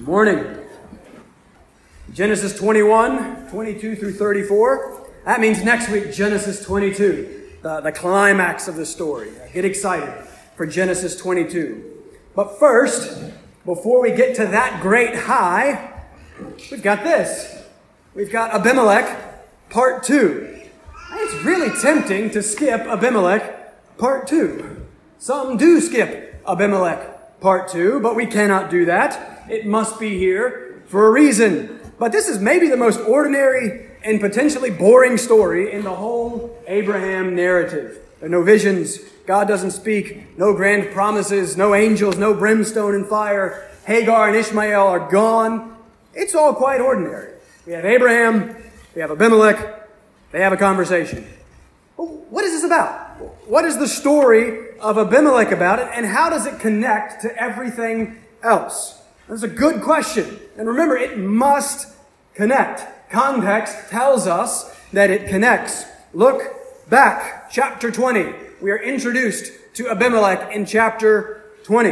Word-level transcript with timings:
Morning. 0.00 0.64
Genesis 2.12 2.56
21, 2.56 3.48
22 3.50 3.96
through 3.96 4.12
34. 4.12 5.10
That 5.24 5.40
means 5.40 5.64
next 5.64 5.88
week, 5.90 6.12
Genesis 6.12 6.64
22, 6.64 7.58
the, 7.62 7.80
the 7.80 7.90
climax 7.90 8.68
of 8.68 8.76
the 8.76 8.86
story. 8.86 9.32
Get 9.52 9.64
excited 9.64 10.08
for 10.56 10.66
Genesis 10.66 11.16
22. 11.16 12.04
But 12.36 12.60
first, 12.60 13.32
before 13.64 14.00
we 14.00 14.12
get 14.12 14.36
to 14.36 14.46
that 14.46 14.80
great 14.80 15.16
high, 15.16 16.04
we've 16.70 16.82
got 16.82 17.02
this. 17.02 17.60
We've 18.14 18.30
got 18.30 18.54
Abimelech, 18.54 19.68
part 19.68 20.04
two. 20.04 20.60
It's 21.10 21.44
really 21.44 21.76
tempting 21.82 22.30
to 22.30 22.42
skip 22.42 22.82
Abimelech, 22.82 23.98
part 23.98 24.28
two. 24.28 24.86
Some 25.18 25.56
do 25.56 25.80
skip 25.80 26.40
Abimelech, 26.46 27.40
part 27.40 27.68
two, 27.68 27.98
but 27.98 28.14
we 28.14 28.26
cannot 28.26 28.70
do 28.70 28.84
that. 28.84 29.37
It 29.50 29.66
must 29.66 29.98
be 29.98 30.18
here 30.18 30.82
for 30.86 31.06
a 31.06 31.10
reason. 31.10 31.80
But 31.98 32.12
this 32.12 32.28
is 32.28 32.38
maybe 32.38 32.68
the 32.68 32.76
most 32.76 33.00
ordinary 33.00 33.86
and 34.04 34.20
potentially 34.20 34.70
boring 34.70 35.16
story 35.16 35.72
in 35.72 35.82
the 35.82 35.94
whole 35.94 36.56
Abraham 36.66 37.34
narrative. 37.34 37.98
There 38.20 38.28
are 38.28 38.30
no 38.30 38.42
visions. 38.42 38.98
God 39.26 39.48
doesn't 39.48 39.72
speak. 39.72 40.38
No 40.38 40.54
grand 40.54 40.92
promises. 40.92 41.56
No 41.56 41.74
angels. 41.74 42.16
No 42.16 42.34
brimstone 42.34 42.94
and 42.94 43.06
fire. 43.06 43.70
Hagar 43.86 44.28
and 44.28 44.36
Ishmael 44.36 44.86
are 44.86 45.10
gone. 45.10 45.76
It's 46.14 46.34
all 46.34 46.54
quite 46.54 46.80
ordinary. 46.80 47.34
We 47.66 47.72
have 47.72 47.84
Abraham. 47.84 48.56
We 48.94 49.00
have 49.00 49.10
Abimelech. 49.10 49.88
They 50.32 50.40
have 50.40 50.52
a 50.52 50.56
conversation. 50.56 51.26
what 51.96 52.44
is 52.44 52.52
this 52.52 52.64
about? 52.64 53.08
What 53.46 53.64
is 53.64 53.78
the 53.78 53.88
story 53.88 54.76
of 54.78 54.98
Abimelech 54.98 55.52
about 55.52 55.78
it, 55.78 55.88
and 55.94 56.06
how 56.06 56.28
does 56.30 56.46
it 56.46 56.60
connect 56.60 57.22
to 57.22 57.34
everything 57.36 58.18
else? 58.42 58.97
That's 59.28 59.42
a 59.42 59.48
good 59.48 59.82
question. 59.82 60.38
And 60.56 60.66
remember, 60.66 60.96
it 60.96 61.18
must 61.18 61.94
connect. 62.34 63.10
Context 63.10 63.90
tells 63.90 64.26
us 64.26 64.74
that 64.92 65.10
it 65.10 65.28
connects. 65.28 65.84
Look 66.14 66.42
back, 66.88 67.50
chapter 67.50 67.90
20. 67.90 68.32
We 68.62 68.70
are 68.70 68.78
introduced 68.78 69.52
to 69.74 69.90
Abimelech 69.90 70.54
in 70.54 70.64
chapter 70.64 71.44
20. 71.64 71.90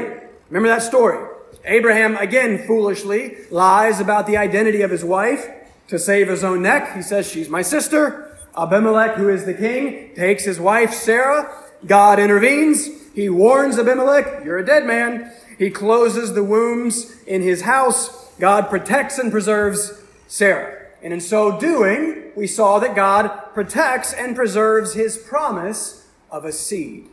Remember 0.49 0.69
that 0.69 0.83
story? 0.83 1.29
Abraham, 1.67 2.17
again, 2.17 2.67
foolishly 2.67 3.37
lies 3.51 4.01
about 4.01 4.27
the 4.27 4.39
identity 4.39 4.81
of 4.83 4.91
his 4.91 5.05
wife 5.05 5.47
to 5.89 5.99
save 5.99 6.29
his 6.29 6.43
own 6.43 6.63
neck. 6.63 6.97
He 6.97 7.03
says, 7.03 7.31
She's 7.31 7.49
my 7.49 7.63
sister. 7.63 8.39
Abimelech, 8.57 9.17
who 9.17 9.29
is 9.29 9.45
the 9.45 9.53
king, 9.53 10.15
takes 10.15 10.45
his 10.45 10.59
wife, 10.59 10.95
Sarah. 10.95 11.53
God 11.85 12.19
intervenes. 12.19 12.89
He 13.15 13.29
warns 13.29 13.79
Abimelech, 13.79 14.45
You're 14.45 14.59
a 14.59 14.65
dead 14.65 14.87
man. 14.87 15.33
He 15.59 15.71
closes 15.71 16.35
the 16.35 16.45
wombs 16.45 17.23
in 17.25 17.43
his 17.43 17.63
house. 17.63 18.31
God 18.39 18.69
protects 18.69 19.19
and 19.19 19.33
preserves 19.33 19.93
Sarah. 20.29 20.87
And 21.03 21.13
in 21.13 21.21
so 21.21 21.59
doing, 21.59 22.33
we 22.35 22.47
saw 22.47 22.79
that 22.79 22.95
God 22.95 23.29
protects 23.55 24.13
and 24.13 24.37
preserves 24.37 24.95
his 24.95 25.17
promise 25.17 26.07
of 26.31 26.45
a 26.45 26.53
seed, 26.53 27.07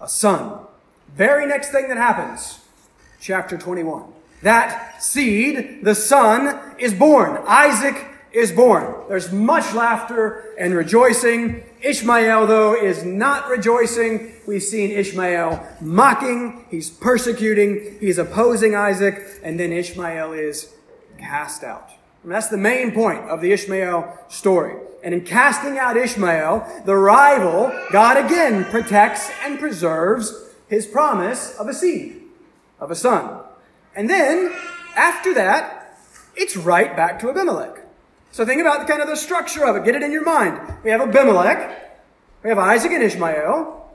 a 0.00 0.08
son. 0.08 0.60
Very 1.14 1.46
next 1.46 1.70
thing 1.70 1.88
that 1.88 1.96
happens, 1.96 2.60
chapter 3.20 3.58
21. 3.58 4.04
That 4.42 5.02
seed, 5.02 5.80
the 5.82 5.94
son, 5.94 6.58
is 6.78 6.94
born. 6.94 7.42
Isaac 7.46 8.06
is 8.32 8.52
born. 8.52 8.94
There's 9.08 9.32
much 9.32 9.74
laughter 9.74 10.54
and 10.58 10.74
rejoicing. 10.74 11.64
Ishmael, 11.82 12.46
though, 12.46 12.74
is 12.74 13.04
not 13.04 13.48
rejoicing. 13.48 14.34
We've 14.46 14.62
seen 14.62 14.90
Ishmael 14.90 15.66
mocking, 15.80 16.66
he's 16.70 16.90
persecuting, 16.90 17.98
he's 18.00 18.18
opposing 18.18 18.74
Isaac, 18.76 19.40
and 19.42 19.58
then 19.58 19.72
Ishmael 19.72 20.32
is 20.32 20.72
cast 21.18 21.64
out. 21.64 21.90
And 22.22 22.32
that's 22.32 22.48
the 22.48 22.56
main 22.56 22.92
point 22.92 23.28
of 23.30 23.40
the 23.40 23.52
Ishmael 23.52 24.18
story. 24.28 24.76
And 25.02 25.14
in 25.14 25.24
casting 25.24 25.78
out 25.78 25.96
Ishmael, 25.96 26.82
the 26.84 26.96
rival, 26.96 27.72
God 27.90 28.16
again 28.16 28.64
protects 28.64 29.30
and 29.42 29.58
preserves 29.58 30.34
his 30.68 30.86
promise 30.86 31.56
of 31.58 31.68
a 31.68 31.74
seed, 31.74 32.20
of 32.78 32.90
a 32.90 32.94
son. 32.94 33.40
And 33.96 34.08
then, 34.08 34.52
after 34.94 35.34
that, 35.34 35.98
it's 36.36 36.56
right 36.56 36.94
back 36.94 37.18
to 37.20 37.30
Abimelech. 37.30 37.79
So 38.32 38.46
think 38.46 38.60
about 38.60 38.86
kind 38.86 39.02
of 39.02 39.08
the 39.08 39.16
structure 39.16 39.64
of 39.64 39.76
it. 39.76 39.84
Get 39.84 39.96
it 39.96 40.02
in 40.02 40.12
your 40.12 40.24
mind. 40.24 40.60
We 40.84 40.90
have 40.90 41.00
Abimelech, 41.00 41.98
we 42.42 42.48
have 42.48 42.58
Isaac 42.58 42.92
and 42.92 43.02
Ishmael, 43.02 43.90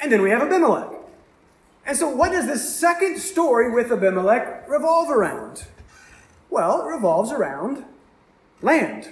and 0.00 0.10
then 0.10 0.22
we 0.22 0.30
have 0.30 0.42
Abimelech. 0.42 0.90
And 1.86 1.96
so 1.96 2.08
what 2.08 2.32
does 2.32 2.46
this 2.46 2.76
second 2.76 3.18
story 3.18 3.70
with 3.70 3.92
Abimelech 3.92 4.68
revolve 4.68 5.10
around? 5.10 5.66
Well, 6.48 6.80
it 6.82 6.94
revolves 6.94 7.30
around 7.30 7.84
land. 8.62 9.10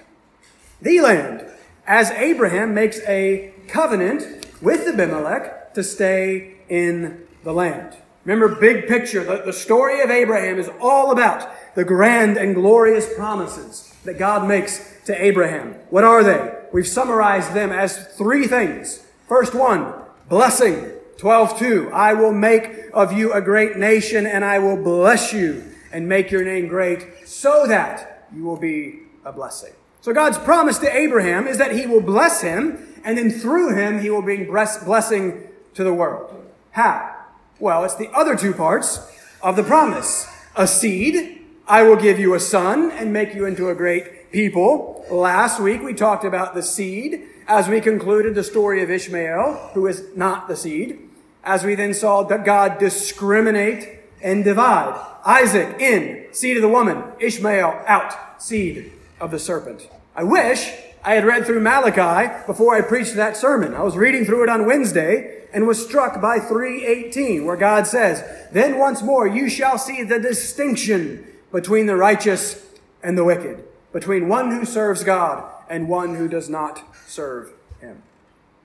The 0.81 1.00
land. 1.00 1.47
As 1.87 2.10
Abraham 2.12 2.72
makes 2.72 3.00
a 3.00 3.53
covenant 3.69 4.47
with 4.62 4.89
Abimelech 4.89 5.75
to 5.75 5.84
stay 5.84 6.56
in 6.69 7.27
the 7.44 7.53
land. 7.53 7.97
Remember, 8.25 8.54
big 8.54 8.87
picture, 8.87 9.22
the, 9.22 9.43
the 9.44 9.53
story 9.53 10.00
of 10.00 10.10
Abraham 10.10 10.59
is 10.59 10.71
all 10.81 11.10
about 11.10 11.50
the 11.75 11.84
grand 11.84 12.37
and 12.37 12.54
glorious 12.54 13.12
promises 13.15 13.91
that 14.04 14.18
God 14.18 14.46
makes 14.46 15.00
to 15.04 15.24
Abraham. 15.24 15.74
What 15.90 16.04
are 16.04 16.22
they? 16.22 16.54
We've 16.72 16.86
summarized 16.86 17.54
them 17.54 17.70
as 17.70 18.06
three 18.16 18.46
things. 18.46 19.04
First 19.28 19.54
one, 19.54 19.92
blessing. 20.28 20.90
12:2 21.18 21.92
I 21.92 22.14
will 22.14 22.32
make 22.32 22.91
of 22.92 23.12
you 23.12 23.32
a 23.32 23.41
great 23.41 23.76
nation 23.76 24.26
and 24.26 24.44
I 24.44 24.58
will 24.58 24.76
bless 24.76 25.32
you 25.32 25.62
and 25.92 26.08
make 26.08 26.30
your 26.32 26.42
name 26.42 26.66
great 26.66 27.28
so 27.28 27.66
that 27.66 28.26
you 28.34 28.42
will 28.42 28.56
be 28.56 29.02
a 29.24 29.30
blessing. 29.30 29.72
So 30.00 30.12
God's 30.12 30.38
promise 30.38 30.78
to 30.78 30.96
Abraham 30.96 31.46
is 31.46 31.58
that 31.58 31.72
he 31.72 31.86
will 31.86 32.00
bless 32.00 32.41
him 32.41 33.00
and 33.04 33.16
then 33.16 33.30
through 33.30 33.76
him 33.76 34.00
he 34.00 34.10
will 34.10 34.22
bring 34.22 34.46
blessing 34.46 35.46
to 35.74 35.84
the 35.84 35.94
world. 35.94 36.34
How? 36.72 37.14
Well, 37.60 37.84
it's 37.84 37.94
the 37.94 38.10
other 38.10 38.34
two 38.34 38.52
parts 38.52 38.98
of 39.42 39.54
the 39.54 39.62
promise. 39.62 40.26
A 40.56 40.66
seed 40.66 41.41
I 41.66 41.84
will 41.84 41.96
give 41.96 42.18
you 42.18 42.34
a 42.34 42.40
son 42.40 42.90
and 42.90 43.12
make 43.12 43.34
you 43.34 43.46
into 43.46 43.68
a 43.68 43.74
great 43.74 44.32
people. 44.32 45.04
Last 45.10 45.60
week 45.60 45.82
we 45.82 45.94
talked 45.94 46.24
about 46.24 46.54
the 46.54 46.62
seed 46.62 47.22
as 47.46 47.68
we 47.68 47.80
concluded 47.80 48.34
the 48.34 48.42
story 48.42 48.82
of 48.82 48.90
Ishmael, 48.90 49.70
who 49.74 49.86
is 49.86 50.04
not 50.16 50.48
the 50.48 50.56
seed, 50.56 50.98
as 51.44 51.64
we 51.64 51.74
then 51.74 51.94
saw 51.94 52.24
that 52.24 52.44
God 52.44 52.78
discriminate 52.78 54.00
and 54.20 54.42
divide. 54.42 55.00
Isaac 55.24 55.80
in, 55.80 56.26
seed 56.32 56.56
of 56.56 56.62
the 56.62 56.68
woman. 56.68 57.04
Ishmael 57.20 57.84
out, 57.86 58.42
seed 58.42 58.92
of 59.20 59.30
the 59.30 59.38
serpent. 59.38 59.88
I 60.16 60.24
wish 60.24 60.72
I 61.04 61.14
had 61.14 61.24
read 61.24 61.46
through 61.46 61.60
Malachi 61.60 62.44
before 62.46 62.74
I 62.74 62.80
preached 62.80 63.14
that 63.14 63.36
sermon. 63.36 63.74
I 63.74 63.82
was 63.82 63.96
reading 63.96 64.24
through 64.24 64.44
it 64.44 64.48
on 64.48 64.66
Wednesday 64.66 65.44
and 65.52 65.66
was 65.66 65.84
struck 65.84 66.20
by 66.20 66.38
318 66.38 67.44
where 67.44 67.56
God 67.56 67.86
says, 67.86 68.24
Then 68.52 68.78
once 68.78 69.02
more 69.02 69.26
you 69.26 69.48
shall 69.48 69.78
see 69.78 70.02
the 70.02 70.18
distinction 70.18 71.26
between 71.52 71.86
the 71.86 71.96
righteous 71.96 72.64
and 73.02 73.16
the 73.16 73.24
wicked, 73.24 73.64
between 73.92 74.28
one 74.28 74.50
who 74.50 74.64
serves 74.64 75.04
God 75.04 75.52
and 75.68 75.88
one 75.88 76.16
who 76.16 76.28
does 76.28 76.48
not 76.48 76.82
serve 77.06 77.52
him. 77.80 78.02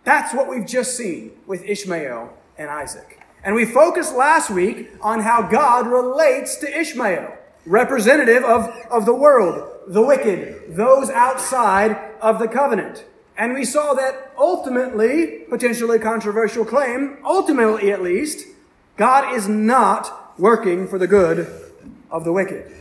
That's 0.04 0.34
what 0.34 0.50
we've 0.50 0.66
just 0.66 0.96
seen 0.96 1.32
with 1.46 1.64
Ishmael 1.64 2.34
and 2.58 2.70
Isaac. 2.70 3.20
And 3.44 3.56
we 3.56 3.66
focused 3.66 4.16
last 4.16 4.50
week 4.50 4.90
on 5.02 5.22
how 5.22 5.42
God 5.44 5.88
relates 5.88 6.56
to 6.58 6.80
Ishmael, 6.80 7.38
representative 7.66 8.44
of, 8.44 8.70
of 8.90 9.06
the 9.06 9.14
world, 9.14 9.70
the 9.88 10.02
wicked, 10.02 10.76
those 10.76 11.10
outside 11.10 11.98
of 12.22 12.40
the 12.40 12.48
covenant. 12.48 13.06
And 13.38 13.54
we 13.54 13.66
saw 13.66 13.94
that 13.94 14.34
ultimately, 14.38 15.44
potentially 15.50 16.00
controversial 16.00 16.66
claim, 16.66 17.18
ultimately 17.24 17.92
at 17.92 18.02
least, 18.02 18.48
God 18.96 19.36
is 19.36 19.48
not 19.48 20.40
working 20.40 20.88
for 20.88 20.98
the 20.98 21.08
good 21.08 21.67
of 22.10 22.24
the 22.24 22.32
wicked. 22.32 22.72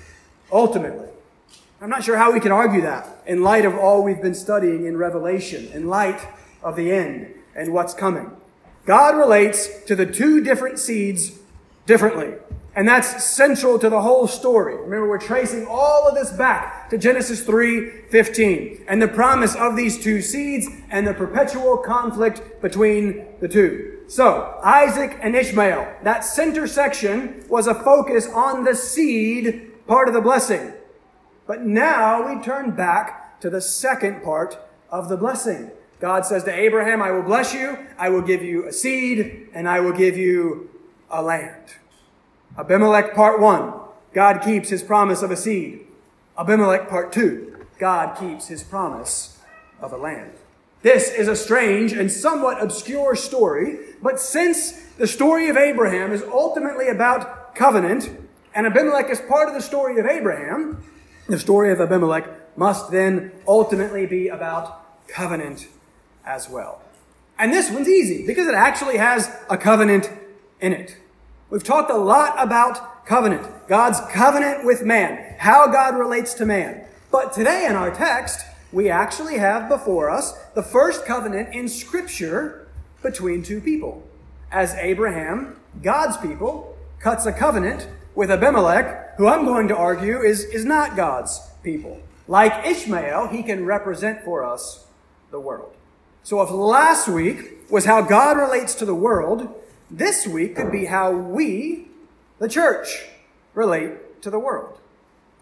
Ultimately. 0.53 1.09
I'm 1.81 1.91
not 1.91 2.05
sure 2.05 2.17
how 2.17 2.33
we 2.33 2.41
can 2.41 2.53
argue 2.53 2.81
that 2.83 3.23
in 3.27 3.43
light 3.43 3.65
of 3.65 3.77
all 3.77 4.03
we've 4.03 4.23
been 4.23 4.35
studying 4.35 4.87
in 4.87 4.97
Revelation, 4.97 5.69
in 5.75 5.89
light 5.89 6.21
of 6.63 6.77
the 6.77 6.91
end 6.91 7.35
and 7.55 7.73
what's 7.73 7.93
coming. 7.93 8.31
God 8.87 9.17
relates 9.17 9.85
to 9.85 9.95
the 9.95 10.07
two 10.07 10.43
different 10.43 10.79
seeds 10.79 11.33
differently. 11.85 12.35
And 12.77 12.87
that's 12.87 13.25
central 13.25 13.79
to 13.79 13.89
the 13.89 14.03
whole 14.03 14.29
story. 14.29 14.77
Remember, 14.77 15.09
we're 15.09 15.19
tracing 15.19 15.67
all 15.67 16.07
of 16.07 16.15
this 16.15 16.31
back 16.31 16.91
to 16.91 16.99
Genesis 16.99 17.43
3:15 17.43 18.85
and 18.87 19.01
the 19.01 19.09
promise 19.09 19.55
of 19.55 19.77
these 19.77 19.99
two 19.99 20.21
seeds 20.21 20.69
and 20.91 21.07
the 21.07 21.15
perpetual 21.15 21.79
conflict 21.79 22.61
between 22.61 23.25
the 23.41 23.49
two. 23.49 23.96
So, 24.09 24.61
Isaac 24.63 25.19
and 25.21 25.35
Ishmael, 25.35 25.97
that 26.03 26.25
center 26.25 26.67
section 26.67 27.45
was 27.49 27.67
a 27.67 27.75
focus 27.75 28.29
on 28.29 28.65
the 28.65 28.75
seed 28.75 29.73
part 29.87 30.09
of 30.09 30.15
the 30.15 30.21
blessing. 30.21 30.73
But 31.47 31.63
now 31.63 32.27
we 32.29 32.43
turn 32.43 32.73
back 32.73 33.41
to 33.41 33.51
the 33.51 33.61
second 33.61 34.23
part 34.23 34.59
of 34.91 35.09
the 35.09 35.17
blessing. 35.17 35.71
God 36.01 36.27
says 36.27 36.45
to 36.45 36.53
Abraham, 36.53 37.03
I 37.03 37.11
will 37.11 37.23
bless 37.23 37.55
you, 37.55 37.79
I 37.99 38.09
will 38.11 38.23
give 38.23 38.43
you 38.43 38.67
a 38.67 38.73
seed, 38.73 39.49
and 39.53 39.69
I 39.69 39.81
will 39.81 39.93
give 39.93 40.17
you 40.17 40.71
a 41.11 41.23
land. 41.23 41.75
Abimelech 42.59 43.15
part 43.15 43.41
one. 43.41 43.73
God 44.13 44.41
keeps 44.43 44.69
his 44.69 44.83
promise 44.83 45.23
of 45.23 45.31
a 45.31 45.37
seed. 45.37 45.87
Abimelech 46.39 46.89
part 46.89 47.13
two, 47.13 47.67
God 47.79 48.17
keeps 48.19 48.49
his 48.49 48.63
promise 48.63 49.39
of 49.81 49.93
a 49.93 49.97
land. 49.97 50.33
This 50.87 51.11
is 51.11 51.27
a 51.27 51.35
strange 51.35 51.93
and 51.93 52.13
somewhat 52.13 52.63
obscure 52.63 53.17
story, 53.17 53.77
but 54.01 54.21
since 54.21 54.71
the 54.99 55.09
story 55.09 55.49
of 55.49 55.57
Abraham 55.57 56.13
is 56.13 56.23
ultimately 56.23 56.87
about 56.87 57.57
covenant, 57.57 58.09
and 58.55 58.69
Abimelech 58.69 59.11
is 59.11 59.19
part 59.19 59.49
of 59.49 59.57
the 59.57 59.61
story 59.61 59.99
of 59.99 60.07
Abraham, 60.07 60.85
the 61.27 61.41
story 61.41 61.73
of 61.73 61.81
Abimelech 61.81 62.57
must 62.57 62.93
then 62.93 63.33
ultimately 63.49 64.07
be 64.07 64.29
about 64.29 65.09
covenant 65.09 65.67
as 66.25 66.49
well. 66.49 66.81
And 67.37 67.53
this 67.53 67.69
one's 67.69 67.89
easy 67.89 68.25
because 68.25 68.47
it 68.47 68.55
actually 68.55 68.99
has 68.99 69.29
a 69.51 69.59
covenant 69.59 70.09
in 70.61 70.73
it. 70.73 70.99
We've 71.51 71.65
talked 71.65 71.91
a 71.91 71.97
lot 71.97 72.37
about 72.39 73.05
covenant, 73.07 73.67
God's 73.67 73.99
covenant 74.13 74.65
with 74.65 74.85
man, 74.85 75.35
how 75.39 75.67
God 75.67 75.99
relates 75.99 76.33
to 76.35 76.47
man. 76.47 76.87
But 77.11 77.33
today 77.33 77.67
in 77.69 77.75
our 77.75 77.91
text, 77.91 78.47
we 78.77 78.91
actually 78.91 79.39
have 79.39 79.71
before 79.71 80.11
us 80.11 80.35
the 80.55 80.63
first 80.63 81.07
covenant 81.07 81.55
in 81.55 81.67
Scripture 81.67 82.69
between 83.03 83.43
two 83.43 83.59
people. 83.59 84.07
As 84.53 84.75
Abraham, 84.75 85.59
God's 85.83 86.19
people, 86.19 86.77
cuts 87.01 87.25
a 87.25 87.33
covenant 87.33 87.89
with 88.15 88.31
Abimelech, 88.31 89.17
who 89.17 89.29
I'm 89.29 89.47
going 89.47 89.69
to 89.69 89.77
argue 89.77 90.21
is, 90.21 90.45
is 90.45 90.67
not 90.67 90.95
God's 90.95 91.41
people. 91.63 92.03
Like 92.29 92.67
Ishmael, 92.67 93.29
he 93.29 93.43
can 93.43 93.65
represent 93.65 94.23
for 94.23 94.45
us 94.45 94.85
the 95.31 95.41
world. 95.41 95.75
So 96.23 96.43
if 96.43 96.51
last 96.51 97.09
week 97.09 97.71
was 97.71 97.87
how 97.87 98.03
God 98.03 98.37
relates 98.37 98.75
to 98.75 98.85
the 98.85 98.95
world, 98.95 99.55
this 99.91 100.27
week 100.27 100.55
could 100.55 100.71
be 100.71 100.85
how 100.85 101.13
we, 101.13 101.89
the 102.39 102.49
church, 102.49 103.07
relate 103.55 104.21
to 104.21 104.29
the 104.29 104.39
world. 104.39 104.79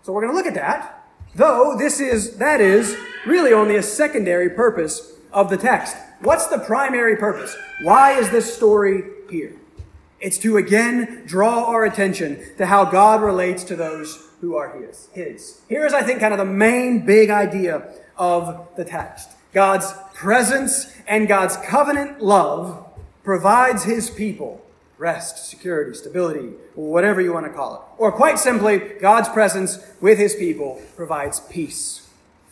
So 0.05 0.13
we're 0.13 0.21
going 0.21 0.33
to 0.33 0.37
look 0.37 0.47
at 0.47 0.55
that, 0.55 1.09
though 1.35 1.75
this 1.77 1.99
is, 1.99 2.37
that 2.37 2.61
is 2.61 2.97
really 3.27 3.53
only 3.53 3.77
a 3.77 3.83
secondary 3.83 4.51
purpose 4.51 5.13
of 5.33 5.51
the 5.51 5.57
text. 5.57 5.97
What's 6.21 6.47
the 6.47 6.59
primary 6.59 7.17
purpose? 7.17 7.57
Why 7.83 8.13
is 8.13 8.31
this 8.31 8.55
story 8.55 9.03
here? 9.31 9.53
It's 10.21 10.39
to 10.39 10.57
again 10.57 11.25
draw 11.27 11.65
our 11.65 11.85
attention 11.85 12.43
to 12.57 12.67
how 12.67 12.87
God 12.87 13.23
relates 13.23 13.65
to 13.65 13.77
those 13.77 14.31
who 14.41 14.57
are 14.57 14.79
his. 14.79 15.09
his. 15.13 15.61
Here's, 15.69 15.93
I 15.93 16.03
think, 16.03 16.21
kind 16.21 16.33
of 16.33 16.39
the 16.39 16.45
main 16.45 17.05
big 17.05 17.31
idea 17.31 17.93
of 18.17 18.69
the 18.77 18.85
text. 18.85 19.31
God's 19.53 19.93
presence 20.15 20.93
and 21.07 21.29
God's 21.29 21.57
covenant 21.59 22.23
love 22.23 22.87
provides 23.23 23.85
his 23.85 24.11
people 24.11 24.65
rest, 24.97 25.51
security, 25.51 25.93
stability, 25.95 26.53
whatever 26.75 27.21
you 27.21 27.33
want 27.33 27.47
to 27.47 27.53
call 27.53 27.75
it. 27.75 27.81
Or 27.99 28.13
quite 28.13 28.39
simply, 28.39 28.79
God's 28.79 29.29
presence 29.29 29.79
with 30.01 30.19
his 30.19 30.35
people 30.35 30.81
provides 30.97 31.41
peace 31.41 32.04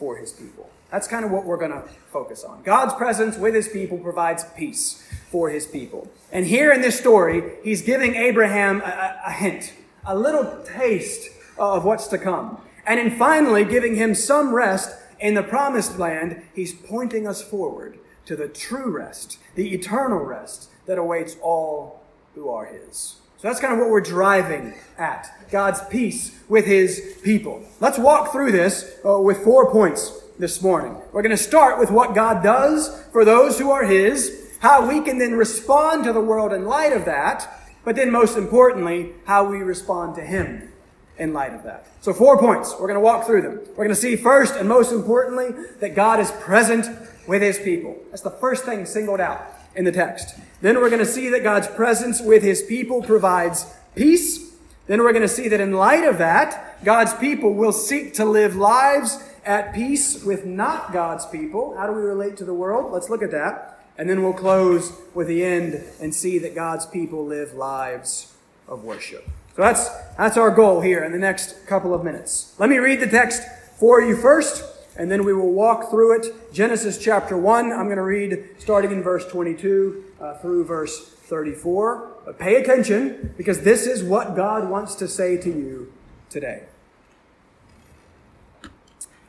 for 0.02 0.16
his 0.16 0.32
people. 0.32 0.68
That's 0.90 1.06
kind 1.06 1.24
of 1.24 1.30
what 1.30 1.44
we're 1.44 1.58
going 1.58 1.70
to 1.70 1.84
focus 2.10 2.42
on. 2.42 2.64
God's 2.64 2.92
presence 2.94 3.36
with 3.36 3.54
his 3.54 3.68
people 3.68 3.98
provides 3.98 4.42
peace 4.56 5.08
for 5.30 5.48
his 5.48 5.64
people. 5.64 6.10
And 6.32 6.44
here 6.44 6.72
in 6.72 6.80
this 6.80 6.98
story, 6.98 7.52
he's 7.62 7.82
giving 7.82 8.16
Abraham 8.16 8.80
a, 8.80 9.20
a 9.24 9.30
hint, 9.30 9.74
a 10.04 10.18
little 10.18 10.60
taste 10.64 11.30
of 11.56 11.84
what's 11.84 12.08
to 12.08 12.18
come. 12.18 12.60
And 12.84 12.98
in 12.98 13.12
finally 13.12 13.64
giving 13.64 13.94
him 13.94 14.16
some 14.16 14.52
rest 14.52 14.90
in 15.20 15.34
the 15.34 15.44
promised 15.44 16.00
land, 16.00 16.42
he's 16.52 16.74
pointing 16.74 17.28
us 17.28 17.40
forward 17.40 18.00
to 18.24 18.34
the 18.34 18.48
true 18.48 18.90
rest, 18.90 19.38
the 19.54 19.72
eternal 19.72 20.18
rest 20.18 20.68
that 20.86 20.98
awaits 20.98 21.36
all 21.40 22.02
who 22.34 22.48
are 22.48 22.66
his. 22.66 23.20
So 23.42 23.48
that's 23.48 23.58
kind 23.58 23.72
of 23.72 23.80
what 23.80 23.90
we're 23.90 24.00
driving 24.00 24.72
at 24.96 25.28
God's 25.50 25.80
peace 25.86 26.38
with 26.48 26.64
his 26.64 27.18
people. 27.24 27.66
Let's 27.80 27.98
walk 27.98 28.30
through 28.30 28.52
this 28.52 29.00
uh, 29.04 29.18
with 29.18 29.42
four 29.42 29.72
points 29.72 30.12
this 30.38 30.62
morning. 30.62 30.96
We're 31.10 31.22
going 31.22 31.36
to 31.36 31.42
start 31.42 31.80
with 31.80 31.90
what 31.90 32.14
God 32.14 32.44
does 32.44 33.04
for 33.10 33.24
those 33.24 33.58
who 33.58 33.72
are 33.72 33.84
his, 33.84 34.56
how 34.60 34.88
we 34.88 35.00
can 35.00 35.18
then 35.18 35.32
respond 35.32 36.04
to 36.04 36.12
the 36.12 36.20
world 36.20 36.52
in 36.52 36.66
light 36.66 36.92
of 36.92 37.04
that, 37.06 37.52
but 37.84 37.96
then 37.96 38.12
most 38.12 38.38
importantly, 38.38 39.10
how 39.24 39.50
we 39.50 39.58
respond 39.58 40.14
to 40.14 40.22
him 40.22 40.72
in 41.18 41.32
light 41.32 41.52
of 41.52 41.64
that. 41.64 41.88
So 42.00 42.14
four 42.14 42.38
points. 42.38 42.70
We're 42.78 42.86
going 42.86 42.94
to 42.94 43.00
walk 43.00 43.26
through 43.26 43.42
them. 43.42 43.58
We're 43.70 43.86
going 43.86 43.88
to 43.88 43.96
see 43.96 44.14
first 44.14 44.54
and 44.54 44.68
most 44.68 44.92
importantly 44.92 45.48
that 45.80 45.96
God 45.96 46.20
is 46.20 46.30
present 46.30 46.86
with 47.26 47.42
his 47.42 47.58
people. 47.58 47.98
That's 48.10 48.22
the 48.22 48.30
first 48.30 48.64
thing 48.64 48.86
singled 48.86 49.18
out 49.18 49.42
in 49.74 49.84
the 49.84 49.92
text. 49.92 50.38
Then 50.60 50.76
we're 50.76 50.90
going 50.90 51.00
to 51.00 51.06
see 51.06 51.28
that 51.30 51.42
God's 51.42 51.66
presence 51.68 52.20
with 52.20 52.42
his 52.42 52.62
people 52.62 53.02
provides 53.02 53.66
peace. 53.94 54.52
Then 54.86 55.00
we're 55.02 55.12
going 55.12 55.22
to 55.22 55.28
see 55.28 55.48
that 55.48 55.60
in 55.60 55.72
light 55.72 56.04
of 56.04 56.18
that, 56.18 56.84
God's 56.84 57.14
people 57.14 57.54
will 57.54 57.72
seek 57.72 58.14
to 58.14 58.24
live 58.24 58.56
lives 58.56 59.22
at 59.44 59.74
peace 59.74 60.24
with 60.24 60.44
not 60.44 60.92
God's 60.92 61.26
people. 61.26 61.76
How 61.76 61.86
do 61.86 61.92
we 61.92 62.02
relate 62.02 62.36
to 62.38 62.44
the 62.44 62.54
world? 62.54 62.92
Let's 62.92 63.10
look 63.10 63.22
at 63.22 63.30
that. 63.30 63.80
And 63.98 64.08
then 64.08 64.22
we'll 64.22 64.32
close 64.32 64.92
with 65.14 65.28
the 65.28 65.44
end 65.44 65.84
and 66.00 66.14
see 66.14 66.38
that 66.38 66.54
God's 66.54 66.86
people 66.86 67.26
live 67.26 67.54
lives 67.54 68.34
of 68.66 68.84
worship. 68.84 69.28
So 69.54 69.62
that's, 69.62 69.88
that's 70.16 70.36
our 70.36 70.50
goal 70.50 70.80
here 70.80 71.04
in 71.04 71.12
the 71.12 71.18
next 71.18 71.66
couple 71.66 71.92
of 71.92 72.02
minutes. 72.02 72.54
Let 72.58 72.70
me 72.70 72.78
read 72.78 73.00
the 73.00 73.06
text 73.06 73.42
for 73.76 74.00
you 74.00 74.16
first, 74.16 74.64
and 74.96 75.10
then 75.10 75.24
we 75.24 75.32
will 75.32 75.52
walk 75.52 75.90
through 75.90 76.18
it. 76.18 76.52
Genesis 76.52 76.98
chapter 76.98 77.36
1, 77.36 77.72
I'm 77.72 77.86
going 77.86 77.96
to 77.96 78.02
read 78.02 78.46
starting 78.58 78.92
in 78.92 79.02
verse 79.02 79.26
22 79.26 80.04
uh, 80.20 80.34
through 80.38 80.64
verse 80.64 81.08
34. 81.08 82.12
But 82.24 82.38
pay 82.38 82.56
attention, 82.56 83.34
because 83.36 83.62
this 83.62 83.86
is 83.86 84.02
what 84.02 84.36
God 84.36 84.68
wants 84.68 84.94
to 84.96 85.08
say 85.08 85.36
to 85.38 85.48
you 85.48 85.92
today. 86.30 86.64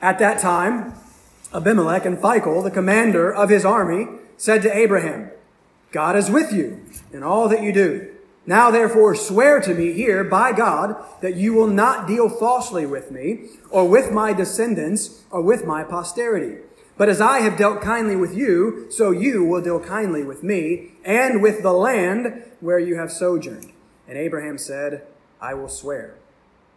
At 0.01 0.19
that 0.19 0.39
time, 0.39 0.95
Abimelech 1.53 2.05
and 2.05 2.17
Phicol, 2.17 2.63
the 2.63 2.71
commander 2.71 3.33
of 3.33 3.49
his 3.49 3.63
army, 3.63 4.07
said 4.37 4.61
to 4.63 4.75
Abraham, 4.75 5.31
God 5.91 6.15
is 6.17 6.29
with 6.29 6.51
you 6.51 6.83
in 7.11 7.23
all 7.23 7.47
that 7.47 7.63
you 7.63 7.71
do. 7.71 8.12
Now 8.45 8.71
therefore 8.71 9.15
swear 9.15 9.61
to 9.61 9.73
me 9.73 9.93
here 9.93 10.23
by 10.23 10.51
God 10.51 10.95
that 11.21 11.35
you 11.35 11.53
will 11.53 11.67
not 11.67 12.07
deal 12.07 12.29
falsely 12.29 12.85
with 12.85 13.09
me, 13.11 13.45
or 13.69 13.87
with 13.87 14.11
my 14.11 14.33
descendants, 14.33 15.23
or 15.31 15.41
with 15.41 15.65
my 15.65 15.83
posterity. 15.83 16.57
But 16.97 17.09
as 17.09 17.21
I 17.21 17.39
have 17.39 17.57
dealt 17.57 17.81
kindly 17.81 18.15
with 18.15 18.35
you, 18.35 18.87
so 18.91 19.11
you 19.11 19.45
will 19.45 19.61
deal 19.61 19.79
kindly 19.79 20.23
with 20.23 20.43
me, 20.43 20.91
and 21.03 21.41
with 21.41 21.63
the 21.63 21.71
land 21.71 22.43
where 22.59 22.79
you 22.79 22.97
have 22.97 23.11
sojourned. 23.11 23.71
And 24.07 24.17
Abraham 24.17 24.57
said, 24.57 25.03
I 25.41 25.53
will 25.53 25.69
swear. 25.69 26.15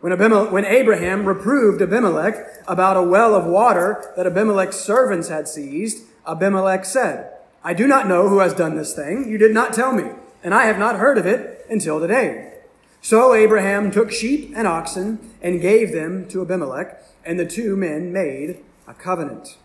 When, 0.01 0.13
Abimelech, 0.13 0.53
when 0.53 0.65
Abraham 0.65 1.27
reproved 1.27 1.83
Abimelech 1.83 2.37
about 2.69 2.97
a 2.97 3.03
well 3.03 3.35
of 3.35 3.45
water 3.45 4.13
that 4.17 4.27
Abimelech's 4.27 4.77
servants 4.77 5.29
had 5.29 5.49
seized, 5.49 6.05
Abimelech 6.27 6.85
said, 6.85 7.33
I 7.65 7.75
do 7.75 7.87
not 7.87 8.07
know 8.07 8.29
who 8.29 8.39
has 8.39 8.55
done 8.55 8.77
this 8.77 8.95
thing. 8.95 9.29
You 9.29 9.39
did 9.39 9.53
not 9.53 9.73
tell 9.73 9.93
me, 9.93 10.05
and 10.45 10.55
I 10.55 10.67
have 10.67 10.79
not 10.79 10.97
heard 10.97 11.19
of 11.19 11.27
it 11.27 11.56
until 11.71 12.01
today. 12.01 12.53
So 13.01 13.35
Abraham 13.35 13.91
took 13.91 14.11
sheep 14.11 14.53
and 14.57 14.67
oxen 14.67 15.31
and 15.41 15.61
gave 15.61 15.93
them 15.93 16.27
to 16.29 16.43
Abimelech, 16.43 17.03
and 17.25 17.39
the 17.39 17.47
two 17.47 17.77
men 17.77 18.13
made 18.13 18.65
a 18.89 18.95
covenant. 18.95 19.59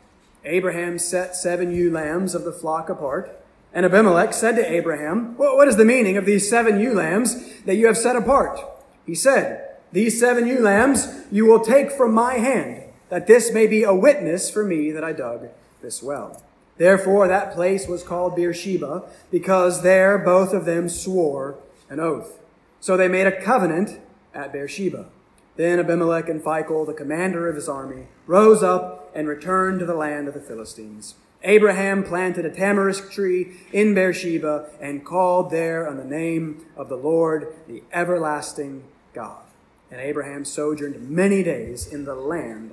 Abraham 0.46 1.00
set 1.00 1.36
seven 1.36 1.72
ewe 1.72 1.92
lambs 1.92 2.36
of 2.36 2.44
the 2.44 2.52
flock 2.52 2.90
apart, 2.90 3.40
and 3.74 3.86
Abimelech 3.86 4.34
said 4.34 4.56
to 4.58 4.72
Abraham, 4.72 5.38
well, 5.38 5.56
What 5.56 5.68
is 5.68 5.78
the 5.78 5.86
meaning 5.86 6.18
of 6.18 6.26
these 6.26 6.50
seven 6.50 6.80
ewe 6.80 6.94
lambs 6.94 7.62
that 7.64 7.76
you 7.76 7.88
have 7.88 7.98
set 7.98 8.16
apart? 8.16 8.60
He 9.06 9.16
said, 9.16 9.70
These 9.92 10.20
seven 10.20 10.48
ewe 10.48 10.60
lambs 10.60 11.08
you 11.32 11.46
will 11.46 11.62
take 11.62 11.92
from 11.92 12.14
my 12.14 12.36
hand, 12.36 12.84
that 13.10 13.28
this 13.28 13.52
may 13.52 13.68
be 13.68 13.84
a 13.84 13.94
witness 13.94 14.50
for 14.50 14.64
me 14.64 14.92
that 14.92 15.04
I 15.04 15.14
dug 15.14 15.50
this 15.82 16.04
well. 16.04 16.44
Therefore, 16.78 17.28
that 17.28 17.54
place 17.54 17.88
was 17.88 18.04
called 18.04 18.36
Beersheba, 18.36 19.04
because 19.30 19.84
there 19.84 20.18
both 20.18 20.54
of 20.54 20.66
them 20.66 20.90
swore 20.90 21.58
an 21.92 22.00
oath. 22.00 22.40
So 22.80 22.98
they 22.98 23.08
made 23.08 23.28
a 23.28 23.42
covenant 23.42 24.00
at 24.34 24.52
Beersheba. 24.52 25.10
Then 25.58 25.78
Abimelech 25.78 26.30
and 26.30 26.42
Phicol, 26.42 26.88
the 26.88 26.94
commander 26.94 27.48
of 27.48 27.56
his 27.56 27.70
army, 27.70 28.08
rose 28.26 28.64
up 28.64 29.12
and 29.14 29.28
returned 29.28 29.80
to 29.80 29.86
the 29.86 29.94
land 29.94 30.28
of 30.28 30.34
the 30.34 30.40
Philistines. 30.40 31.16
Abraham 31.44 32.04
planted 32.04 32.46
a 32.46 32.50
tamarisk 32.50 33.12
tree 33.12 33.58
in 33.74 33.94
Beersheba 33.94 34.70
and 34.80 35.06
called 35.06 35.52
there 35.52 35.88
on 35.88 35.98
the 35.98 36.06
name 36.06 36.66
of 36.78 36.88
the 36.88 36.96
Lord, 36.96 37.54
the 37.68 37.84
everlasting 37.92 38.84
God. 39.14 39.44
And 39.92 40.00
Abraham 40.00 40.46
sojourned 40.46 41.10
many 41.10 41.44
days 41.44 41.86
in 41.86 42.06
the 42.06 42.16
land 42.16 42.72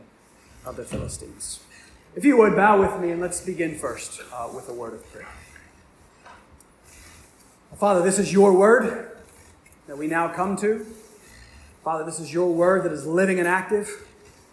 of 0.65 0.77
the 0.77 0.85
Philistines. 0.85 1.61
If 2.15 2.25
you 2.25 2.37
would, 2.39 2.55
bow 2.55 2.79
with 2.79 3.01
me 3.01 3.11
and 3.11 3.21
let's 3.21 3.41
begin 3.41 3.77
first 3.77 4.21
uh, 4.33 4.49
with 4.55 4.69
a 4.69 4.75
word 4.75 4.95
of 4.95 5.13
prayer. 5.13 5.27
Father, 7.79 8.03
this 8.03 8.19
is 8.19 8.33
your 8.33 8.53
word 8.55 9.09
that 9.87 9.97
we 9.97 10.09
now 10.09 10.27
come 10.27 10.57
to. 10.57 10.85
Father, 11.85 12.05
this 12.05 12.19
is 12.19 12.33
your 12.33 12.53
word 12.53 12.83
that 12.83 12.91
is 12.91 13.07
living 13.07 13.39
and 13.39 13.47
active. 13.47 14.05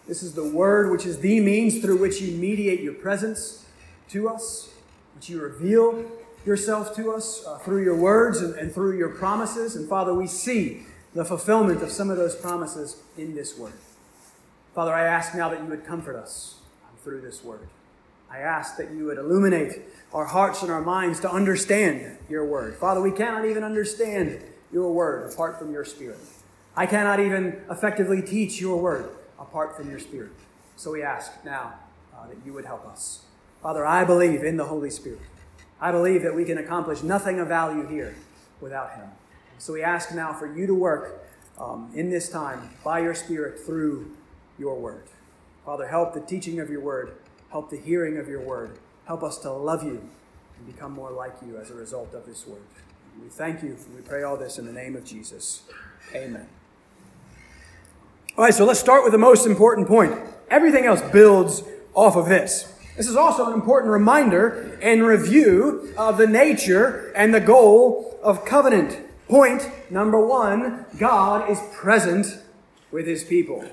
This 0.06 0.22
is 0.22 0.34
the 0.34 0.48
word 0.48 0.92
which 0.92 1.04
is 1.04 1.18
the 1.18 1.40
means 1.40 1.80
through 1.80 1.96
which 1.96 2.20
you 2.20 2.36
mediate 2.36 2.80
your 2.82 2.94
presence 2.94 3.66
to 4.10 4.28
us, 4.28 4.72
which 5.16 5.28
you 5.28 5.40
reveal 5.40 6.04
yourself 6.44 6.94
to 6.94 7.12
us 7.12 7.44
uh, 7.44 7.58
through 7.58 7.82
your 7.82 7.96
words 7.96 8.40
and, 8.40 8.54
and 8.54 8.72
through 8.72 8.96
your 8.96 9.08
promises. 9.08 9.74
And 9.74 9.88
Father, 9.88 10.14
we 10.14 10.28
see 10.28 10.84
the 11.12 11.24
fulfillment 11.24 11.82
of 11.82 11.90
some 11.90 12.10
of 12.10 12.16
those 12.16 12.36
promises 12.36 13.02
in 13.18 13.34
this 13.34 13.58
word. 13.58 13.72
Father, 14.72 14.94
I 14.94 15.02
ask 15.02 15.34
now 15.34 15.48
that 15.48 15.60
you 15.60 15.66
would 15.66 15.84
comfort 15.84 16.14
us 16.14 16.60
through 17.02 17.22
this 17.22 17.42
word. 17.42 17.66
I 18.30 18.38
ask 18.38 18.76
that 18.76 18.90
you 18.90 19.06
would 19.06 19.18
illuminate 19.18 19.82
our 20.12 20.24
hearts 20.24 20.62
and 20.62 20.70
our 20.70 20.82
minds 20.82 21.20
to 21.20 21.30
understand 21.30 22.18
your 22.28 22.44
word. 22.44 22.76
Father, 22.76 23.00
we 23.00 23.12
cannot 23.12 23.44
even 23.44 23.62
understand 23.62 24.42
your 24.72 24.92
word 24.92 25.32
apart 25.32 25.58
from 25.58 25.72
your 25.72 25.84
spirit. 25.84 26.18
I 26.76 26.86
cannot 26.86 27.20
even 27.20 27.62
effectively 27.70 28.20
teach 28.20 28.60
your 28.60 28.80
word 28.80 29.10
apart 29.38 29.76
from 29.76 29.88
your 29.88 29.98
spirit. 29.98 30.32
So 30.76 30.92
we 30.92 31.02
ask 31.02 31.32
now 31.44 31.74
uh, 32.14 32.28
that 32.28 32.36
you 32.44 32.52
would 32.52 32.64
help 32.64 32.86
us. 32.86 33.24
Father, 33.62 33.86
I 33.86 34.04
believe 34.04 34.44
in 34.44 34.56
the 34.56 34.66
Holy 34.66 34.90
Spirit. 34.90 35.20
I 35.80 35.90
believe 35.92 36.22
that 36.22 36.34
we 36.34 36.44
can 36.44 36.58
accomplish 36.58 37.02
nothing 37.02 37.38
of 37.38 37.48
value 37.48 37.86
here 37.86 38.14
without 38.60 38.94
him. 38.94 39.08
So 39.58 39.72
we 39.72 39.82
ask 39.82 40.14
now 40.14 40.32
for 40.32 40.46
you 40.52 40.66
to 40.66 40.74
work 40.74 41.26
um, 41.58 41.90
in 41.94 42.10
this 42.10 42.28
time 42.28 42.70
by 42.84 43.00
your 43.00 43.14
Spirit 43.14 43.58
through 43.58 44.14
your 44.58 44.78
word. 44.78 45.04
Father, 45.64 45.86
help 45.86 46.14
the 46.14 46.20
teaching 46.20 46.60
of 46.60 46.70
your 46.70 46.80
word, 46.80 47.16
help 47.50 47.70
the 47.70 47.78
hearing 47.78 48.18
of 48.18 48.28
your 48.28 48.40
word, 48.40 48.78
help 49.06 49.22
us 49.22 49.38
to 49.38 49.50
love 49.50 49.82
you 49.82 50.08
and 50.58 50.66
become 50.66 50.92
more 50.92 51.10
like 51.10 51.34
you 51.46 51.56
as 51.56 51.70
a 51.70 51.74
result 51.74 52.14
of 52.14 52.26
this 52.26 52.46
word. 52.46 52.62
We 53.22 53.28
thank 53.28 53.62
you 53.62 53.76
we 53.94 54.02
pray 54.02 54.22
all 54.22 54.36
this 54.36 54.58
in 54.58 54.66
the 54.66 54.72
name 54.72 54.96
of 54.96 55.04
Jesus. 55.04 55.62
Amen. 56.14 56.48
All 58.36 58.44
right, 58.44 58.54
so 58.54 58.66
let's 58.66 58.80
start 58.80 59.02
with 59.02 59.12
the 59.12 59.18
most 59.18 59.46
important 59.46 59.88
point. 59.88 60.14
Everything 60.50 60.84
else 60.84 61.00
builds 61.10 61.62
off 61.94 62.16
of 62.16 62.28
this. 62.28 62.72
This 62.96 63.08
is 63.08 63.16
also 63.16 63.46
an 63.46 63.54
important 63.54 63.92
reminder 63.92 64.78
and 64.82 65.02
review 65.02 65.94
of 65.96 66.18
the 66.18 66.26
nature 66.26 67.12
and 67.16 67.32
the 67.32 67.40
goal 67.40 68.18
of 68.22 68.44
covenant. 68.44 68.98
Point 69.28 69.70
number 69.90 70.24
one 70.24 70.84
God 70.98 71.50
is 71.50 71.58
present 71.74 72.26
with 72.90 73.06
his 73.06 73.24
people. 73.24 73.64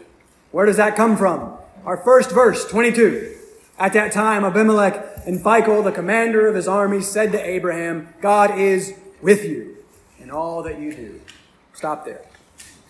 Where 0.51 0.65
does 0.65 0.77
that 0.77 0.95
come 0.95 1.17
from? 1.17 1.57
Our 1.85 1.97
first 1.97 2.31
verse, 2.31 2.65
22. 2.65 3.37
At 3.83 3.91
that 3.91 4.13
time, 4.13 4.45
Abimelech 4.45 5.25
and 5.25 5.43
Phicol, 5.43 5.83
the 5.83 5.91
commander 5.91 6.47
of 6.47 6.55
his 6.55 6.69
army, 6.69 7.01
said 7.01 7.33
to 7.33 7.45
Abraham, 7.45 8.13
God 8.21 8.57
is 8.57 8.93
with 9.21 9.43
you 9.43 9.75
in 10.19 10.31
all 10.31 10.63
that 10.63 10.79
you 10.79 10.93
do. 10.93 11.19
Stop 11.73 12.05
there. 12.05 12.21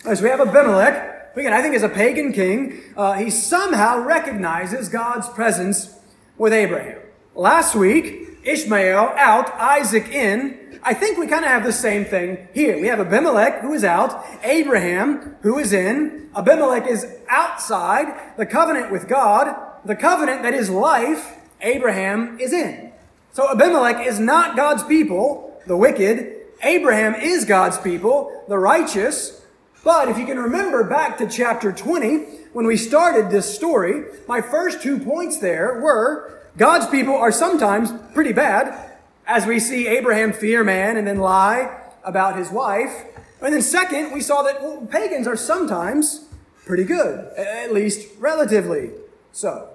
As 0.06 0.22
we 0.22 0.28
have 0.28 0.40
Abimelech, 0.40 1.34
again, 1.34 1.52
I 1.52 1.62
think 1.62 1.74
is 1.74 1.82
a 1.82 1.88
pagan 1.88 2.32
king. 2.32 2.80
Uh, 2.96 3.14
he 3.14 3.28
somehow 3.28 4.04
recognizes 4.04 4.88
God's 4.88 5.28
presence 5.30 5.98
with 6.38 6.52
Abraham. 6.52 7.00
Last 7.34 7.74
week, 7.74 8.28
Ishmael 8.44 9.14
out, 9.16 9.52
Isaac 9.54 10.06
in, 10.10 10.78
I 10.84 10.94
think 10.94 11.18
we 11.18 11.26
kind 11.26 11.44
of 11.44 11.50
have 11.50 11.64
the 11.64 11.72
same 11.72 12.04
thing 12.04 12.46
here. 12.54 12.80
We 12.80 12.86
have 12.86 13.00
Abimelech 13.00 13.62
who 13.62 13.72
is 13.72 13.82
out, 13.82 14.24
Abraham 14.44 15.38
who 15.40 15.58
is 15.58 15.72
in. 15.72 16.30
Abimelech 16.36 16.86
is 16.86 17.04
outside 17.28 18.36
the 18.36 18.46
covenant 18.46 18.92
with 18.92 19.08
God, 19.08 19.72
the 19.84 19.96
covenant 19.96 20.42
that 20.42 20.54
is 20.54 20.70
life, 20.70 21.36
Abraham 21.60 22.38
is 22.40 22.52
in. 22.52 22.92
So 23.32 23.50
Abimelech 23.50 24.06
is 24.06 24.20
not 24.20 24.56
God's 24.56 24.84
people, 24.84 25.60
the 25.66 25.76
wicked. 25.76 26.36
Abraham 26.62 27.14
is 27.14 27.44
God's 27.44 27.78
people, 27.78 28.44
the 28.48 28.58
righteous. 28.58 29.42
But 29.82 30.08
if 30.08 30.18
you 30.18 30.24
can 30.24 30.38
remember 30.38 30.84
back 30.84 31.18
to 31.18 31.28
chapter 31.28 31.72
20, 31.72 32.18
when 32.52 32.66
we 32.66 32.76
started 32.76 33.30
this 33.30 33.52
story, 33.52 34.04
my 34.28 34.40
first 34.40 34.82
two 34.82 34.98
points 34.98 35.38
there 35.38 35.80
were 35.80 36.40
God's 36.56 36.86
people 36.86 37.14
are 37.14 37.32
sometimes 37.32 37.92
pretty 38.14 38.32
bad, 38.32 38.92
as 39.26 39.46
we 39.46 39.58
see 39.58 39.88
Abraham 39.88 40.32
fear 40.32 40.62
man 40.62 40.96
and 40.96 41.06
then 41.06 41.18
lie 41.18 41.80
about 42.04 42.38
his 42.38 42.50
wife. 42.50 43.06
And 43.42 43.52
then 43.52 43.60
second, 43.60 44.12
we 44.12 44.20
saw 44.20 44.42
that 44.42 44.62
well, 44.62 44.86
pagans 44.86 45.26
are 45.26 45.36
sometimes 45.36 46.26
pretty 46.64 46.84
good, 46.84 47.26
at 47.36 47.74
least 47.74 48.08
relatively 48.18 48.90
so. 49.32 49.73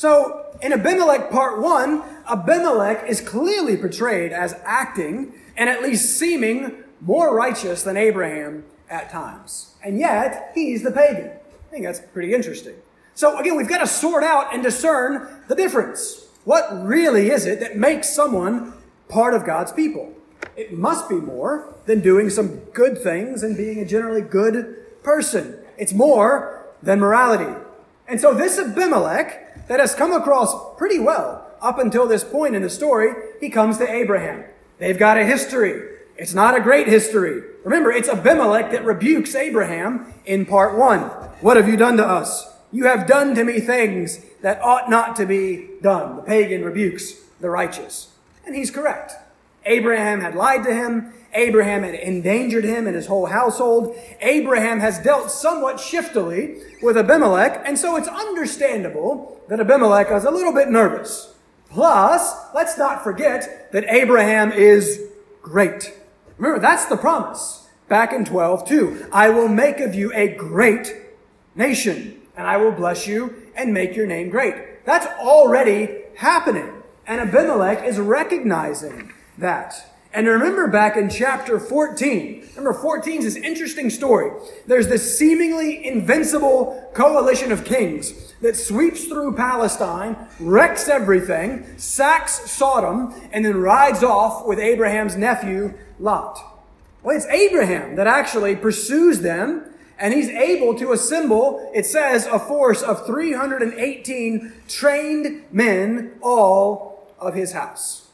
So 0.00 0.46
in 0.62 0.72
Abimelech 0.72 1.30
part 1.30 1.60
one, 1.60 2.02
Abimelech 2.26 3.06
is 3.06 3.20
clearly 3.20 3.76
portrayed 3.76 4.32
as 4.32 4.54
acting 4.64 5.34
and 5.58 5.68
at 5.68 5.82
least 5.82 6.18
seeming 6.18 6.84
more 7.02 7.36
righteous 7.36 7.82
than 7.82 7.98
Abraham 7.98 8.64
at 8.88 9.10
times. 9.10 9.74
And 9.84 9.98
yet, 9.98 10.52
he's 10.54 10.82
the 10.82 10.90
pagan. 10.90 11.26
I 11.26 11.70
think 11.70 11.84
that's 11.84 12.00
pretty 12.14 12.32
interesting. 12.32 12.76
So 13.12 13.38
again, 13.38 13.58
we've 13.58 13.68
got 13.68 13.80
to 13.80 13.86
sort 13.86 14.24
out 14.24 14.54
and 14.54 14.62
discern 14.62 15.28
the 15.48 15.54
difference. 15.54 16.24
What 16.44 16.82
really 16.82 17.28
is 17.28 17.44
it 17.44 17.60
that 17.60 17.76
makes 17.76 18.08
someone 18.08 18.72
part 19.10 19.34
of 19.34 19.44
God's 19.44 19.70
people. 19.70 20.14
It 20.56 20.72
must 20.72 21.10
be 21.10 21.16
more 21.16 21.74
than 21.84 22.00
doing 22.00 22.30
some 22.30 22.60
good 22.72 22.96
things 23.02 23.42
and 23.42 23.54
being 23.54 23.80
a 23.80 23.84
generally 23.84 24.22
good 24.22 25.02
person. 25.02 25.58
It's 25.76 25.92
more 25.92 26.64
than 26.82 27.00
morality. 27.00 27.54
And 28.08 28.18
so 28.18 28.34
this 28.34 28.58
Abimelech 28.58 29.49
that 29.70 29.78
has 29.78 29.94
come 29.94 30.12
across 30.12 30.52
pretty 30.76 30.98
well 30.98 31.46
up 31.62 31.78
until 31.78 32.08
this 32.08 32.24
point 32.24 32.56
in 32.56 32.62
the 32.62 32.68
story, 32.68 33.14
he 33.38 33.48
comes 33.48 33.78
to 33.78 33.88
Abraham. 33.88 34.42
They've 34.78 34.98
got 34.98 35.16
a 35.16 35.24
history. 35.24 35.96
It's 36.16 36.34
not 36.34 36.56
a 36.56 36.60
great 36.60 36.88
history. 36.88 37.40
Remember, 37.62 37.92
it's 37.92 38.08
Abimelech 38.08 38.72
that 38.72 38.84
rebukes 38.84 39.36
Abraham 39.36 40.12
in 40.26 40.44
part 40.44 40.76
one. 40.76 41.02
What 41.40 41.56
have 41.56 41.68
you 41.68 41.76
done 41.76 41.96
to 41.98 42.04
us? 42.04 42.52
You 42.72 42.86
have 42.86 43.06
done 43.06 43.36
to 43.36 43.44
me 43.44 43.60
things 43.60 44.18
that 44.42 44.60
ought 44.60 44.90
not 44.90 45.14
to 45.16 45.24
be 45.24 45.68
done. 45.80 46.16
The 46.16 46.22
pagan 46.22 46.64
rebukes 46.64 47.12
the 47.40 47.48
righteous. 47.48 48.10
And 48.44 48.56
he's 48.56 48.72
correct. 48.72 49.12
Abraham 49.64 50.20
had 50.20 50.34
lied 50.34 50.64
to 50.64 50.74
him. 50.74 51.12
Abraham 51.32 51.84
had 51.84 51.94
endangered 51.94 52.64
him 52.64 52.88
and 52.88 52.96
his 52.96 53.06
whole 53.06 53.26
household. 53.26 53.96
Abraham 54.20 54.80
has 54.80 54.98
dealt 54.98 55.30
somewhat 55.30 55.78
shiftily 55.78 56.60
with 56.82 56.96
Abimelech, 56.96 57.62
and 57.64 57.78
so 57.78 57.94
it's 57.94 58.08
understandable 58.08 59.39
that 59.50 59.58
Abimelech 59.58 60.12
is 60.12 60.24
a 60.24 60.30
little 60.30 60.52
bit 60.52 60.68
nervous. 60.68 61.34
Plus, 61.70 62.34
let's 62.54 62.78
not 62.78 63.02
forget 63.02 63.72
that 63.72 63.84
Abraham 63.88 64.52
is 64.52 65.08
great. 65.42 65.92
Remember, 66.38 66.60
that's 66.60 66.86
the 66.86 66.96
promise 66.96 67.68
back 67.88 68.12
in 68.12 68.24
12, 68.24 68.66
2. 68.68 69.08
I 69.12 69.28
will 69.30 69.48
make 69.48 69.80
of 69.80 69.92
you 69.92 70.12
a 70.14 70.28
great 70.28 70.94
nation, 71.56 72.20
and 72.36 72.46
I 72.46 72.58
will 72.58 72.70
bless 72.70 73.08
you 73.08 73.48
and 73.56 73.74
make 73.74 73.96
your 73.96 74.06
name 74.06 74.30
great. 74.30 74.86
That's 74.86 75.06
already 75.18 76.02
happening. 76.14 76.70
And 77.04 77.20
Abimelech 77.20 77.84
is 77.84 77.98
recognizing 77.98 79.12
that. 79.36 79.84
And 80.12 80.26
remember 80.26 80.66
back 80.66 80.96
in 80.96 81.08
chapter 81.08 81.60
14, 81.60 82.48
remember 82.56 82.72
14 82.72 83.18
is 83.18 83.34
this 83.34 83.44
interesting 83.44 83.90
story. 83.90 84.32
There's 84.66 84.88
this 84.88 85.16
seemingly 85.16 85.86
invincible 85.86 86.90
coalition 86.94 87.52
of 87.52 87.64
kings 87.64 88.34
that 88.40 88.56
sweeps 88.56 89.04
through 89.04 89.36
Palestine, 89.36 90.16
wrecks 90.40 90.88
everything, 90.88 91.64
sacks 91.78 92.50
Sodom, 92.50 93.14
and 93.32 93.44
then 93.44 93.58
rides 93.58 94.02
off 94.02 94.46
with 94.46 94.58
Abraham's 94.58 95.16
nephew, 95.16 95.74
Lot. 96.00 96.38
Well, 97.04 97.16
it's 97.16 97.26
Abraham 97.26 97.94
that 97.94 98.08
actually 98.08 98.56
pursues 98.56 99.20
them, 99.20 99.64
and 99.96 100.12
he's 100.12 100.28
able 100.28 100.76
to 100.78 100.90
assemble, 100.90 101.70
it 101.72 101.86
says, 101.86 102.26
a 102.26 102.38
force 102.38 102.82
of 102.82 103.06
318 103.06 104.52
trained 104.66 105.44
men, 105.52 106.18
all 106.20 107.06
of 107.20 107.34
his 107.34 107.52
house. 107.52 108.08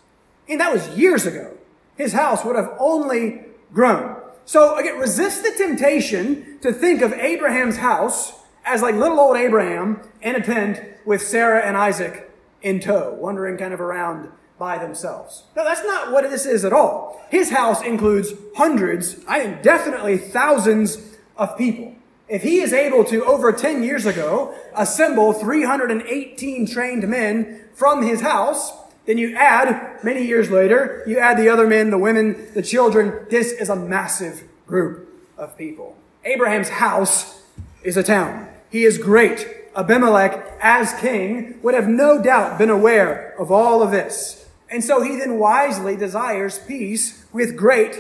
And 0.47 0.61
that 0.61 0.73
was 0.73 0.89
years 0.91 1.25
ago. 1.25 1.56
His 1.97 2.13
house 2.13 2.45
would 2.45 2.57
have 2.57 2.73
only 2.79 3.43
grown. 3.73 4.17
So 4.45 4.77
again, 4.79 4.99
resist 4.99 5.43
the 5.43 5.53
temptation 5.57 6.59
to 6.61 6.73
think 6.73 7.03
of 7.03 7.13
Abraham's 7.13 7.79
house 7.79 8.33
as 8.65 8.83
like 8.83 8.95
little 8.95 9.19
old 9.19 9.37
Abraham 9.37 10.01
in 10.23 10.37
a 10.37 10.43
tent 10.43 10.81
with 11.05 11.23
Sarah 11.23 11.63
and 11.63 11.77
Isaac 11.77 12.31
in 12.63 12.81
tow, 12.81 13.15
wandering 13.15 13.57
kind 13.57 13.73
of 13.73 13.81
around 13.81 14.29
by 14.59 14.79
themselves. 14.79 15.45
No, 15.55 15.65
that's 15.65 15.85
not 15.85 16.13
what 16.13 16.29
this 16.31 16.47
is 16.47 16.65
at 16.65 16.73
all. 16.73 17.25
His 17.31 17.51
house 17.51 17.83
includes 17.83 18.33
hundreds, 18.57 19.17
I 19.29 19.41
think 19.41 19.63
definitely 19.63 20.19
thousands 20.19 21.17
of 21.37 21.57
people. 21.59 21.95
If 22.29 22.43
he 22.43 22.59
is 22.61 22.73
able 22.73 23.05
to, 23.05 23.25
over 23.25 23.53
10 23.53 23.85
years 23.85 24.05
ago, 24.05 24.55
assemble 24.75 25.33
318 25.33 26.67
trained 26.67 27.07
men 27.07 27.65
from 27.75 28.03
his 28.03 28.21
house, 28.21 28.73
then 29.07 29.19
you 29.19 29.37
add, 29.37 30.03
many 30.03 30.27
years 30.27 30.51
later, 30.51 31.05
you 31.07 31.19
add 31.19 31.39
the 31.39 31.49
other 31.49 31.67
men, 31.67 31.91
the 31.91 31.99
women, 31.99 32.49
the 32.55 32.63
children. 32.63 33.27
This 33.31 33.53
is 33.53 33.69
a 33.69 33.77
massive 33.77 34.43
group 34.67 35.09
of 35.39 35.57
people. 35.57 35.97
Abraham's 36.25 36.69
house 36.69 37.43
is 37.85 37.97
a 37.97 38.03
town. 38.03 38.49
He 38.69 38.85
is 38.85 38.99
great. 38.99 39.47
Abimelech, 39.77 40.59
as 40.61 40.93
king, 40.95 41.61
would 41.63 41.75
have 41.75 41.87
no 41.87 42.21
doubt 42.21 42.59
been 42.59 42.71
aware 42.71 43.35
of 43.39 43.53
all 43.53 43.81
of 43.81 43.93
this. 43.93 44.49
And 44.69 44.83
so 44.83 45.03
he 45.03 45.17
then 45.17 45.39
wisely 45.39 45.95
desires 45.95 46.59
peace 46.59 47.25
with 47.33 47.57
great 47.57 47.97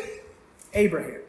Abraham. 0.74 1.20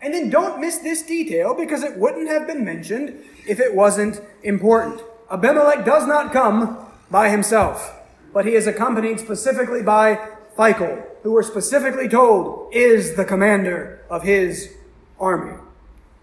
And 0.00 0.14
then 0.14 0.30
don't 0.30 0.60
miss 0.60 0.78
this 0.78 1.02
detail 1.02 1.54
because 1.54 1.82
it 1.82 1.98
wouldn't 1.98 2.28
have 2.28 2.46
been 2.46 2.64
mentioned 2.64 3.22
if 3.46 3.60
it 3.60 3.74
wasn't 3.74 4.22
important. 4.42 5.02
Abimelech 5.30 5.84
does 5.84 6.06
not 6.06 6.32
come 6.32 6.78
by 7.10 7.28
himself 7.28 8.00
but 8.34 8.44
he 8.44 8.54
is 8.54 8.66
accompanied 8.66 9.20
specifically 9.20 9.82
by 9.82 10.16
Phicol, 10.58 11.02
who 11.22 11.32
we're 11.32 11.42
specifically 11.42 12.08
told 12.08 12.74
is 12.74 13.14
the 13.14 13.24
commander 13.24 14.02
of 14.10 14.24
his 14.24 14.74
army. 15.18 15.56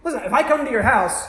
Listen, 0.03 0.21
if 0.23 0.33
I 0.33 0.43
come 0.43 0.65
to 0.65 0.71
your 0.71 0.83
house 0.83 1.25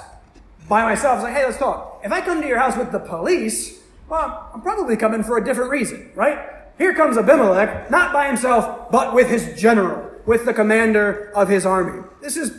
by 0.68 0.82
myself, 0.82 1.16
it's 1.16 1.24
like, 1.24 1.34
hey, 1.34 1.44
let's 1.44 1.56
talk. 1.56 2.00
If 2.04 2.12
I 2.12 2.20
come 2.20 2.42
to 2.42 2.48
your 2.48 2.58
house 2.58 2.76
with 2.76 2.90
the 2.92 2.98
police, 2.98 3.80
well, 4.08 4.50
I'm 4.52 4.60
probably 4.60 4.96
coming 4.96 5.22
for 5.22 5.38
a 5.38 5.44
different 5.44 5.70
reason, 5.70 6.10
right? 6.14 6.50
Here 6.78 6.94
comes 6.94 7.16
Abimelech, 7.16 7.90
not 7.90 8.12
by 8.12 8.26
himself, 8.26 8.90
but 8.90 9.14
with 9.14 9.28
his 9.28 9.58
general, 9.60 10.10
with 10.26 10.44
the 10.44 10.52
commander 10.52 11.30
of 11.34 11.48
his 11.48 11.64
army. 11.64 12.02
This 12.20 12.36
is 12.36 12.52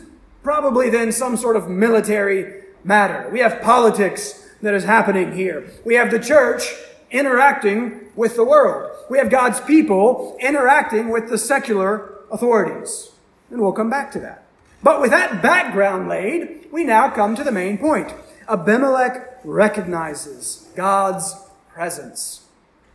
probably 0.43 0.89
then 0.89 1.11
some 1.11 1.35
sort 1.35 1.55
of 1.55 1.69
military 1.69 2.63
matter. 2.83 3.29
We 3.31 3.39
have 3.39 3.61
politics 3.61 4.49
that 4.61 4.73
is 4.73 4.85
happening 4.85 5.33
here. 5.33 5.69
We 5.83 5.95
have 5.95 6.09
the 6.09 6.19
church 6.19 6.73
interacting 7.13 8.10
with 8.15 8.36
the 8.36 8.43
world. 8.43 8.91
We 9.10 9.17
have 9.20 9.29
God's 9.29 9.62
people 9.62 10.36
interacting 10.41 11.10
with 11.10 11.29
the 11.29 11.38
secular 11.38 12.15
authorities. 12.32 13.12
And 13.50 13.62
we'll 13.62 13.72
come 13.72 13.89
back 13.89 14.12
to 14.13 14.20
that. 14.20 14.43
But 14.82 15.00
with 15.00 15.12
that 15.12 15.41
background 15.41 16.10
laid, 16.10 16.67
we 16.72 16.84
now 16.84 17.10
come 17.10 17.36
to 17.36 17.43
the 17.43 17.51
main 17.51 17.77
point. 17.77 18.13
Abimelech 18.50 19.39
recognizes 19.46 20.67
God's 20.75 21.36
presence 21.70 22.48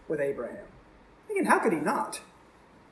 with 0.09 0.21
Abraham. 0.21 0.67
Thinking, 1.27 1.47
how 1.47 1.59
could 1.61 1.73
he 1.73 1.81
not? 1.81 2.21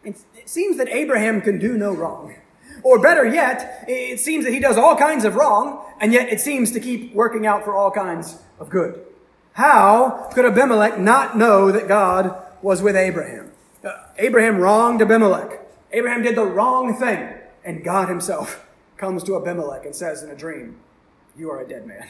It 0.04 0.16
seems 0.45 0.76
that 0.76 0.88
Abraham 0.88 1.40
can 1.40 1.59
do 1.59 1.76
no 1.76 1.92
wrong. 1.92 2.37
Or 2.83 3.00
better 3.00 3.26
yet, 3.26 3.85
it 3.88 4.21
seems 4.21 4.45
that 4.45 4.52
he 4.52 4.61
does 4.61 4.76
all 4.76 4.97
kinds 4.97 5.25
of 5.25 5.35
wrong, 5.35 5.85
and 6.00 6.12
yet 6.12 6.28
it 6.28 6.40
seems 6.40 6.71
to 6.73 6.80
keep 6.80 7.14
working 7.14 7.47
out 7.47 7.64
for 7.64 7.75
all 7.75 7.90
kinds 7.90 8.38
of 8.61 8.71
good. 8.71 9.05
How 9.56 10.28
could 10.34 10.44
Abimelech 10.44 10.98
not 10.98 11.38
know 11.38 11.72
that 11.72 11.88
God 11.88 12.36
was 12.60 12.82
with 12.82 12.94
Abraham? 12.94 13.52
Uh, 13.82 13.90
Abraham 14.18 14.58
wronged 14.58 15.00
Abimelech. 15.00 15.62
Abraham 15.92 16.22
did 16.22 16.36
the 16.36 16.44
wrong 16.44 16.94
thing, 16.94 17.32
and 17.64 17.82
God 17.82 18.10
himself 18.10 18.66
comes 18.98 19.25
to 19.25 19.34
Abimelech 19.34 19.86
and 19.86 19.96
says 19.96 20.22
in 20.22 20.28
a 20.28 20.36
dream, 20.36 20.76
You 21.38 21.50
are 21.50 21.62
a 21.62 21.66
dead 21.66 21.86
man. 21.86 22.06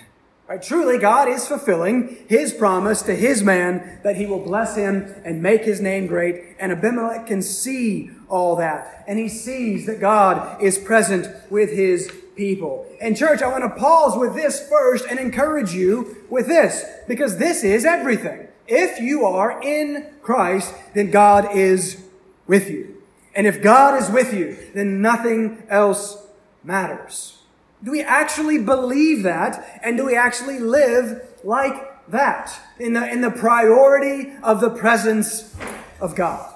Right? 0.49 0.61
Truly, 0.61 0.99
God 0.99 1.29
is 1.29 1.47
fulfilling 1.47 2.25
his 2.29 2.53
promise 2.53 3.01
to 3.03 3.15
his 3.15 3.45
man 3.45 4.01
that 4.03 4.17
he 4.17 4.27
will 4.27 4.43
bless 4.43 4.75
him 4.75 5.15
and 5.25 5.41
make 5.41 5.65
his 5.65 5.81
name 5.81 6.09
great. 6.09 6.57
And 6.59 6.73
Abimelech 6.73 7.29
can 7.29 7.43
see 7.43 8.11
all 8.29 8.57
that. 8.57 9.05
And 9.07 9.21
he 9.21 9.29
sees 9.29 9.87
that 9.87 10.01
God 10.01 10.61
is 10.61 10.79
present 10.79 11.29
with 11.49 11.71
his 11.71 12.13
people. 12.37 12.87
And 13.01 13.17
church, 13.17 13.43
I 13.43 13.49
want 13.49 13.65
to 13.65 13.81
pause 13.81 14.17
with 14.17 14.35
this 14.35 14.69
first 14.69 15.07
and 15.09 15.19
encourage 15.19 15.73
you 15.73 16.25
with 16.31 16.47
this, 16.47 16.85
because 17.09 17.39
this 17.39 17.65
is 17.65 17.85
everything. 17.85 18.49
If 18.69 19.01
you 19.01 19.25
are 19.25 19.63
in 19.63 20.07
Christ, 20.23 20.75
then 20.95 21.11
God 21.11 21.55
is 21.55 22.05
with 22.47 22.69
you. 22.71 23.03
And 23.35 23.47
if 23.47 23.63
God 23.63 24.01
is 24.01 24.11
with 24.11 24.33
you, 24.33 24.57
then 24.75 25.03
nothing 25.03 25.63
else 25.69 26.27
matters. 26.65 27.39
Do 27.85 27.91
we 27.91 28.03
actually 28.03 28.59
believe 28.59 29.23
that? 29.23 29.81
And 29.83 29.97
do 29.97 30.07
we 30.07 30.17
actually 30.17 30.59
live 30.59 31.23
like 31.45 32.09
that? 32.09 32.59
In 32.81 32.95
the, 32.95 33.09
in 33.09 33.21
the 33.21 33.31
priority 33.31 34.33
of 34.43 34.61
the 34.61 34.71
presence 34.71 35.55
of 36.01 36.15
God. 36.15 36.53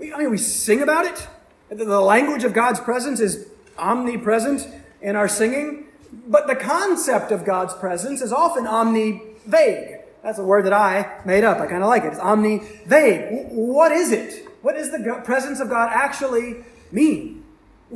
I 0.00 0.18
mean, 0.18 0.30
we 0.30 0.38
sing 0.38 0.82
about 0.82 1.04
it. 1.04 1.28
The 1.70 2.00
language 2.00 2.44
of 2.44 2.52
God's 2.52 2.80
presence 2.80 3.20
is 3.20 3.46
omnipresent 3.78 4.66
in 5.02 5.16
our 5.16 5.28
singing. 5.28 5.86
But 6.26 6.46
the 6.46 6.56
concept 6.56 7.32
of 7.32 7.44
God's 7.44 7.74
presence 7.74 8.20
is 8.20 8.32
often 8.32 8.66
omni-vague. 8.66 9.98
That's 10.22 10.38
a 10.38 10.44
word 10.44 10.66
that 10.66 10.72
I 10.72 11.20
made 11.24 11.42
up. 11.42 11.58
I 11.58 11.66
kind 11.66 11.82
of 11.82 11.88
like 11.88 12.04
it. 12.04 12.08
It's 12.08 12.20
omni-vague. 12.20 13.48
What 13.50 13.92
is 13.92 14.12
it? 14.12 14.48
What 14.62 14.76
does 14.76 14.90
the 14.90 15.20
presence 15.24 15.58
of 15.58 15.68
God 15.68 15.90
actually 15.92 16.64
mean? 16.92 17.44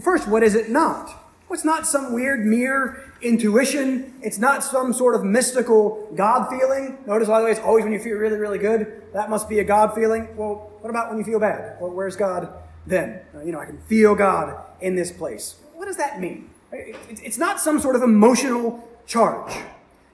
First, 0.02 0.26
what 0.26 0.42
is 0.42 0.54
it 0.54 0.68
not? 0.68 1.06
Well, 1.48 1.54
it's 1.54 1.64
not 1.64 1.86
some 1.86 2.12
weird 2.12 2.44
mere 2.44 3.12
intuition. 3.22 4.14
It's 4.20 4.38
not 4.38 4.64
some 4.64 4.92
sort 4.92 5.14
of 5.14 5.22
mystical 5.22 6.10
God 6.16 6.48
feeling. 6.50 6.98
Notice, 7.06 7.28
by 7.28 7.38
the 7.38 7.44
way, 7.44 7.52
it's 7.52 7.60
always 7.60 7.84
when 7.84 7.92
you 7.92 8.00
feel 8.00 8.16
really, 8.16 8.36
really 8.36 8.58
good. 8.58 9.04
That 9.12 9.30
must 9.30 9.48
be 9.48 9.60
a 9.60 9.64
God 9.64 9.94
feeling. 9.94 10.36
Well, 10.36 10.72
what 10.80 10.90
about 10.90 11.08
when 11.08 11.18
you 11.18 11.24
feel 11.24 11.38
bad? 11.38 11.76
Well, 11.80 11.92
where's 11.92 12.16
God 12.16 12.52
then? 12.84 13.20
Uh, 13.32 13.42
you 13.42 13.52
know, 13.52 13.60
I 13.60 13.66
can 13.66 13.78
feel 13.78 14.16
God 14.16 14.60
in 14.80 14.96
this 14.96 15.12
place. 15.12 15.54
What 15.74 15.86
does 15.86 15.98
that 15.98 16.20
mean? 16.20 16.50
It's 17.08 17.38
not 17.38 17.60
some 17.60 17.80
sort 17.80 17.96
of 17.96 18.02
emotional 18.02 18.88
charge. 19.06 19.54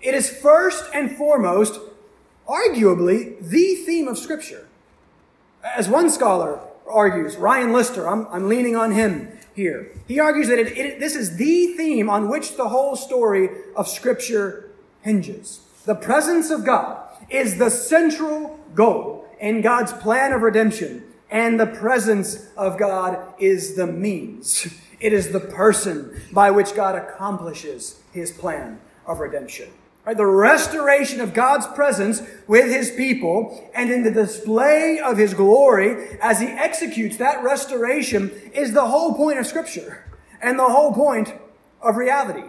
It 0.00 0.14
is 0.14 0.30
first 0.30 0.84
and 0.92 1.16
foremost, 1.16 1.80
arguably, 2.48 3.40
the 3.40 3.76
theme 3.86 4.08
of 4.08 4.18
Scripture. 4.18 4.66
As 5.64 5.88
one 5.88 6.10
scholar 6.10 6.60
argues, 6.90 7.36
Ryan 7.36 7.72
Lister, 7.72 8.08
I'm, 8.08 8.26
I'm 8.28 8.48
leaning 8.48 8.76
on 8.76 8.92
him 8.92 9.28
here. 9.54 9.92
He 10.08 10.18
argues 10.18 10.48
that 10.48 10.58
it, 10.58 10.76
it, 10.76 11.00
this 11.00 11.14
is 11.14 11.36
the 11.36 11.74
theme 11.76 12.10
on 12.10 12.28
which 12.28 12.56
the 12.56 12.68
whole 12.68 12.96
story 12.96 13.48
of 13.76 13.86
Scripture 13.88 14.70
hinges. 15.02 15.60
The 15.84 15.94
presence 15.94 16.50
of 16.50 16.64
God 16.64 17.08
is 17.30 17.58
the 17.58 17.70
central 17.70 18.58
goal 18.74 19.26
in 19.40 19.60
God's 19.60 19.92
plan 19.92 20.32
of 20.32 20.42
redemption, 20.42 21.04
and 21.30 21.58
the 21.58 21.66
presence 21.66 22.48
of 22.56 22.78
God 22.78 23.18
is 23.38 23.76
the 23.76 23.86
means. 23.86 24.66
It 25.02 25.12
is 25.12 25.32
the 25.32 25.40
person 25.40 26.22
by 26.32 26.52
which 26.52 26.74
God 26.74 26.94
accomplishes 26.94 28.00
his 28.12 28.30
plan 28.30 28.80
of 29.04 29.18
redemption. 29.18 29.68
Right? 30.06 30.16
The 30.16 30.26
restoration 30.26 31.20
of 31.20 31.34
God's 31.34 31.66
presence 31.66 32.22
with 32.46 32.66
his 32.66 32.92
people 32.92 33.68
and 33.74 33.90
in 33.90 34.04
the 34.04 34.12
display 34.12 35.00
of 35.00 35.18
his 35.18 35.34
glory 35.34 36.18
as 36.20 36.40
he 36.40 36.46
executes 36.46 37.16
that 37.16 37.42
restoration 37.42 38.30
is 38.54 38.72
the 38.72 38.86
whole 38.86 39.14
point 39.14 39.40
of 39.40 39.46
scripture 39.46 40.04
and 40.40 40.56
the 40.56 40.68
whole 40.68 40.92
point 40.92 41.34
of 41.80 41.96
reality. 41.96 42.44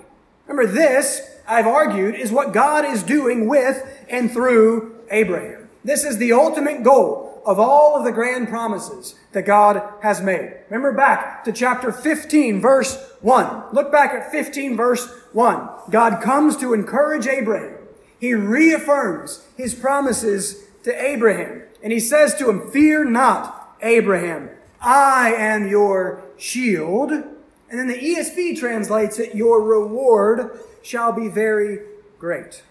Remember 0.47 0.71
this, 0.71 1.21
I've 1.47 1.67
argued, 1.67 2.15
is 2.15 2.31
what 2.31 2.53
God 2.53 2.85
is 2.85 3.01
doing 3.01 3.47
with 3.47 3.83
and 4.09 4.31
through 4.31 4.95
Abraham. 5.09 5.69
This 5.83 6.03
is 6.03 6.17
the 6.17 6.33
ultimate 6.33 6.83
goal 6.83 7.32
of 7.45 7.59
all 7.59 7.97
of 7.97 8.03
the 8.03 8.11
grand 8.11 8.47
promises 8.47 9.15
that 9.33 9.43
God 9.45 9.81
has 10.01 10.21
made. 10.21 10.53
Remember 10.69 10.93
back 10.93 11.43
to 11.43 11.51
chapter 11.51 11.91
15 11.91 12.61
verse 12.61 12.97
1. 13.21 13.73
Look 13.73 13.91
back 13.91 14.13
at 14.13 14.31
15 14.31 14.77
verse 14.77 15.07
1. 15.33 15.69
God 15.89 16.21
comes 16.21 16.57
to 16.57 16.73
encourage 16.73 17.27
Abraham. 17.27 17.77
He 18.19 18.33
reaffirms 18.33 19.45
his 19.57 19.73
promises 19.73 20.63
to 20.83 20.93
Abraham. 20.93 21.63
And 21.81 21.91
he 21.91 21.99
says 21.99 22.33
to 22.35 22.49
him, 22.49 22.71
Fear 22.71 23.05
not, 23.05 23.77
Abraham. 23.81 24.49
I 24.79 25.33
am 25.33 25.67
your 25.67 26.23
shield. 26.37 27.11
And 27.11 27.79
then 27.79 27.87
the 27.87 27.95
ESV 27.95 28.57
translates 28.57 29.19
it, 29.19 29.35
Your 29.35 29.61
reward 29.61 30.57
shall 30.81 31.11
be 31.11 31.27
very 31.27 31.79
great. 32.19 32.63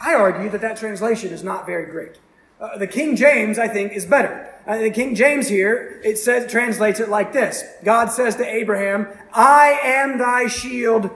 I 0.00 0.14
argue 0.14 0.50
that 0.50 0.60
that 0.60 0.76
translation 0.76 1.32
is 1.32 1.42
not 1.42 1.66
very 1.66 1.90
great. 1.90 2.18
Uh, 2.62 2.78
the 2.78 2.86
King 2.86 3.16
James, 3.16 3.58
I 3.58 3.66
think, 3.66 3.92
is 3.92 4.06
better. 4.06 4.48
Uh, 4.68 4.78
the 4.78 4.90
King 4.90 5.16
James 5.16 5.48
here, 5.48 6.00
it 6.04 6.16
says, 6.16 6.48
translates 6.48 7.00
it 7.00 7.08
like 7.08 7.32
this. 7.32 7.64
God 7.82 8.06
says 8.06 8.36
to 8.36 8.46
Abraham, 8.46 9.08
I 9.32 9.80
am 9.82 10.16
thy 10.16 10.46
shield 10.46 11.10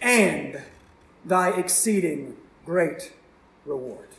and 0.00 0.62
thy 1.24 1.50
exceeding 1.58 2.36
great 2.64 3.12
reward. 3.66 4.10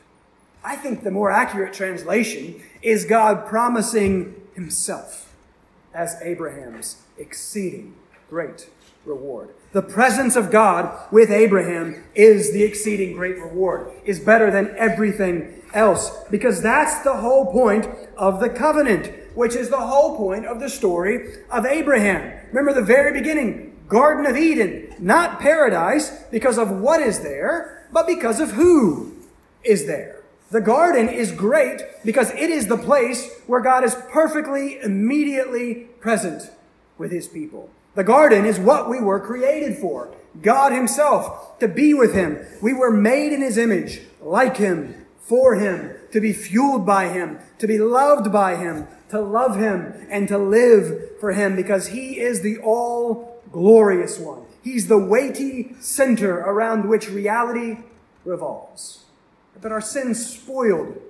I 0.62 0.76
think 0.76 1.04
the 1.04 1.12
more 1.12 1.32
accurate 1.32 1.74
translation 1.74 2.62
is 2.82 3.06
God 3.06 3.48
promising 3.48 4.36
himself 4.54 5.34
as 5.94 6.18
Abraham's 6.22 6.98
exceeding 7.18 7.96
great 8.30 8.70
reward. 9.06 9.52
The 9.72 9.82
presence 9.82 10.36
of 10.36 10.52
God 10.52 11.12
with 11.12 11.32
Abraham 11.32 12.04
is 12.14 12.52
the 12.52 12.64
exceeding 12.64 13.16
great 13.16 13.38
reward, 13.38 13.90
is 14.04 14.20
better 14.20 14.52
than 14.52 14.76
everything 14.78 15.63
else, 15.74 16.12
because 16.30 16.62
that's 16.62 17.04
the 17.04 17.18
whole 17.18 17.52
point 17.52 17.88
of 18.18 18.40
the 18.40 18.50
covenant, 18.50 19.12
which 19.36 19.56
is 19.56 19.70
the 19.70 19.80
whole 19.80 20.16
point 20.16 20.46
of 20.46 20.60
the 20.60 20.70
story 20.70 21.38
of 21.50 21.66
Abraham. 21.66 22.40
Remember 22.50 22.74
the 22.74 22.86
very 22.86 23.12
beginning, 23.12 23.78
Garden 23.88 24.26
of 24.26 24.38
Eden, 24.38 24.94
not 25.00 25.40
paradise 25.40 26.10
because 26.32 26.58
of 26.58 26.72
what 26.72 27.02
is 27.02 27.20
there, 27.20 27.88
but 27.92 28.08
because 28.08 28.40
of 28.40 28.52
who 28.52 29.14
is 29.64 29.86
there. 29.86 30.22
The 30.52 30.62
garden 30.62 31.10
is 31.10 31.32
great 31.32 31.82
because 32.06 32.30
it 32.32 32.50
is 32.50 32.68
the 32.68 32.78
place 32.78 33.32
where 33.48 33.62
God 33.62 33.84
is 33.84 33.96
perfectly, 34.12 34.80
immediately 34.82 35.88
present 36.00 36.52
with 36.98 37.12
his 37.12 37.28
people. 37.28 37.70
The 37.96 38.04
garden 38.04 38.46
is 38.46 38.60
what 38.60 38.90
we 38.90 39.00
were 39.00 39.20
created 39.20 39.78
for. 39.78 40.14
God 40.42 40.72
himself, 40.72 41.60
to 41.60 41.68
be 41.68 41.94
with 41.94 42.14
him. 42.14 42.40
We 42.62 42.74
were 42.74 42.92
made 42.92 43.34
in 43.34 43.42
his 43.42 43.58
image, 43.58 44.02
like 44.22 44.58
him, 44.58 45.03
for 45.24 45.56
him, 45.56 45.96
to 46.12 46.22
be 46.22 46.34
fueled 46.34 46.86
by 46.86 47.10
him, 47.10 47.40
to 47.58 47.68
be 47.68 47.78
loved 47.78 48.32
by 48.32 48.56
him, 48.56 48.88
to 49.10 49.20
love 49.20 49.58
him, 49.58 50.08
and 50.10 50.28
to 50.28 50.38
live 50.38 51.20
for 51.20 51.32
him 51.32 51.56
because 51.56 51.88
he 51.88 52.20
is 52.20 52.42
the 52.42 52.58
all 52.58 53.42
glorious 53.52 54.20
one. 54.20 54.44
He's 54.62 54.88
the 54.88 54.98
weighty 54.98 55.76
center 55.80 56.40
around 56.40 56.88
which 56.88 57.10
reality 57.10 57.78
revolves. 58.26 59.04
But 59.62 59.72
our 59.72 59.82
sin 59.82 60.14
spoiled 60.16 61.02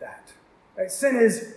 that. 0.00 0.32
Right? 0.76 0.90
Sin 0.90 1.16
is 1.16 1.54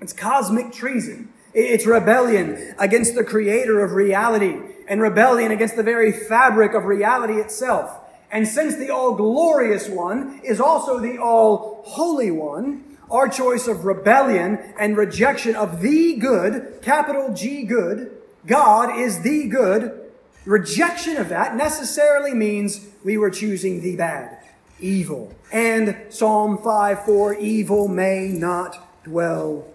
it's 0.00 0.12
cosmic 0.12 0.72
treason. 0.72 1.32
It's 1.52 1.86
rebellion 1.86 2.74
against 2.78 3.14
the 3.14 3.24
creator 3.24 3.82
of 3.84 3.92
reality. 3.92 4.58
and 4.88 5.00
rebellion 5.00 5.52
against 5.52 5.76
the 5.76 5.84
very 5.84 6.10
fabric 6.10 6.74
of 6.74 6.84
reality 6.84 7.34
itself. 7.34 7.99
And 8.30 8.46
since 8.46 8.76
the 8.76 8.90
all 8.90 9.14
glorious 9.14 9.88
one 9.88 10.40
is 10.44 10.60
also 10.60 10.98
the 10.98 11.18
all 11.18 11.82
holy 11.84 12.30
one, 12.30 12.96
our 13.10 13.28
choice 13.28 13.66
of 13.66 13.84
rebellion 13.84 14.58
and 14.78 14.96
rejection 14.96 15.56
of 15.56 15.80
the 15.80 16.14
good, 16.16 16.78
capital 16.80 17.34
G 17.34 17.64
good, 17.64 18.16
God 18.46 18.96
is 18.96 19.22
the 19.22 19.48
good, 19.48 20.12
rejection 20.44 21.16
of 21.16 21.28
that 21.28 21.56
necessarily 21.56 22.32
means 22.32 22.86
we 23.04 23.18
were 23.18 23.30
choosing 23.30 23.82
the 23.82 23.96
bad, 23.96 24.38
evil. 24.78 25.34
And 25.52 25.96
Psalm 26.08 26.58
5 26.58 27.04
4, 27.04 27.34
evil 27.34 27.88
may 27.88 28.28
not 28.28 29.04
dwell 29.04 29.66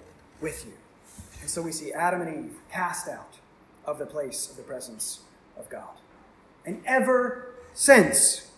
with 0.42 0.66
you. 0.66 0.74
And 1.42 1.50
so 1.50 1.62
we 1.62 1.72
see 1.72 1.92
Adam 1.92 2.22
and 2.22 2.46
Eve 2.46 2.58
cast 2.72 3.08
out 3.10 3.34
of 3.86 4.00
the 4.00 4.06
place 4.06 4.50
of 4.50 4.56
the 4.56 4.64
presence 4.64 5.20
of 5.58 5.70
God. 5.70 5.98
And 6.66 6.82
ever 6.86 7.55
since, 7.76 8.50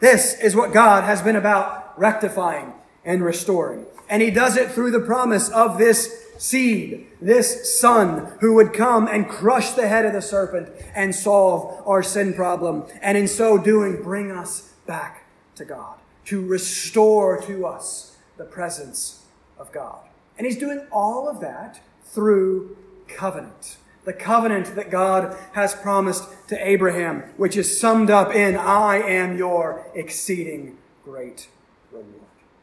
this 0.00 0.38
is 0.40 0.56
what 0.56 0.72
God 0.72 1.04
has 1.04 1.22
been 1.22 1.36
about 1.36 1.98
rectifying 1.98 2.72
and 3.04 3.24
restoring. 3.24 3.86
And 4.08 4.22
he 4.22 4.30
does 4.30 4.56
it 4.56 4.72
through 4.72 4.90
the 4.90 5.00
promise 5.00 5.48
of 5.50 5.78
this 5.78 6.24
seed, 6.38 7.06
this 7.20 7.78
son 7.78 8.32
who 8.40 8.54
would 8.54 8.72
come 8.72 9.06
and 9.06 9.28
crush 9.28 9.70
the 9.70 9.88
head 9.88 10.04
of 10.04 10.12
the 10.12 10.22
serpent 10.22 10.70
and 10.94 11.14
solve 11.14 11.82
our 11.86 12.02
sin 12.02 12.34
problem. 12.34 12.84
And 13.00 13.16
in 13.16 13.28
so 13.28 13.58
doing, 13.58 14.02
bring 14.02 14.30
us 14.30 14.72
back 14.86 15.26
to 15.56 15.64
God, 15.64 15.98
to 16.26 16.44
restore 16.44 17.40
to 17.42 17.66
us 17.66 18.16
the 18.36 18.44
presence 18.44 19.24
of 19.58 19.72
God. 19.72 20.00
And 20.36 20.46
he's 20.46 20.58
doing 20.58 20.86
all 20.90 21.28
of 21.28 21.40
that 21.40 21.80
through 22.04 22.76
covenant. 23.08 23.76
The 24.06 24.12
covenant 24.12 24.76
that 24.76 24.88
God 24.88 25.36
has 25.52 25.74
promised 25.74 26.24
to 26.46 26.56
Abraham, 26.64 27.24
which 27.36 27.56
is 27.56 27.78
summed 27.78 28.08
up 28.08 28.32
in, 28.32 28.56
I 28.56 28.98
am 28.98 29.36
your 29.36 29.84
exceeding 29.96 30.78
great 31.04 31.48
reward. 31.90 32.14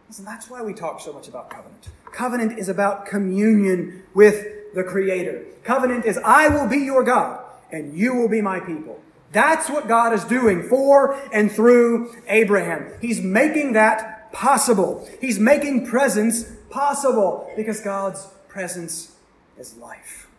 Listen, 0.07 0.23
that's 0.23 0.49
why 0.49 0.61
we 0.61 0.73
talk 0.73 1.01
so 1.01 1.11
much 1.11 1.27
about 1.27 1.49
covenant. 1.49 1.89
Covenant 2.13 2.57
is 2.57 2.69
about 2.69 3.05
communion 3.05 4.03
with 4.13 4.73
the 4.73 4.85
Creator. 4.85 5.43
Covenant 5.65 6.05
is, 6.05 6.17
I 6.23 6.47
will 6.47 6.69
be 6.69 6.77
your 6.77 7.03
God 7.03 7.43
and 7.73 7.93
you 7.93 8.15
will 8.15 8.29
be 8.29 8.39
my 8.39 8.61
people. 8.61 9.01
That's 9.33 9.69
what 9.69 9.89
God 9.89 10.13
is 10.13 10.23
doing 10.23 10.63
for 10.63 11.19
and 11.33 11.51
through 11.51 12.15
Abraham. 12.29 12.89
He's 13.01 13.19
making 13.19 13.73
that 13.73 14.31
possible. 14.31 15.05
He's 15.19 15.39
making 15.39 15.87
presence 15.87 16.45
possible 16.69 17.51
because 17.57 17.81
God's 17.81 18.27
presence 18.47 19.17
is 19.57 19.75
life. 19.75 20.29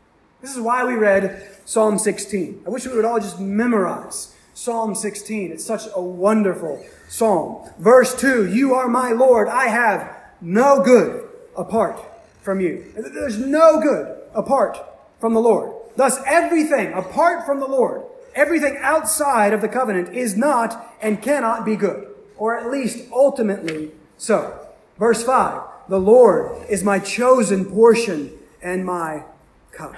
This 0.44 0.56
is 0.56 0.60
why 0.60 0.84
we 0.84 0.92
read 0.92 1.42
Psalm 1.64 1.98
16. 1.98 2.64
I 2.66 2.68
wish 2.68 2.86
we 2.86 2.94
would 2.94 3.06
all 3.06 3.18
just 3.18 3.40
memorize 3.40 4.34
Psalm 4.52 4.94
16. 4.94 5.52
It's 5.52 5.64
such 5.64 5.84
a 5.96 6.02
wonderful 6.02 6.84
psalm. 7.08 7.66
Verse 7.78 8.14
2 8.14 8.54
You 8.54 8.74
are 8.74 8.86
my 8.86 9.12
Lord. 9.12 9.48
I 9.48 9.68
have 9.68 10.14
no 10.42 10.82
good 10.84 11.26
apart 11.56 11.98
from 12.42 12.60
you. 12.60 12.84
There's 12.94 13.38
no 13.38 13.80
good 13.80 14.18
apart 14.34 14.76
from 15.18 15.32
the 15.32 15.40
Lord. 15.40 15.72
Thus, 15.96 16.18
everything 16.26 16.92
apart 16.92 17.46
from 17.46 17.58
the 17.58 17.66
Lord, 17.66 18.02
everything 18.34 18.76
outside 18.82 19.54
of 19.54 19.62
the 19.62 19.68
covenant 19.68 20.14
is 20.14 20.36
not 20.36 20.94
and 21.00 21.22
cannot 21.22 21.64
be 21.64 21.74
good, 21.74 22.06
or 22.36 22.54
at 22.54 22.70
least 22.70 23.10
ultimately 23.10 23.92
so. 24.18 24.68
Verse 24.98 25.24
5 25.24 25.62
The 25.88 25.98
Lord 25.98 26.68
is 26.68 26.84
my 26.84 26.98
chosen 26.98 27.64
portion 27.64 28.30
and 28.60 28.84
my 28.84 29.24
cup. 29.72 29.96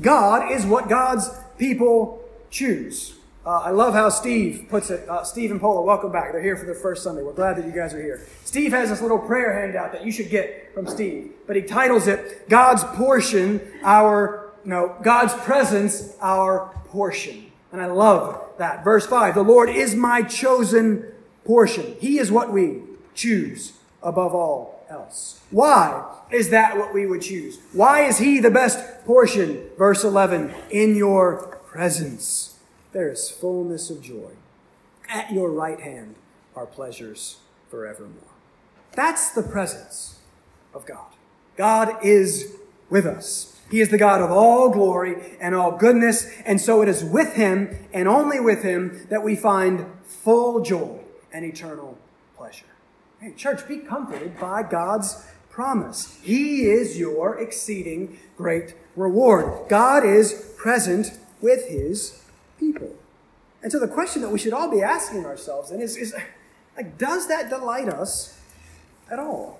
God 0.00 0.52
is 0.52 0.64
what 0.64 0.88
God's 0.88 1.30
people 1.58 2.22
choose. 2.50 3.14
Uh, 3.44 3.60
I 3.60 3.70
love 3.70 3.94
how 3.94 4.08
Steve 4.08 4.66
puts 4.68 4.90
it. 4.90 5.08
Uh, 5.08 5.22
Steve 5.22 5.50
and 5.52 5.60
Paula, 5.60 5.82
welcome 5.82 6.10
back. 6.10 6.32
They're 6.32 6.42
here 6.42 6.56
for 6.56 6.66
their 6.66 6.74
first 6.74 7.04
Sunday. 7.04 7.22
We're 7.22 7.32
glad 7.32 7.56
that 7.56 7.66
you 7.66 7.72
guys 7.72 7.94
are 7.94 8.02
here. 8.02 8.26
Steve 8.44 8.72
has 8.72 8.88
this 8.88 9.00
little 9.00 9.18
prayer 9.18 9.52
handout 9.52 9.92
that 9.92 10.04
you 10.04 10.10
should 10.10 10.30
get 10.30 10.74
from 10.74 10.88
Steve, 10.88 11.32
but 11.46 11.54
he 11.54 11.62
titles 11.62 12.08
it 12.08 12.48
God's 12.48 12.82
portion, 12.96 13.60
our, 13.82 14.50
no, 14.64 14.96
God's 15.02 15.32
presence, 15.44 16.16
our 16.20 16.76
portion. 16.86 17.52
And 17.70 17.80
I 17.80 17.86
love 17.86 18.42
that. 18.58 18.82
Verse 18.82 19.06
5 19.06 19.34
The 19.34 19.42
Lord 19.42 19.68
is 19.68 19.94
my 19.94 20.22
chosen 20.22 21.04
portion. 21.44 21.96
He 22.00 22.18
is 22.18 22.32
what 22.32 22.52
we 22.52 22.82
choose 23.14 23.74
above 24.02 24.34
all 24.34 24.75
else. 24.88 25.40
Why 25.50 26.04
is 26.30 26.50
that 26.50 26.76
what 26.76 26.94
we 26.94 27.06
would 27.06 27.22
choose? 27.22 27.58
Why 27.72 28.02
is 28.02 28.18
He 28.18 28.38
the 28.38 28.50
best 28.50 29.04
portion? 29.04 29.68
Verse 29.76 30.04
11 30.04 30.54
In 30.70 30.96
your 30.96 31.58
presence 31.66 32.56
there 32.92 33.10
is 33.10 33.28
fullness 33.28 33.90
of 33.90 34.02
joy. 34.02 34.32
At 35.08 35.30
your 35.30 35.50
right 35.50 35.80
hand 35.80 36.14
are 36.54 36.66
pleasures 36.66 37.38
forevermore. 37.68 38.32
That's 38.92 39.30
the 39.30 39.42
presence 39.42 40.18
of 40.72 40.86
God. 40.86 41.06
God 41.56 41.96
is 42.02 42.54
with 42.88 43.04
us. 43.04 43.60
He 43.70 43.80
is 43.80 43.88
the 43.88 43.98
God 43.98 44.22
of 44.22 44.30
all 44.30 44.70
glory 44.70 45.36
and 45.40 45.54
all 45.54 45.72
goodness, 45.72 46.30
and 46.44 46.60
so 46.60 46.82
it 46.82 46.88
is 46.88 47.04
with 47.04 47.34
Him 47.34 47.88
and 47.92 48.08
only 48.08 48.40
with 48.40 48.62
Him 48.62 49.06
that 49.10 49.22
we 49.22 49.36
find 49.36 49.86
full 50.04 50.62
joy 50.62 51.00
and 51.32 51.44
eternal. 51.44 51.98
Hey, 53.26 53.32
church, 53.32 53.66
be 53.66 53.78
comforted 53.78 54.38
by 54.38 54.62
God's 54.62 55.26
promise. 55.50 56.16
He 56.22 56.66
is 56.66 56.96
your 56.96 57.36
exceeding 57.40 58.20
great 58.36 58.74
reward. 58.94 59.68
God 59.68 60.06
is 60.06 60.54
present 60.56 61.18
with 61.40 61.68
His 61.68 62.22
people. 62.60 62.94
And 63.64 63.72
so 63.72 63.80
the 63.80 63.88
question 63.88 64.22
that 64.22 64.28
we 64.28 64.38
should 64.38 64.52
all 64.52 64.70
be 64.70 64.80
asking 64.80 65.26
ourselves 65.26 65.70
then 65.70 65.80
is, 65.80 65.96
is 65.96 66.14
like, 66.76 66.98
does 66.98 67.26
that 67.26 67.50
delight 67.50 67.88
us 67.88 68.38
at 69.10 69.18
all? 69.18 69.58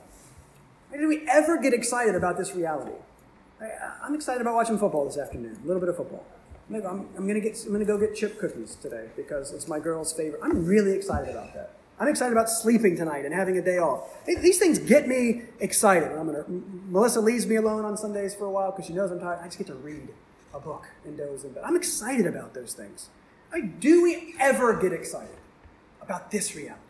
Did 0.92 1.08
we 1.08 1.26
ever 1.28 1.60
get 1.60 1.74
excited 1.74 2.14
about 2.14 2.38
this 2.38 2.54
reality? 2.54 2.94
I, 3.60 4.06
am 4.06 4.14
excited 4.14 4.42
about 4.42 4.54
watching 4.54 4.78
football 4.78 5.06
this 5.06 5.18
afternoon, 5.18 5.58
a 5.64 5.66
little 5.66 5.80
bit 5.80 5.88
of 5.88 5.96
football. 5.96 6.24
I'm, 6.70 6.76
I'm, 7.16 7.26
gonna 7.26 7.40
get, 7.40 7.60
I'm 7.66 7.72
gonna 7.72 7.84
go 7.84 7.98
get 7.98 8.14
chip 8.14 8.38
cookies 8.38 8.76
today 8.76 9.08
because 9.16 9.50
it's 9.50 9.66
my 9.66 9.80
girl's 9.80 10.12
favorite. 10.12 10.40
I'm 10.44 10.64
really 10.64 10.92
excited 10.92 11.30
about 11.30 11.52
that. 11.54 11.75
I'm 11.98 12.08
excited 12.08 12.32
about 12.32 12.50
sleeping 12.50 12.96
tonight 12.96 13.24
and 13.24 13.32
having 13.32 13.56
a 13.56 13.62
day 13.62 13.78
off. 13.78 14.24
These 14.26 14.58
things 14.58 14.78
get 14.78 15.08
me 15.08 15.42
excited. 15.60 16.12
I'm 16.12 16.26
gonna, 16.26 16.44
Melissa 16.90 17.20
leaves 17.20 17.46
me 17.46 17.56
alone 17.56 17.84
on 17.84 17.96
Sundays 17.96 18.34
for 18.34 18.44
a 18.44 18.50
while 18.50 18.70
because 18.70 18.86
she 18.86 18.92
knows 18.92 19.10
I'm 19.10 19.20
tired. 19.20 19.38
I 19.40 19.46
just 19.46 19.56
get 19.56 19.66
to 19.68 19.74
read 19.74 20.08
a 20.52 20.60
book 20.60 20.86
and 21.04 21.16
doze 21.16 21.44
in 21.44 21.52
bed. 21.52 21.62
I'm 21.64 21.76
excited 21.76 22.26
about 22.26 22.52
those 22.52 22.74
things. 22.74 23.08
I 23.52 23.60
mean, 23.60 23.76
do 23.80 24.02
we 24.02 24.34
ever 24.38 24.74
get 24.78 24.92
excited 24.92 25.36
about 26.02 26.30
this 26.30 26.54
reality? 26.54 26.82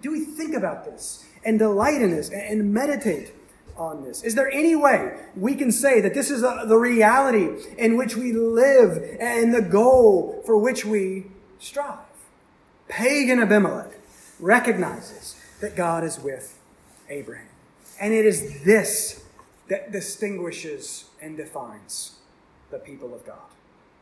Do 0.00 0.10
we 0.10 0.24
think 0.24 0.54
about 0.54 0.84
this 0.84 1.26
and 1.44 1.58
delight 1.58 2.00
in 2.00 2.10
this 2.10 2.30
and 2.30 2.72
meditate 2.72 3.32
on 3.76 4.04
this? 4.04 4.22
Is 4.22 4.34
there 4.34 4.50
any 4.50 4.74
way 4.74 5.18
we 5.36 5.54
can 5.54 5.70
say 5.70 6.00
that 6.00 6.14
this 6.14 6.30
is 6.30 6.40
the 6.40 6.76
reality 6.76 7.48
in 7.76 7.96
which 7.96 8.16
we 8.16 8.32
live 8.32 9.16
and 9.20 9.52
the 9.52 9.62
goal 9.62 10.42
for 10.46 10.56
which 10.56 10.86
we 10.86 11.26
strive? 11.58 11.98
Pagan 12.88 13.40
Abimelech 13.40 13.99
recognizes 14.40 15.36
that 15.60 15.76
God 15.76 16.04
is 16.04 16.18
with 16.18 16.58
Abraham. 17.08 17.46
And 18.00 18.14
it 18.14 18.24
is 18.24 18.64
this 18.64 19.24
that 19.68 19.92
distinguishes 19.92 21.04
and 21.22 21.36
defines 21.36 22.16
the 22.70 22.78
people 22.78 23.14
of 23.14 23.24
God. 23.24 23.38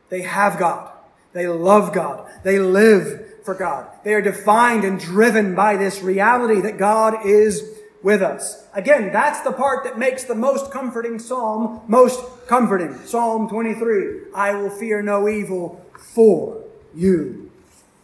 They 0.09 0.21
have 0.23 0.57
God. 0.57 0.91
They 1.33 1.47
love 1.47 1.93
God. 1.93 2.27
They 2.43 2.59
live 2.59 3.43
for 3.43 3.53
God. 3.53 3.87
They 4.03 4.13
are 4.13 4.21
defined 4.21 4.83
and 4.83 4.99
driven 4.99 5.53
by 5.53 5.77
this 5.77 6.01
reality 6.01 6.61
that 6.61 6.77
God 6.77 7.25
is 7.25 7.79
with 8.01 8.21
us. 8.21 8.65
Again, 8.73 9.11
that's 9.11 9.41
the 9.41 9.51
part 9.51 9.83
that 9.83 9.99
makes 9.99 10.23
the 10.23 10.35
most 10.35 10.71
comforting 10.71 11.19
psalm 11.19 11.81
most 11.87 12.19
comforting. 12.47 12.95
Psalm 13.05 13.49
23. 13.49 14.31
I 14.33 14.55
will 14.55 14.69
fear 14.69 15.01
no 15.01 15.27
evil, 15.27 15.85
for 15.93 16.63
you 16.95 17.51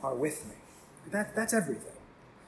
are 0.04 0.14
with 0.14 0.46
me. 0.46 0.56
That, 1.12 1.36
that's 1.36 1.54
everything. 1.54 1.95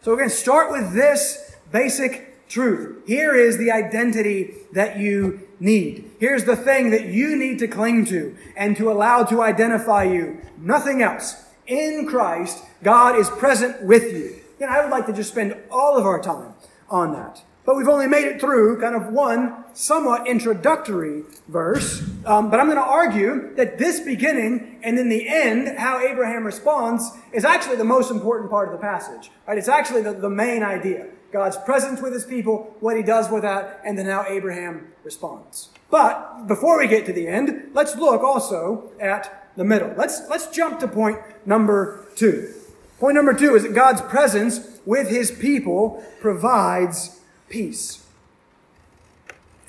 So 0.08 0.13
we're 0.13 0.20
going 0.20 0.30
to 0.30 0.36
start 0.38 0.72
with 0.72 0.93
this 0.93 1.58
basic 1.70 2.48
truth. 2.48 3.06
Here 3.06 3.36
is 3.36 3.58
the 3.58 3.72
identity 3.72 4.54
that 4.72 4.98
you 4.98 5.50
need. 5.60 6.12
Here's 6.17 6.46
the 6.46 6.56
thing 6.56 6.91
that 6.91 7.08
you 7.08 7.36
need 7.36 7.60
to 7.60 7.67
cling 7.67 8.06
to 8.06 8.34
and 8.56 8.78
to 8.78 8.89
allow 8.89 9.26
to 9.26 9.41
identify 9.41 10.06
you. 10.06 10.39
Nothing 10.58 11.02
else. 11.02 11.43
In 11.65 12.08
Christ, 12.08 12.63
God 12.82 13.17
is 13.17 13.30
present 13.30 13.84
with 13.84 14.13
you. 14.13 14.38
And 14.62 14.70
I 14.72 14.82
would 14.82 14.91
like 14.91 15.08
to 15.08 15.12
just 15.13 15.32
spend 15.32 15.58
all 15.70 15.98
of 15.98 16.06
our 16.06 16.22
time 16.22 16.54
on 16.89 17.12
that. 17.12 17.43
But 17.67 17.75
we've 17.75 17.89
only 17.89 18.08
made 18.08 18.23
it 18.23 18.39
through 18.39 18.80
kind 18.80 18.95
of 18.95 19.08
one 19.12 19.65
somewhat 19.73 20.25
introductory 20.25 21.23
verse. 21.49 22.01
Um, 22.25 22.49
but 22.49 22.62
I'm 22.62 22.67
going 22.67 22.77
to 22.77 22.82
argue 22.82 23.53
that 23.56 23.77
this 23.77 23.99
beginning 23.99 24.80
and 24.84 24.97
then 24.97 25.10
the 25.10 25.27
end, 25.27 25.77
how 25.77 25.99
Abraham 25.99 26.45
responds, 26.45 27.12
is 27.34 27.43
actually 27.43 27.75
the 27.75 27.84
most 27.84 28.10
important 28.10 28.49
part 28.49 28.69
of 28.69 28.71
the 28.71 28.80
passage. 28.80 29.32
Right? 29.45 29.58
It's 29.58 29.67
actually 29.67 30.01
the, 30.01 30.13
the 30.13 30.30
main 30.30 30.63
idea. 30.63 31.08
God's 31.34 31.58
presence 31.58 32.01
with 32.01 32.13
his 32.13 32.23
people, 32.23 32.73
what 32.80 32.95
he 32.95 33.03
does 33.03 33.30
with 33.30 33.41
that, 33.41 33.82
and 33.84 33.99
then 33.99 34.06
how 34.06 34.23
Abraham 34.30 34.93
responds. 35.03 35.67
But 35.91 36.47
before 36.47 36.77
we 36.77 36.88
get 36.88 37.06
to 37.08 37.12
the 37.12 37.27
end, 37.27 37.71
let's 37.73 37.97
look 37.97 38.23
also 38.23 38.93
at 38.97 39.51
the 39.58 39.65
middle. 39.65 39.93
Let's, 39.97 40.21
let's 40.30 40.47
jump 40.51 40.80
to 40.80 40.88
point 40.88 41.17
number 41.45 42.06
two. 42.15 42.53
Point 42.97 43.15
number 43.15 43.34
two 43.34 43.56
is 43.56 43.63
that 43.63 43.75
God's 43.75 43.99
presence 43.99 44.80
with 44.86 45.10
his 45.10 45.32
people 45.32 46.01
provides 46.21 47.16
peace. 47.49 48.03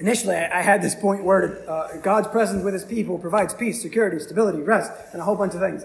Initially, 0.00 0.36
I 0.36 0.62
had 0.62 0.80
this 0.80 0.94
point 0.94 1.24
where 1.24 1.68
uh, 1.68 1.96
God's 1.96 2.28
presence 2.28 2.62
with 2.62 2.72
his 2.72 2.84
people 2.84 3.18
provides 3.18 3.52
peace, 3.52 3.82
security, 3.82 4.18
stability, 4.20 4.60
rest, 4.60 4.92
and 5.12 5.20
a 5.20 5.24
whole 5.24 5.34
bunch 5.34 5.54
of 5.54 5.60
things. 5.60 5.82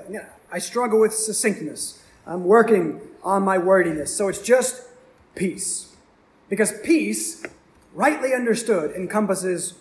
I 0.51 0.59
struggle 0.59 0.99
with 0.99 1.13
succinctness. 1.13 2.03
I'm 2.27 2.43
working 2.43 3.01
on 3.23 3.41
my 3.41 3.57
wordiness. 3.57 4.15
So 4.15 4.27
it's 4.27 4.41
just 4.41 4.83
peace. 5.35 5.95
Because 6.47 6.71
peace, 6.83 7.43
rightly 7.93 8.33
understood, 8.33 8.91
encompasses 8.91 9.73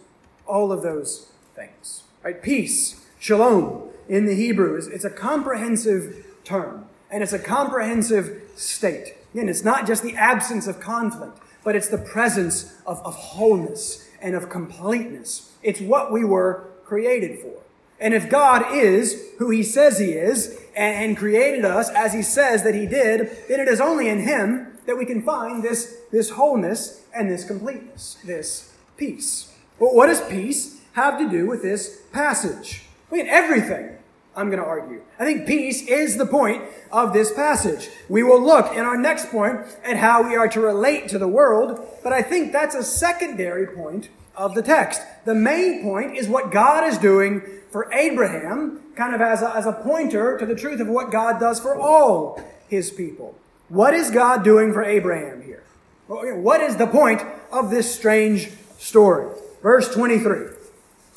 all 0.46 0.72
of 0.72 0.82
those 0.82 1.30
things. 1.54 2.04
Right? 2.22 2.42
Peace, 2.42 3.04
shalom, 3.18 3.90
in 4.08 4.24
the 4.24 4.34
Hebrew, 4.34 4.76
is 4.76 4.86
it's 4.86 5.04
a 5.04 5.10
comprehensive 5.10 6.26
term. 6.42 6.86
And 7.10 7.22
it's 7.22 7.34
a 7.34 7.38
comprehensive 7.38 8.42
state. 8.56 9.14
Again, 9.34 9.50
it's 9.50 9.64
not 9.64 9.86
just 9.86 10.02
the 10.02 10.14
absence 10.14 10.66
of 10.66 10.80
conflict, 10.80 11.38
but 11.64 11.76
it's 11.76 11.88
the 11.88 11.98
presence 11.98 12.74
of, 12.86 13.00
of 13.04 13.14
wholeness 13.14 14.08
and 14.20 14.34
of 14.34 14.48
completeness. 14.48 15.52
It's 15.62 15.80
what 15.80 16.12
we 16.12 16.24
were 16.24 16.68
created 16.84 17.38
for. 17.40 17.54
And 18.00 18.14
if 18.14 18.28
God 18.28 18.74
is 18.74 19.30
who 19.38 19.50
he 19.50 19.62
says 19.62 19.98
he 19.98 20.12
is 20.12 20.58
and, 20.74 21.04
and, 21.04 21.16
created 21.16 21.64
us 21.64 21.88
as 21.90 22.12
he 22.12 22.22
says 22.22 22.64
that 22.64 22.74
he 22.74 22.84
did, 22.84 23.30
then 23.48 23.60
it 23.60 23.68
is 23.68 23.80
only 23.80 24.08
in 24.08 24.20
him 24.20 24.76
that 24.86 24.98
we 24.98 25.06
can 25.06 25.22
find 25.22 25.62
this, 25.62 25.98
this 26.10 26.30
wholeness 26.30 27.04
and 27.14 27.30
this 27.30 27.44
completeness, 27.44 28.18
this 28.24 28.72
peace. 28.96 29.54
But 29.78 29.94
what 29.94 30.06
does 30.06 30.20
peace 30.22 30.80
have 30.94 31.18
to 31.18 31.28
do 31.28 31.46
with 31.46 31.62
this 31.62 32.02
passage? 32.12 32.82
I 33.10 33.14
mean, 33.14 33.26
everything, 33.28 33.96
I'm 34.34 34.48
going 34.48 34.62
to 34.62 34.66
argue. 34.66 35.02
I 35.18 35.24
think 35.24 35.46
peace 35.46 35.86
is 35.86 36.16
the 36.16 36.26
point 36.26 36.62
of 36.90 37.12
this 37.12 37.32
passage. 37.32 37.90
We 38.08 38.22
will 38.22 38.40
look 38.40 38.74
in 38.74 38.80
our 38.80 38.96
next 38.96 39.30
point 39.30 39.60
at 39.84 39.98
how 39.98 40.26
we 40.26 40.36
are 40.36 40.48
to 40.48 40.60
relate 40.60 41.08
to 41.08 41.18
the 41.18 41.28
world, 41.28 41.80
but 42.02 42.12
I 42.12 42.22
think 42.22 42.52
that's 42.52 42.74
a 42.74 42.82
secondary 42.82 43.66
point 43.66 44.08
of 44.34 44.54
the 44.54 44.62
text. 44.62 45.02
The 45.26 45.34
main 45.34 45.82
point 45.82 46.16
is 46.16 46.28
what 46.28 46.50
God 46.50 46.84
is 46.84 46.96
doing 46.96 47.42
for 47.70 47.92
Abraham, 47.92 48.80
kind 48.96 49.14
of 49.14 49.20
as 49.20 49.42
a, 49.42 49.54
as 49.54 49.66
a 49.66 49.72
pointer 49.72 50.38
to 50.38 50.46
the 50.46 50.54
truth 50.54 50.80
of 50.80 50.88
what 50.88 51.10
God 51.10 51.38
does 51.38 51.60
for 51.60 51.78
all 51.78 52.42
his 52.68 52.90
people. 52.90 53.34
What 53.68 53.94
is 53.94 54.10
God 54.10 54.44
doing 54.44 54.72
for 54.72 54.82
Abraham 54.82 55.42
here? 55.42 55.62
What 56.06 56.60
is 56.60 56.76
the 56.76 56.86
point 56.86 57.22
of 57.50 57.70
this 57.70 57.94
strange 57.94 58.50
story? 58.78 59.34
Verse 59.62 59.92
23. 59.92 60.48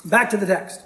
Back 0.05 0.29
to 0.29 0.37
the 0.37 0.45
text. 0.45 0.81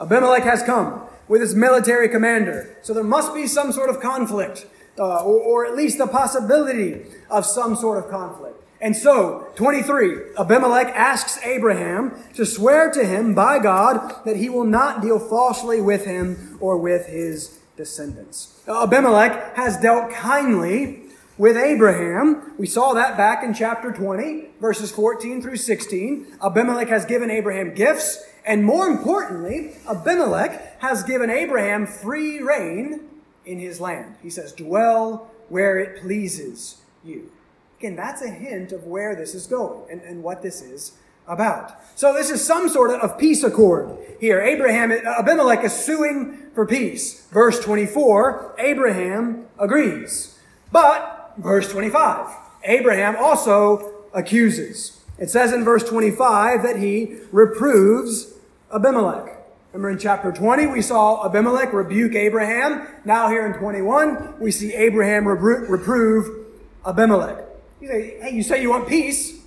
Abimelech 0.00 0.44
has 0.44 0.62
come 0.62 1.07
with 1.28 1.40
his 1.40 1.54
military 1.54 2.08
commander. 2.08 2.76
So 2.82 2.94
there 2.94 3.04
must 3.04 3.34
be 3.34 3.46
some 3.46 3.72
sort 3.72 3.90
of 3.90 4.00
conflict, 4.00 4.66
uh, 4.98 5.22
or, 5.22 5.40
or 5.40 5.66
at 5.66 5.76
least 5.76 6.00
a 6.00 6.06
possibility 6.06 7.06
of 7.30 7.46
some 7.46 7.76
sort 7.76 8.02
of 8.02 8.10
conflict. 8.10 8.56
And 8.80 8.96
so, 8.96 9.48
23, 9.56 10.34
Abimelech 10.38 10.86
asks 10.94 11.38
Abraham 11.44 12.14
to 12.34 12.46
swear 12.46 12.92
to 12.92 13.04
him 13.04 13.34
by 13.34 13.58
God 13.58 14.24
that 14.24 14.36
he 14.36 14.48
will 14.48 14.64
not 14.64 15.02
deal 15.02 15.18
falsely 15.18 15.80
with 15.80 16.04
him 16.04 16.56
or 16.60 16.78
with 16.78 17.06
his 17.06 17.58
descendants. 17.76 18.60
Abimelech 18.68 19.56
has 19.56 19.76
dealt 19.78 20.12
kindly 20.12 21.02
with 21.38 21.56
Abraham. 21.56 22.52
We 22.56 22.66
saw 22.66 22.92
that 22.94 23.16
back 23.16 23.42
in 23.42 23.52
chapter 23.52 23.92
20, 23.92 24.48
verses 24.60 24.92
14 24.92 25.42
through 25.42 25.56
16. 25.56 26.26
Abimelech 26.44 26.88
has 26.88 27.04
given 27.04 27.30
Abraham 27.30 27.74
gifts, 27.74 28.22
and 28.48 28.64
more 28.64 28.86
importantly, 28.86 29.72
Abimelech 29.86 30.80
has 30.80 31.02
given 31.02 31.28
Abraham 31.28 31.86
free 31.86 32.40
reign 32.40 33.00
in 33.44 33.58
his 33.58 33.78
land. 33.78 34.16
He 34.22 34.30
says, 34.30 34.52
dwell 34.52 35.30
where 35.50 35.78
it 35.78 36.00
pleases 36.00 36.80
you. 37.04 37.30
Again, 37.78 37.94
that's 37.94 38.22
a 38.22 38.30
hint 38.30 38.72
of 38.72 38.86
where 38.86 39.14
this 39.14 39.34
is 39.34 39.46
going 39.46 39.90
and, 39.90 40.00
and 40.00 40.22
what 40.22 40.40
this 40.40 40.62
is 40.62 40.92
about. 41.26 41.74
So 41.94 42.14
this 42.14 42.30
is 42.30 42.42
some 42.42 42.70
sort 42.70 42.90
of 42.90 43.18
peace 43.18 43.42
accord 43.44 43.98
here. 44.18 44.40
Abraham, 44.40 44.92
Abimelech 44.92 45.62
is 45.62 45.74
suing 45.74 46.48
for 46.54 46.64
peace. 46.64 47.26
Verse 47.26 47.60
24, 47.60 48.56
Abraham 48.58 49.46
agrees. 49.58 50.38
But, 50.72 51.34
verse 51.36 51.70
25, 51.70 52.34
Abraham 52.64 53.14
also 53.16 54.06
accuses. 54.14 55.04
It 55.18 55.28
says 55.28 55.52
in 55.52 55.64
verse 55.64 55.86
25 55.86 56.62
that 56.62 56.78
he 56.78 57.18
reproves 57.30 58.37
Abimelech. 58.72 59.36
Remember 59.72 59.90
in 59.90 59.98
chapter 59.98 60.32
20, 60.32 60.66
we 60.66 60.82
saw 60.82 61.26
Abimelech 61.26 61.72
rebuke 61.72 62.14
Abraham. 62.14 62.86
Now 63.04 63.28
here 63.28 63.46
in 63.46 63.52
21, 63.58 64.40
we 64.40 64.50
see 64.50 64.72
Abraham 64.74 65.26
reprove 65.28 66.46
Abimelech. 66.86 67.44
You 67.80 67.88
say, 67.88 68.20
hey, 68.20 68.34
you 68.34 68.42
say 68.42 68.62
you 68.62 68.70
want 68.70 68.88
peace. 68.88 69.40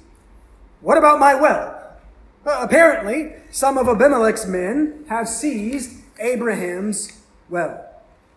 What 0.82 0.98
about 0.98 1.20
my 1.20 1.36
well? 1.36 1.78
Well, 2.44 2.64
apparently, 2.64 3.34
some 3.52 3.78
of 3.78 3.88
Abimelech's 3.88 4.48
men 4.48 5.06
have 5.10 5.28
seized 5.28 6.02
Abraham's 6.20 7.22
well. 7.50 7.88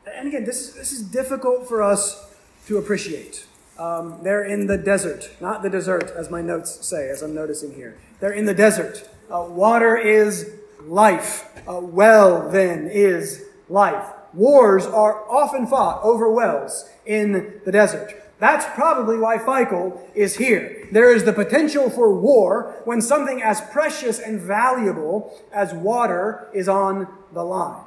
And 0.07 0.29
again, 0.29 0.45
this, 0.45 0.73
this 0.73 0.93
is 0.93 1.03
difficult 1.03 1.69
for 1.69 1.83
us 1.83 2.35
to 2.67 2.77
appreciate. 2.79 3.47
Um, 3.79 4.19
they're 4.23 4.45
in 4.45 4.67
the 4.67 4.77
desert, 4.79 5.31
not 5.41 5.63
the 5.63 5.71
desert, 5.71 6.13
as 6.17 6.31
my 6.31 6.43
notes 6.43 6.87
say, 6.87 7.09
as 7.09 7.23
I'm 7.23 7.35
noticing 7.35 7.75
here. 7.75 7.99
They're 8.21 8.33
in 8.33 8.45
the 8.45 8.55
desert. 8.55 9.09
Uh, 9.31 9.47
water 9.49 9.97
is 9.97 10.51
life. 10.87 11.51
A 11.67 11.81
well, 11.81 12.49
then, 12.51 12.89
is 12.91 13.45
life. 13.69 14.07
Wars 14.33 14.87
are 14.87 15.29
often 15.31 15.67
fought 15.67 16.03
over 16.03 16.31
wells 16.31 16.89
in 17.07 17.61
the 17.65 17.73
desert. 17.73 18.13
That's 18.39 18.67
probably 18.75 19.17
why 19.17 19.39
Phicol 19.39 20.01
is 20.15 20.37
here. 20.37 20.89
There 20.91 21.15
is 21.15 21.25
the 21.25 21.33
potential 21.33 21.89
for 21.89 22.13
war 22.13 22.75
when 22.85 23.01
something 23.01 23.41
as 23.41 23.61
precious 23.61 24.19
and 24.19 24.41
valuable 24.41 25.41
as 25.53 25.73
water 25.73 26.49
is 26.53 26.69
on 26.69 27.07
the 27.33 27.45
line. 27.45 27.85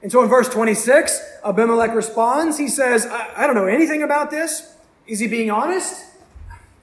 And 0.00 0.12
so 0.12 0.22
in 0.22 0.28
verse 0.28 0.48
26, 0.48 1.20
Abimelech 1.44 1.92
responds. 1.92 2.56
He 2.56 2.68
says, 2.68 3.06
I, 3.06 3.42
I 3.42 3.46
don't 3.46 3.56
know 3.56 3.66
anything 3.66 4.02
about 4.02 4.30
this. 4.30 4.72
Is 5.08 5.18
he 5.18 5.26
being 5.26 5.50
honest? 5.50 6.04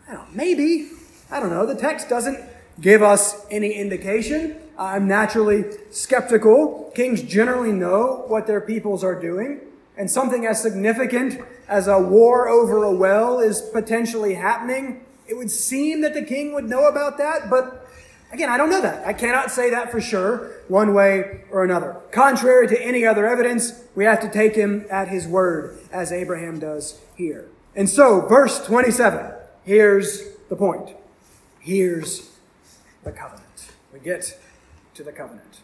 I 0.08 0.14
don't 0.14 0.30
know, 0.30 0.36
maybe. 0.36 0.90
I 1.32 1.40
don't 1.40 1.50
know. 1.50 1.66
The 1.66 1.76
text 1.76 2.10
doesn't 2.10 2.40
give 2.80 3.02
us 3.02 3.46
any 3.50 3.74
indication. 3.74 4.58
I'm 4.78 5.08
naturally 5.08 5.66
skeptical. 5.92 6.92
Kings 6.96 7.22
generally 7.22 7.72
know 7.72 8.26
what 8.28 8.48
their 8.48 8.62
peoples 8.62 9.04
are 9.04 9.20
doing 9.20 9.62
and 9.98 10.10
something 10.10 10.46
as 10.46 10.62
significant 10.62 11.42
as 11.68 11.88
a 11.88 12.00
war 12.00 12.48
over 12.48 12.84
a 12.84 12.92
well 12.92 13.40
is 13.40 13.62
potentially 13.62 14.36
happening, 14.36 15.06
it 15.28 15.36
would 15.36 15.50
seem 15.50 16.02
that 16.02 16.14
the 16.14 16.22
king 16.22 16.54
would 16.54 16.66
know 16.66 16.88
about 16.88 17.18
that, 17.18 17.50
but 17.50 17.88
again, 18.32 18.50
I 18.50 18.58
don't 18.58 18.70
know 18.70 18.82
that. 18.82 19.08
I 19.08 19.14
cannot 19.14 19.52
say 19.52 19.70
that 19.72 19.92
for 19.92 20.00
sure, 20.00 20.52
one 20.68 20.94
way 20.94 21.42
or 21.50 21.64
another. 21.64 22.02
Contrary 22.12 22.68
to 22.68 22.82
any 22.82 23.06
other 23.06 23.26
evidence, 23.26 23.84
we 23.96 24.04
have 24.04 24.20
to 24.22 24.30
take 24.30 24.56
him 24.56 24.86
at 24.92 25.08
his 25.08 25.28
word, 25.28 25.80
as 25.92 26.12
Abraham 26.12 26.60
does 26.60 27.00
here. 27.16 27.48
And 27.76 27.90
so, 27.90 28.22
verse 28.22 28.64
27, 28.66 29.34
here's 29.64 30.22
the 30.50 30.56
point. 30.56 30.90
Here's 31.60 32.30
the 33.06 33.12
covenant. 33.12 33.72
We 33.94 34.00
get 34.00 34.38
to 34.96 35.04
the 35.04 35.14
covenant. 35.14 35.62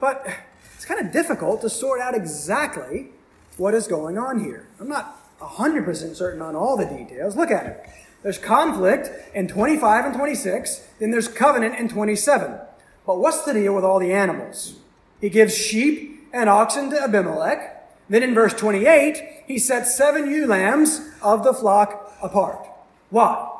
But 0.00 0.26
it's 0.74 0.84
kind 0.84 1.04
of 1.04 1.12
difficult 1.12 1.60
to 1.60 1.70
sort 1.70 2.00
out 2.00 2.14
exactly 2.14 3.10
what 3.56 3.74
is 3.74 3.86
going 3.86 4.18
on 4.18 4.40
here. 4.40 4.66
I'm 4.80 4.88
not 4.88 5.16
100% 5.40 6.16
certain 6.16 6.42
on 6.42 6.56
all 6.56 6.76
the 6.76 6.86
details. 6.86 7.36
Look 7.36 7.50
at 7.50 7.66
it. 7.66 7.88
There's 8.22 8.38
conflict 8.38 9.10
in 9.34 9.46
25 9.46 10.06
and 10.06 10.14
26, 10.14 10.84
then 10.98 11.12
there's 11.12 11.28
covenant 11.28 11.76
in 11.76 11.88
27. 11.88 12.58
But 13.06 13.18
what's 13.18 13.42
the 13.42 13.52
deal 13.52 13.74
with 13.74 13.84
all 13.84 14.00
the 14.00 14.12
animals? 14.12 14.74
He 15.20 15.28
gives 15.28 15.56
sheep 15.56 16.28
and 16.32 16.48
oxen 16.48 16.90
to 16.90 17.00
Abimelech. 17.00 17.74
Then 18.08 18.22
in 18.22 18.34
verse 18.34 18.54
28, 18.54 19.44
he 19.46 19.58
sets 19.58 19.96
seven 19.96 20.28
ewe 20.30 20.46
lambs 20.46 21.00
of 21.22 21.44
the 21.44 21.52
flock 21.52 22.12
apart. 22.20 22.66
Why? 23.10 23.50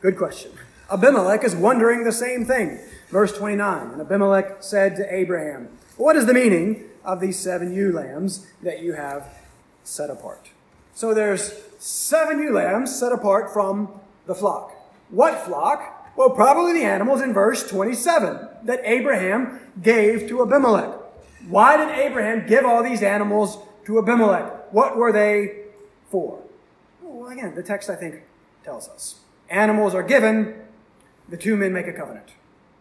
Good 0.00 0.16
question. 0.16 0.52
Abimelech 0.90 1.44
is 1.44 1.54
wondering 1.56 2.04
the 2.04 2.12
same 2.12 2.44
thing. 2.44 2.78
Verse 3.10 3.36
29, 3.36 3.92
and 3.92 4.00
Abimelech 4.00 4.62
said 4.62 4.96
to 4.96 5.14
Abraham, 5.14 5.68
What 5.96 6.16
is 6.16 6.26
the 6.26 6.34
meaning 6.34 6.84
of 7.04 7.20
these 7.20 7.38
seven 7.38 7.74
ewe 7.74 7.92
lambs 7.92 8.46
that 8.62 8.82
you 8.82 8.94
have 8.94 9.28
set 9.84 10.10
apart. 10.10 10.50
So 10.94 11.12
there's 11.12 11.52
seven 11.78 12.40
ewe 12.40 12.52
lambs 12.54 12.98
set 12.98 13.12
apart 13.12 13.52
from 13.52 14.00
the 14.26 14.34
flock. 14.34 14.72
What 15.10 15.44
flock? 15.44 16.12
Well, 16.16 16.30
probably 16.30 16.72
the 16.72 16.84
animals 16.84 17.20
in 17.20 17.34
verse 17.34 17.68
27 17.68 18.48
that 18.64 18.80
Abraham 18.84 19.60
gave 19.82 20.28
to 20.28 20.42
Abimelech. 20.42 20.94
Why 21.48 21.76
did 21.76 21.90
Abraham 21.90 22.46
give 22.46 22.64
all 22.64 22.82
these 22.82 23.02
animals 23.02 23.58
to 23.86 23.98
Abimelech? 23.98 24.72
What 24.72 24.96
were 24.96 25.12
they 25.12 25.64
for? 26.10 26.40
Well, 27.02 27.30
again, 27.30 27.54
the 27.54 27.62
text, 27.62 27.90
I 27.90 27.96
think, 27.96 28.22
tells 28.64 28.88
us. 28.88 29.20
animals 29.50 29.94
are 29.94 30.02
given, 30.02 30.54
the 31.28 31.36
two 31.36 31.56
men 31.56 31.72
make 31.72 31.86
a 31.86 31.92
covenant. 31.92 32.30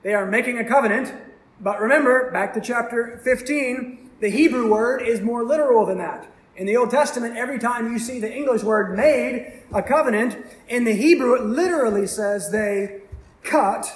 They 0.04 0.14
are 0.14 0.26
making 0.26 0.58
a 0.58 0.66
covenant, 0.66 1.14
but 1.60 1.80
remember, 1.80 2.32
back 2.32 2.54
to 2.56 2.62
chapter 2.62 3.20
15, 3.24 4.12
the 4.20 4.30
Hebrew 4.30 4.70
word 4.70 5.02
is 5.02 5.22
more 5.22 5.44
literal 5.44 5.86
than 5.86 5.98
that. 6.00 6.28
In 6.56 6.68
the 6.68 6.78
Old 6.78 6.92
Testament, 6.92 7.36
every 7.36 7.58
time 7.58 7.92
you 7.92 7.98
see 7.98 8.20
the 8.20 8.32
English 8.32 8.64
word 8.64 8.96
made 8.96 9.62
a 9.74 9.82
covenant, 9.82 10.38
in 10.68 10.84
the 10.84 10.94
Hebrew 10.94 11.34
it 11.36 11.44
literally 11.44 12.06
says 12.06 12.52
they 12.52 13.02
cut 13.44 13.92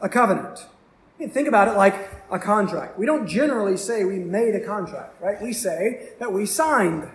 a 0.00 0.08
covenant. 0.08 0.66
Think 1.18 1.48
about 1.48 1.68
it 1.68 1.72
like 1.72 1.94
a 2.30 2.38
contract. 2.38 2.98
We 2.98 3.06
don't 3.06 3.26
generally 3.26 3.76
say 3.76 4.04
we 4.04 4.18
made 4.18 4.54
a 4.54 4.64
contract, 4.64 5.20
right? 5.20 5.40
We 5.42 5.52
say 5.52 6.10
that 6.18 6.32
we 6.32 6.46
signed 6.46 7.10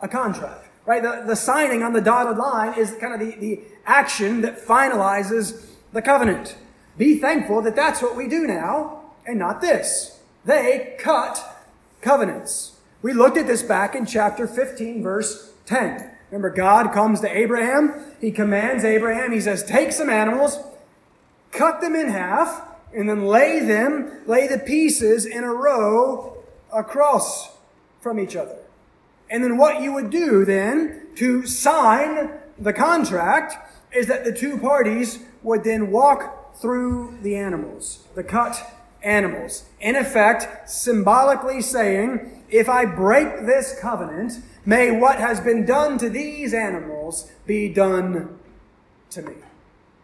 a 0.00 0.08
contract, 0.08 0.66
right? 0.84 1.02
The, 1.02 1.24
the 1.26 1.36
signing 1.36 1.82
on 1.82 1.92
the 1.92 2.00
dotted 2.00 2.36
line 2.36 2.78
is 2.78 2.94
kind 3.00 3.14
of 3.14 3.20
the, 3.20 3.36
the 3.38 3.62
action 3.86 4.42
that 4.42 4.60
finalizes 4.60 5.64
the 5.92 6.02
covenant. 6.02 6.56
Be 6.96 7.18
thankful 7.18 7.62
that 7.62 7.76
that's 7.76 8.02
what 8.02 8.16
we 8.16 8.28
do 8.28 8.46
now 8.46 9.02
and 9.26 9.38
not 9.38 9.60
this. 9.60 10.20
They 10.44 10.96
cut 10.98 11.64
covenants. 12.00 12.76
We 13.02 13.12
looked 13.12 13.36
at 13.36 13.46
this 13.46 13.62
back 13.62 13.94
in 13.94 14.06
chapter 14.06 14.46
15, 14.46 15.02
verse 15.02 15.52
10. 15.66 16.10
Remember, 16.30 16.50
God 16.50 16.92
comes 16.92 17.20
to 17.20 17.36
Abraham. 17.36 17.94
He 18.20 18.30
commands 18.32 18.84
Abraham. 18.84 19.32
He 19.32 19.40
says, 19.40 19.64
Take 19.64 19.92
some 19.92 20.10
animals, 20.10 20.58
cut 21.52 21.80
them 21.80 21.94
in 21.94 22.08
half, 22.08 22.62
and 22.94 23.08
then 23.08 23.26
lay 23.26 23.60
them, 23.60 24.22
lay 24.26 24.46
the 24.46 24.58
pieces 24.58 25.24
in 25.24 25.44
a 25.44 25.52
row 25.52 26.38
across 26.72 27.56
from 28.00 28.18
each 28.18 28.36
other. 28.36 28.56
And 29.30 29.44
then 29.44 29.56
what 29.58 29.80
you 29.80 29.92
would 29.92 30.10
do 30.10 30.44
then 30.44 31.08
to 31.16 31.46
sign 31.46 32.30
the 32.58 32.72
contract 32.72 33.56
is 33.94 34.06
that 34.06 34.24
the 34.24 34.32
two 34.32 34.58
parties 34.58 35.20
would 35.42 35.64
then 35.64 35.90
walk 35.90 36.56
through 36.56 37.18
the 37.22 37.36
animals, 37.36 38.04
the 38.14 38.24
cut 38.24 38.56
animals. 39.02 39.64
In 39.80 39.96
effect, 39.96 40.68
symbolically 40.68 41.60
saying, 41.62 42.44
if 42.50 42.68
I 42.68 42.84
break 42.84 43.46
this 43.46 43.78
covenant, 43.80 44.40
may 44.64 44.90
what 44.90 45.18
has 45.18 45.40
been 45.40 45.64
done 45.64 45.98
to 45.98 46.08
these 46.08 46.52
animals 46.52 47.30
be 47.46 47.68
done 47.68 48.38
to 49.10 49.22
me. 49.22 49.34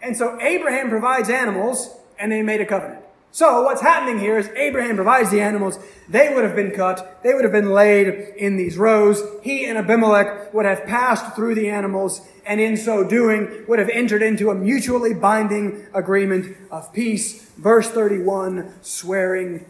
And 0.00 0.16
so 0.16 0.38
Abraham 0.40 0.90
provides 0.90 1.28
animals 1.28 1.96
and 2.18 2.30
they 2.30 2.42
made 2.42 2.60
a 2.60 2.66
covenant. 2.66 3.03
So 3.34 3.62
what's 3.62 3.80
happening 3.80 4.20
here 4.20 4.38
is 4.38 4.48
Abraham 4.50 4.94
provides 4.94 5.32
the 5.32 5.40
animals. 5.40 5.80
They 6.08 6.32
would 6.32 6.44
have 6.44 6.54
been 6.54 6.70
cut. 6.70 7.18
They 7.24 7.34
would 7.34 7.42
have 7.42 7.52
been 7.52 7.70
laid 7.70 8.06
in 8.36 8.56
these 8.56 8.78
rows. 8.78 9.24
He 9.42 9.66
and 9.66 9.76
Abimelech 9.76 10.54
would 10.54 10.64
have 10.64 10.86
passed 10.86 11.34
through 11.34 11.56
the 11.56 11.68
animals 11.68 12.20
and 12.46 12.60
in 12.60 12.76
so 12.76 13.02
doing 13.02 13.64
would 13.66 13.80
have 13.80 13.88
entered 13.88 14.22
into 14.22 14.50
a 14.50 14.54
mutually 14.54 15.14
binding 15.14 15.84
agreement 15.92 16.56
of 16.70 16.92
peace. 16.92 17.42
Verse 17.56 17.90
31, 17.90 18.72
swearing 18.82 19.66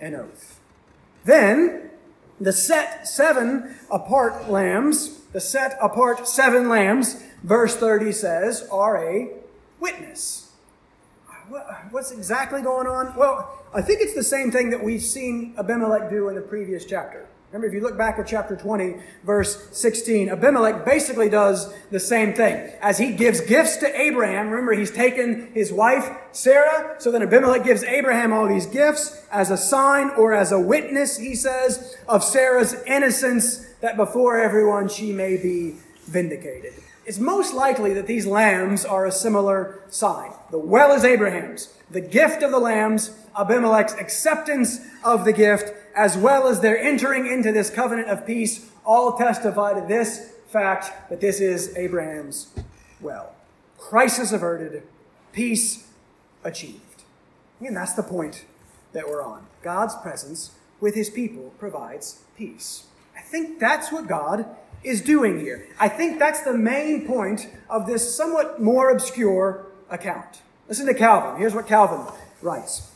an 0.00 0.16
oath. 0.16 0.58
Then 1.24 1.90
the 2.40 2.52
set 2.52 3.06
seven 3.06 3.76
apart 3.92 4.50
lambs, 4.50 5.20
the 5.32 5.40
set 5.40 5.78
apart 5.80 6.26
seven 6.26 6.68
lambs, 6.68 7.22
verse 7.44 7.76
30 7.76 8.10
says, 8.10 8.66
are 8.72 8.96
a 8.96 9.30
witness 9.78 10.43
what's 11.90 12.10
exactly 12.10 12.62
going 12.62 12.86
on? 12.86 13.14
Well, 13.16 13.58
I 13.74 13.82
think 13.82 14.00
it's 14.00 14.14
the 14.14 14.22
same 14.22 14.50
thing 14.50 14.70
that 14.70 14.82
we've 14.82 15.02
seen 15.02 15.54
Abimelech 15.58 16.10
do 16.10 16.28
in 16.28 16.34
the 16.34 16.40
previous 16.40 16.84
chapter. 16.84 17.26
Remember, 17.54 17.68
if 17.68 17.74
you 17.74 17.82
look 17.82 17.96
back 17.96 18.18
at 18.18 18.26
chapter 18.26 18.56
20, 18.56 18.96
verse 19.22 19.68
16, 19.70 20.28
Abimelech 20.28 20.84
basically 20.84 21.28
does 21.28 21.72
the 21.92 22.00
same 22.00 22.32
thing. 22.34 22.72
As 22.82 22.98
he 22.98 23.12
gives 23.12 23.40
gifts 23.40 23.76
to 23.76 24.00
Abraham, 24.00 24.50
remember, 24.50 24.72
he's 24.72 24.90
taken 24.90 25.52
his 25.54 25.72
wife, 25.72 26.10
Sarah, 26.32 26.96
so 26.98 27.12
then 27.12 27.22
Abimelech 27.22 27.62
gives 27.62 27.84
Abraham 27.84 28.32
all 28.32 28.48
these 28.48 28.66
gifts 28.66 29.24
as 29.30 29.52
a 29.52 29.56
sign 29.56 30.10
or 30.16 30.34
as 30.34 30.50
a 30.50 30.58
witness, 30.58 31.16
he 31.16 31.36
says, 31.36 31.96
of 32.08 32.24
Sarah's 32.24 32.74
innocence, 32.88 33.64
that 33.80 33.96
before 33.96 34.40
everyone 34.40 34.88
she 34.88 35.12
may 35.12 35.36
be 35.36 35.76
vindicated. 36.06 36.72
It's 37.06 37.18
most 37.18 37.52
likely 37.52 37.92
that 37.94 38.06
these 38.06 38.26
lambs 38.26 38.84
are 38.84 39.04
a 39.04 39.12
similar 39.12 39.82
sign. 39.88 40.32
The 40.50 40.58
well 40.58 40.92
is 40.92 41.04
Abraham's. 41.04 41.72
The 41.90 42.00
gift 42.00 42.42
of 42.42 42.50
the 42.50 42.58
lambs, 42.58 43.10
Abimelech's 43.38 43.94
acceptance 43.94 44.80
of 45.04 45.24
the 45.24 45.32
gift, 45.32 45.72
as 45.94 46.16
well 46.16 46.48
as 46.48 46.60
their 46.60 46.78
entering 46.78 47.26
into 47.26 47.52
this 47.52 47.68
covenant 47.68 48.08
of 48.08 48.26
peace, 48.26 48.70
all 48.86 49.18
testify 49.18 49.78
to 49.78 49.86
this 49.86 50.32
fact 50.48 51.10
that 51.10 51.20
this 51.20 51.40
is 51.40 51.76
Abraham's 51.76 52.48
well. 53.00 53.34
Crisis 53.76 54.32
averted, 54.32 54.82
peace 55.32 55.86
achieved. 56.42 57.02
And 57.60 57.76
that's 57.76 57.92
the 57.92 58.02
point 58.02 58.44
that 58.92 59.08
we're 59.08 59.22
on. 59.22 59.46
God's 59.62 59.94
presence 59.96 60.52
with 60.80 60.94
his 60.94 61.10
people 61.10 61.52
provides 61.58 62.22
peace. 62.36 62.86
I 63.16 63.20
think 63.20 63.58
that's 63.58 63.92
what 63.92 64.06
God 64.06 64.46
is 64.84 65.00
doing 65.00 65.40
here. 65.40 65.66
I 65.80 65.88
think 65.88 66.18
that's 66.18 66.42
the 66.42 66.56
main 66.56 67.06
point 67.06 67.48
of 67.68 67.86
this 67.86 68.14
somewhat 68.14 68.60
more 68.62 68.90
obscure 68.90 69.66
account. 69.90 70.42
Listen 70.68 70.86
to 70.86 70.94
Calvin. 70.94 71.40
Here's 71.40 71.54
what 71.54 71.66
Calvin 71.66 72.12
writes. 72.42 72.90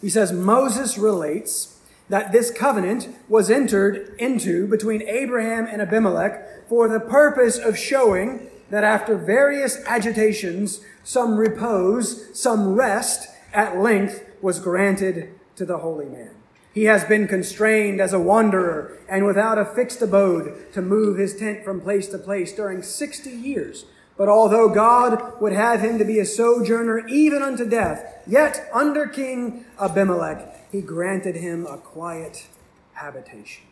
He 0.00 0.08
says, 0.08 0.32
Moses 0.32 0.98
relates 0.98 1.78
that 2.08 2.32
this 2.32 2.50
covenant 2.50 3.08
was 3.28 3.50
entered 3.50 4.14
into 4.18 4.66
between 4.66 5.02
Abraham 5.02 5.66
and 5.66 5.80
Abimelech 5.80 6.68
for 6.68 6.88
the 6.88 7.00
purpose 7.00 7.58
of 7.58 7.78
showing 7.78 8.50
that 8.70 8.84
after 8.84 9.16
various 9.16 9.78
agitations, 9.86 10.80
some 11.04 11.36
repose, 11.36 12.38
some 12.38 12.74
rest 12.74 13.28
at 13.52 13.78
length 13.78 14.24
was 14.40 14.58
granted 14.58 15.30
to 15.56 15.64
the 15.64 15.78
holy 15.78 16.06
man. 16.06 16.30
He 16.72 16.84
has 16.84 17.04
been 17.04 17.28
constrained 17.28 18.00
as 18.00 18.12
a 18.12 18.20
wanderer 18.20 18.98
and 19.08 19.26
without 19.26 19.58
a 19.58 19.64
fixed 19.64 20.00
abode 20.00 20.72
to 20.72 20.80
move 20.80 21.18
his 21.18 21.36
tent 21.36 21.64
from 21.64 21.80
place 21.80 22.08
to 22.08 22.18
place 22.18 22.52
during 22.52 22.82
60 22.82 23.30
years. 23.30 23.84
But 24.16 24.28
although 24.28 24.68
God 24.68 25.40
would 25.40 25.52
have 25.52 25.80
him 25.80 25.98
to 25.98 26.04
be 26.04 26.18
a 26.18 26.24
sojourner 26.24 27.06
even 27.08 27.42
unto 27.42 27.68
death, 27.68 28.22
yet 28.26 28.68
under 28.72 29.06
King 29.06 29.64
Abimelech, 29.80 30.70
he 30.70 30.80
granted 30.80 31.36
him 31.36 31.66
a 31.66 31.76
quiet 31.76 32.46
habitation. 32.94 33.64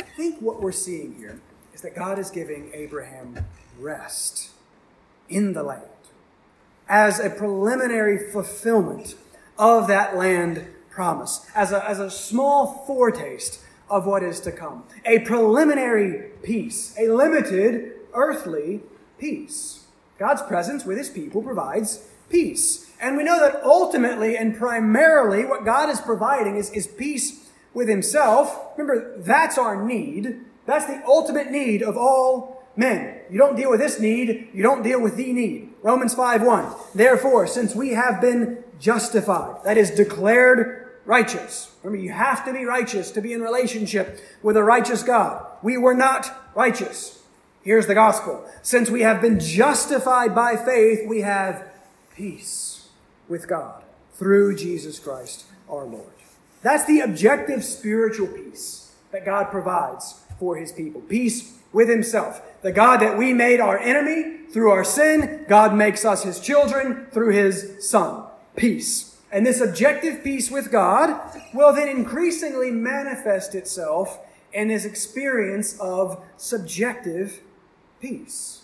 I 0.00 0.04
think 0.04 0.40
what 0.40 0.60
we're 0.60 0.72
seeing 0.72 1.14
here 1.14 1.40
is 1.72 1.80
that 1.82 1.94
God 1.94 2.18
is 2.18 2.30
giving 2.30 2.70
Abraham 2.74 3.46
rest 3.78 4.50
in 5.28 5.52
the 5.52 5.62
land 5.62 5.82
as 6.88 7.18
a 7.18 7.30
preliminary 7.30 8.30
fulfillment 8.30 9.14
of 9.58 9.86
that 9.88 10.16
land 10.16 10.66
promise, 10.96 11.46
as 11.54 11.72
a, 11.72 11.88
as 11.88 12.00
a 12.00 12.10
small 12.10 12.82
foretaste 12.86 13.60
of 13.88 14.06
what 14.06 14.22
is 14.22 14.40
to 14.40 14.50
come. 14.50 14.82
A 15.04 15.20
preliminary 15.20 16.30
peace, 16.42 16.96
a 16.98 17.08
limited 17.08 17.92
earthly 18.14 18.80
peace. 19.18 19.84
God's 20.18 20.40
presence 20.42 20.86
with 20.86 20.96
his 20.96 21.10
people 21.10 21.42
provides 21.42 22.08
peace. 22.30 22.90
And 22.98 23.16
we 23.16 23.24
know 23.24 23.38
that 23.38 23.62
ultimately 23.62 24.38
and 24.38 24.56
primarily 24.56 25.44
what 25.44 25.66
God 25.66 25.90
is 25.90 26.00
providing 26.00 26.56
is, 26.56 26.70
is 26.70 26.86
peace 26.86 27.50
with 27.74 27.90
himself. 27.90 28.58
Remember, 28.78 29.18
that's 29.18 29.58
our 29.58 29.84
need. 29.86 30.40
That's 30.64 30.86
the 30.86 31.02
ultimate 31.06 31.50
need 31.50 31.82
of 31.82 31.98
all 31.98 32.64
men. 32.74 33.20
You 33.30 33.38
don't 33.38 33.54
deal 33.54 33.70
with 33.70 33.80
this 33.80 34.00
need, 34.00 34.48
you 34.54 34.62
don't 34.62 34.82
deal 34.82 35.00
with 35.00 35.16
the 35.16 35.30
need. 35.30 35.74
Romans 35.82 36.14
5 36.14 36.42
1. 36.42 36.72
Therefore, 36.94 37.46
since 37.46 37.74
we 37.74 37.90
have 37.90 38.20
been 38.20 38.64
justified, 38.80 39.62
that 39.64 39.76
is 39.76 39.90
declared 39.90 40.85
righteous. 41.06 41.70
Remember, 41.82 42.04
you 42.04 42.12
have 42.12 42.44
to 42.44 42.52
be 42.52 42.64
righteous 42.64 43.10
to 43.12 43.22
be 43.22 43.32
in 43.32 43.40
relationship 43.40 44.20
with 44.42 44.56
a 44.56 44.62
righteous 44.62 45.02
God. 45.02 45.46
We 45.62 45.78
were 45.78 45.94
not 45.94 46.50
righteous. 46.54 47.22
Here's 47.62 47.86
the 47.86 47.94
gospel. 47.94 48.44
Since 48.62 48.90
we 48.90 49.02
have 49.02 49.22
been 49.22 49.40
justified 49.40 50.34
by 50.34 50.56
faith, 50.56 51.08
we 51.08 51.22
have 51.22 51.66
peace 52.14 52.88
with 53.28 53.48
God 53.48 53.82
through 54.14 54.56
Jesus 54.56 54.98
Christ 54.98 55.46
our 55.68 55.84
Lord. 55.84 56.06
That's 56.62 56.84
the 56.84 57.00
objective 57.00 57.64
spiritual 57.64 58.28
peace 58.28 58.92
that 59.12 59.24
God 59.24 59.50
provides 59.50 60.20
for 60.38 60.56
his 60.56 60.72
people. 60.72 61.00
Peace 61.02 61.56
with 61.72 61.88
himself. 61.88 62.42
The 62.62 62.72
God 62.72 63.00
that 63.00 63.18
we 63.18 63.32
made 63.32 63.60
our 63.60 63.78
enemy 63.78 64.38
through 64.52 64.70
our 64.70 64.84
sin, 64.84 65.44
God 65.48 65.74
makes 65.74 66.04
us 66.04 66.22
his 66.22 66.40
children 66.40 67.06
through 67.12 67.32
his 67.32 67.88
son. 67.88 68.24
Peace. 68.56 69.15
And 69.36 69.44
this 69.44 69.60
objective 69.60 70.24
peace 70.24 70.50
with 70.50 70.72
God 70.72 71.20
will 71.52 71.70
then 71.74 71.90
increasingly 71.90 72.70
manifest 72.70 73.54
itself 73.54 74.18
in 74.50 74.68
this 74.68 74.86
experience 74.86 75.78
of 75.78 76.24
subjective 76.38 77.42
peace. 78.00 78.62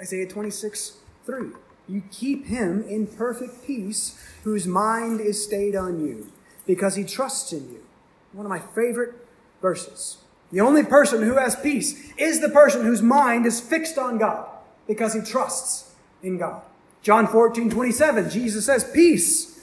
Isaiah 0.00 0.26
26, 0.26 0.96
3. 1.26 1.48
You 1.86 2.04
keep 2.10 2.46
him 2.46 2.82
in 2.88 3.06
perfect 3.06 3.66
peace 3.66 4.18
whose 4.44 4.66
mind 4.66 5.20
is 5.20 5.44
stayed 5.44 5.76
on 5.76 6.00
you 6.00 6.32
because 6.66 6.94
he 6.94 7.04
trusts 7.04 7.52
in 7.52 7.70
you. 7.70 7.84
One 8.32 8.46
of 8.46 8.50
my 8.50 8.60
favorite 8.60 9.12
verses. 9.60 10.16
The 10.50 10.62
only 10.62 10.84
person 10.84 11.20
who 11.20 11.36
has 11.36 11.54
peace 11.54 12.14
is 12.16 12.40
the 12.40 12.48
person 12.48 12.80
whose 12.80 13.02
mind 13.02 13.44
is 13.44 13.60
fixed 13.60 13.98
on 13.98 14.16
God 14.16 14.48
because 14.88 15.12
he 15.12 15.20
trusts 15.20 15.92
in 16.22 16.38
God. 16.38 16.62
John 17.02 17.26
14, 17.26 17.68
27, 17.68 18.30
Jesus 18.30 18.64
says, 18.64 18.90
Peace 18.90 19.53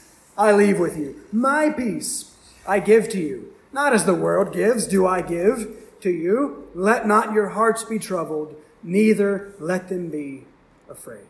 I 0.42 0.50
leave 0.50 0.80
with 0.80 0.98
you. 0.98 1.22
My 1.30 1.70
peace 1.70 2.34
I 2.66 2.80
give 2.80 3.08
to 3.10 3.20
you. 3.20 3.54
Not 3.72 3.92
as 3.92 4.06
the 4.06 4.14
world 4.14 4.52
gives, 4.52 4.88
do 4.88 5.06
I 5.06 5.22
give 5.22 5.76
to 6.00 6.10
you. 6.10 6.68
Let 6.74 7.06
not 7.06 7.32
your 7.32 7.50
hearts 7.50 7.84
be 7.84 8.00
troubled, 8.00 8.56
neither 8.82 9.54
let 9.60 9.88
them 9.88 10.08
be 10.08 10.44
afraid. 10.90 11.26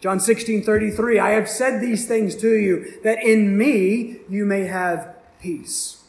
John 0.00 0.18
16, 0.18 0.62
33, 0.62 1.18
I 1.18 1.30
have 1.30 1.48
said 1.48 1.80
these 1.80 2.08
things 2.08 2.34
to 2.36 2.56
you, 2.56 3.00
that 3.02 3.22
in 3.22 3.56
me 3.58 4.20
you 4.30 4.46
may 4.46 4.64
have 4.64 5.14
peace. 5.40 6.04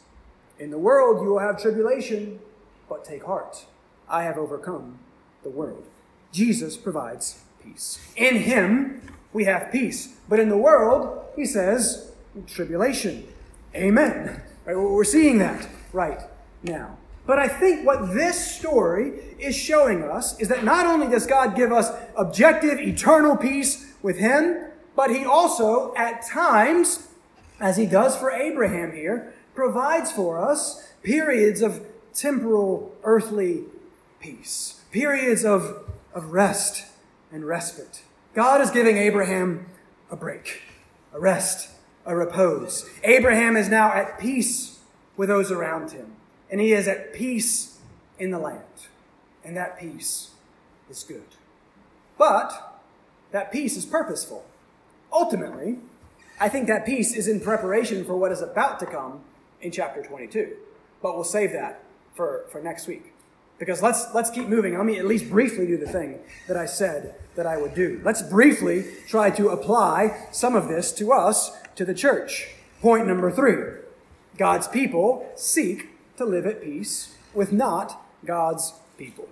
In 0.58 0.70
the 0.70 0.78
world 0.78 1.22
you 1.22 1.28
will 1.28 1.38
have 1.40 1.60
tribulation, 1.60 2.40
but 2.88 3.04
take 3.04 3.24
heart. 3.24 3.66
I 4.08 4.22
have 4.22 4.38
overcome 4.38 4.98
the 5.42 5.50
world. 5.50 5.84
Jesus 6.32 6.78
provides 6.78 7.42
peace. 7.62 8.00
In 8.16 8.36
him 8.36 9.02
we 9.34 9.44
have 9.44 9.70
peace. 9.70 10.16
But 10.26 10.40
in 10.40 10.48
the 10.48 10.56
world, 10.56 11.22
he 11.36 11.44
says, 11.44 12.12
tribulation. 12.46 13.26
Amen. 13.74 14.42
Right? 14.64 14.76
We're 14.76 15.04
seeing 15.04 15.38
that 15.38 15.68
right 15.92 16.20
now. 16.62 16.98
But 17.26 17.38
I 17.38 17.48
think 17.48 17.84
what 17.84 18.14
this 18.14 18.56
story 18.56 19.12
is 19.38 19.56
showing 19.56 20.04
us 20.04 20.38
is 20.38 20.48
that 20.48 20.64
not 20.64 20.86
only 20.86 21.08
does 21.08 21.26
God 21.26 21.56
give 21.56 21.72
us 21.72 21.90
objective, 22.16 22.78
eternal 22.78 23.36
peace 23.36 23.92
with 24.02 24.18
Him, 24.18 24.66
but 24.94 25.10
He 25.10 25.24
also, 25.24 25.92
at 25.96 26.24
times, 26.24 27.08
as 27.60 27.76
He 27.76 27.86
does 27.86 28.16
for 28.16 28.30
Abraham 28.30 28.92
here, 28.92 29.34
provides 29.54 30.12
for 30.12 30.38
us 30.38 30.88
periods 31.02 31.62
of 31.62 31.84
temporal, 32.14 32.94
earthly 33.02 33.64
peace, 34.20 34.80
periods 34.92 35.44
of, 35.44 35.84
of 36.14 36.32
rest 36.32 36.86
and 37.32 37.44
respite. 37.44 38.02
God 38.34 38.60
is 38.60 38.70
giving 38.70 38.98
Abraham 38.98 39.66
a 40.10 40.16
break, 40.16 40.62
a 41.12 41.18
rest, 41.18 41.70
a 42.06 42.16
repose. 42.16 42.88
Abraham 43.04 43.56
is 43.56 43.68
now 43.68 43.92
at 43.92 44.18
peace 44.18 44.78
with 45.16 45.28
those 45.28 45.50
around 45.50 45.92
him 45.92 46.12
and 46.50 46.60
he 46.60 46.72
is 46.72 46.88
at 46.88 47.12
peace 47.12 47.78
in 48.18 48.30
the 48.30 48.38
land. 48.38 48.62
And 49.44 49.56
that 49.56 49.78
peace 49.78 50.30
is 50.88 51.02
good. 51.02 51.36
But 52.18 52.80
that 53.32 53.52
peace 53.52 53.76
is 53.76 53.84
purposeful. 53.84 54.44
Ultimately, 55.12 55.78
I 56.40 56.48
think 56.48 56.66
that 56.66 56.86
peace 56.86 57.14
is 57.14 57.28
in 57.28 57.40
preparation 57.40 58.04
for 58.04 58.16
what 58.16 58.32
is 58.32 58.40
about 58.40 58.78
to 58.80 58.86
come 58.86 59.20
in 59.60 59.70
chapter 59.70 60.02
22. 60.02 60.56
But 61.02 61.14
we'll 61.14 61.24
save 61.24 61.52
that 61.52 61.82
for, 62.14 62.44
for 62.50 62.60
next 62.60 62.86
week. 62.86 63.12
Because 63.58 63.82
let's, 63.82 64.06
let's 64.14 64.30
keep 64.30 64.48
moving. 64.48 64.76
Let 64.76 64.84
me 64.84 64.98
at 64.98 65.06
least 65.06 65.30
briefly 65.30 65.66
do 65.66 65.78
the 65.78 65.86
thing 65.86 66.18
that 66.46 66.56
I 66.56 66.66
said 66.66 67.14
that 67.36 67.46
I 67.46 67.56
would 67.56 67.74
do. 67.74 68.00
Let's 68.04 68.22
briefly 68.22 68.84
try 69.08 69.30
to 69.30 69.48
apply 69.48 70.26
some 70.30 70.54
of 70.54 70.68
this 70.68 70.92
to 70.92 71.12
us, 71.12 71.56
to 71.76 71.84
the 71.84 71.94
church. 71.94 72.48
Point 72.80 73.06
number 73.06 73.30
three 73.30 73.80
God's 74.36 74.68
people 74.68 75.30
seek 75.36 75.88
to 76.16 76.24
live 76.24 76.46
at 76.46 76.62
peace 76.62 77.16
with 77.34 77.52
not 77.52 78.02
God's 78.24 78.74
people. 78.98 79.28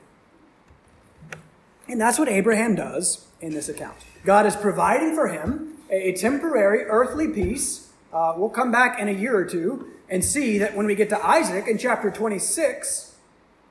And 1.89 2.01
that's 2.01 2.19
what 2.19 2.29
Abraham 2.29 2.75
does 2.75 3.27
in 3.41 3.53
this 3.53 3.69
account. 3.69 3.97
God 4.25 4.47
is 4.47 4.57
providing 4.57 5.15
for 5.15 5.29
him 5.29 5.75
a 5.91 6.13
temporary 6.13 6.85
earthly 6.85 7.29
peace. 7.29 7.93
Uh, 8.13 8.33
we'll 8.37 8.49
come 8.49 8.73
back 8.73 8.99
in 8.99 9.09
a 9.09 9.13
year 9.13 9.37
or 9.37 9.45
two 9.45 9.91
and 10.09 10.25
see 10.25 10.59
that 10.59 10.75
when 10.75 10.87
we 10.87 10.95
get 10.95 11.09
to 11.11 11.27
Isaac 11.27 11.67
in 11.67 11.77
chapter 11.77 12.11
26, 12.11 13.17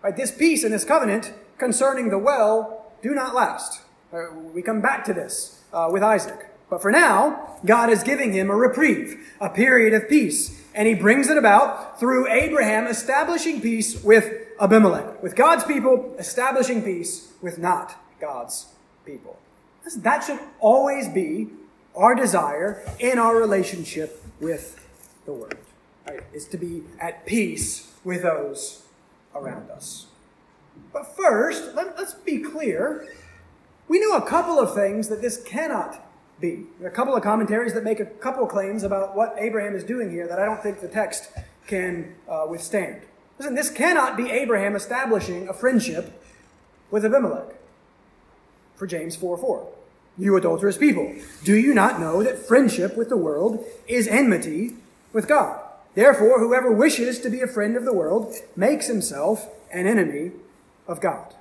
right, 0.04 0.16
this 0.16 0.32
peace 0.32 0.64
and 0.64 0.74
this 0.74 0.86
covenant 0.86 1.34
concerning 1.58 2.10
the 2.10 2.20
well 2.20 2.92
do 3.02 3.12
not 3.12 3.34
last. 3.34 3.82
Uh, 4.12 4.26
we 4.54 4.62
come 4.62 4.82
back 4.82 5.04
to 5.06 5.14
this 5.14 5.64
uh, 5.74 5.90
with 5.92 6.04
Isaac. 6.04 6.53
But 6.74 6.82
for 6.82 6.90
now, 6.90 7.60
God 7.64 7.92
is 7.92 8.02
giving 8.02 8.34
him 8.34 8.50
a 8.50 8.56
reprieve, 8.56 9.32
a 9.40 9.48
period 9.48 9.94
of 9.94 10.10
peace. 10.10 10.60
And 10.74 10.88
he 10.88 10.96
brings 10.96 11.30
it 11.30 11.38
about 11.38 12.00
through 12.00 12.28
Abraham 12.28 12.88
establishing 12.88 13.62
peace 13.62 14.04
with 14.04 14.34
Abimelech, 14.60 15.22
with 15.22 15.36
God's 15.36 15.64
people 15.66 16.16
establishing 16.18 16.82
peace 16.82 17.32
with 17.44 17.60
not 17.60 17.96
God's 18.20 18.70
people. 19.06 19.38
That 19.98 20.24
should 20.24 20.40
always 20.60 21.08
be 21.08 21.50
our 21.96 22.16
desire 22.16 22.84
in 22.98 23.20
our 23.20 23.36
relationship 23.36 24.24
with 24.40 24.84
the 25.28 25.34
world, 25.34 25.54
right? 26.08 26.22
Is 26.34 26.48
to 26.48 26.58
be 26.58 26.86
at 27.00 27.28
peace 27.28 27.92
with 28.04 28.24
those 28.24 28.82
around 29.36 29.70
us. 29.70 30.08
But 30.92 31.16
first, 31.16 31.76
let, 31.76 32.00
us 32.00 32.16
be 32.16 32.40
clear. 32.40 33.08
We 33.88 34.00
know 34.00 34.18
a 34.18 34.28
couple 34.28 34.58
of 34.58 34.74
things 34.74 35.08
that 35.10 35.22
this 35.22 35.40
cannot 35.44 36.04
be. 36.44 36.66
There 36.78 36.88
are 36.88 36.92
a 36.92 36.94
couple 36.94 37.16
of 37.16 37.24
commentaries 37.24 37.74
that 37.74 37.86
make 37.86 38.02
a 38.02 38.06
couple 38.06 38.46
claims 38.46 38.84
about 38.84 39.16
what 39.16 39.34
Abraham 39.40 39.76
is 39.76 39.84
doing 39.84 40.12
here 40.12 40.28
that 40.28 40.40
I 40.40 40.46
don't 40.46 40.62
think 40.62 40.82
the 40.82 40.90
text 40.90 41.32
can 41.68 42.16
uh, 42.30 42.46
withstand. 42.50 43.02
Listen, 43.40 43.56
this 43.56 43.70
cannot 43.72 44.18
be 44.18 44.30
Abraham 44.30 44.76
establishing 44.76 45.48
a 45.48 45.54
friendship 45.54 46.22
with 46.92 47.06
Abimelech. 47.06 47.56
For 48.76 48.86
James 48.86 49.16
4 49.16 49.38
4. 49.38 49.68
You 50.18 50.36
adulterous 50.36 50.78
people, 50.78 51.16
do 51.44 51.56
you 51.56 51.74
not 51.74 52.00
know 52.00 52.22
that 52.22 52.38
friendship 52.38 52.98
with 52.98 53.10
the 53.10 53.18
world 53.18 53.66
is 53.88 54.08
enmity 54.08 54.74
with 55.14 55.28
God? 55.28 55.60
Therefore, 55.96 56.40
whoever 56.40 56.72
wishes 56.72 57.20
to 57.20 57.30
be 57.30 57.40
a 57.42 57.48
friend 57.48 57.78
of 57.78 57.86
the 57.86 57.94
world 57.94 58.36
makes 58.56 58.88
himself 58.88 59.48
an 59.72 59.88
enemy 59.88 60.32
of 60.88 61.00
God. 61.00 61.34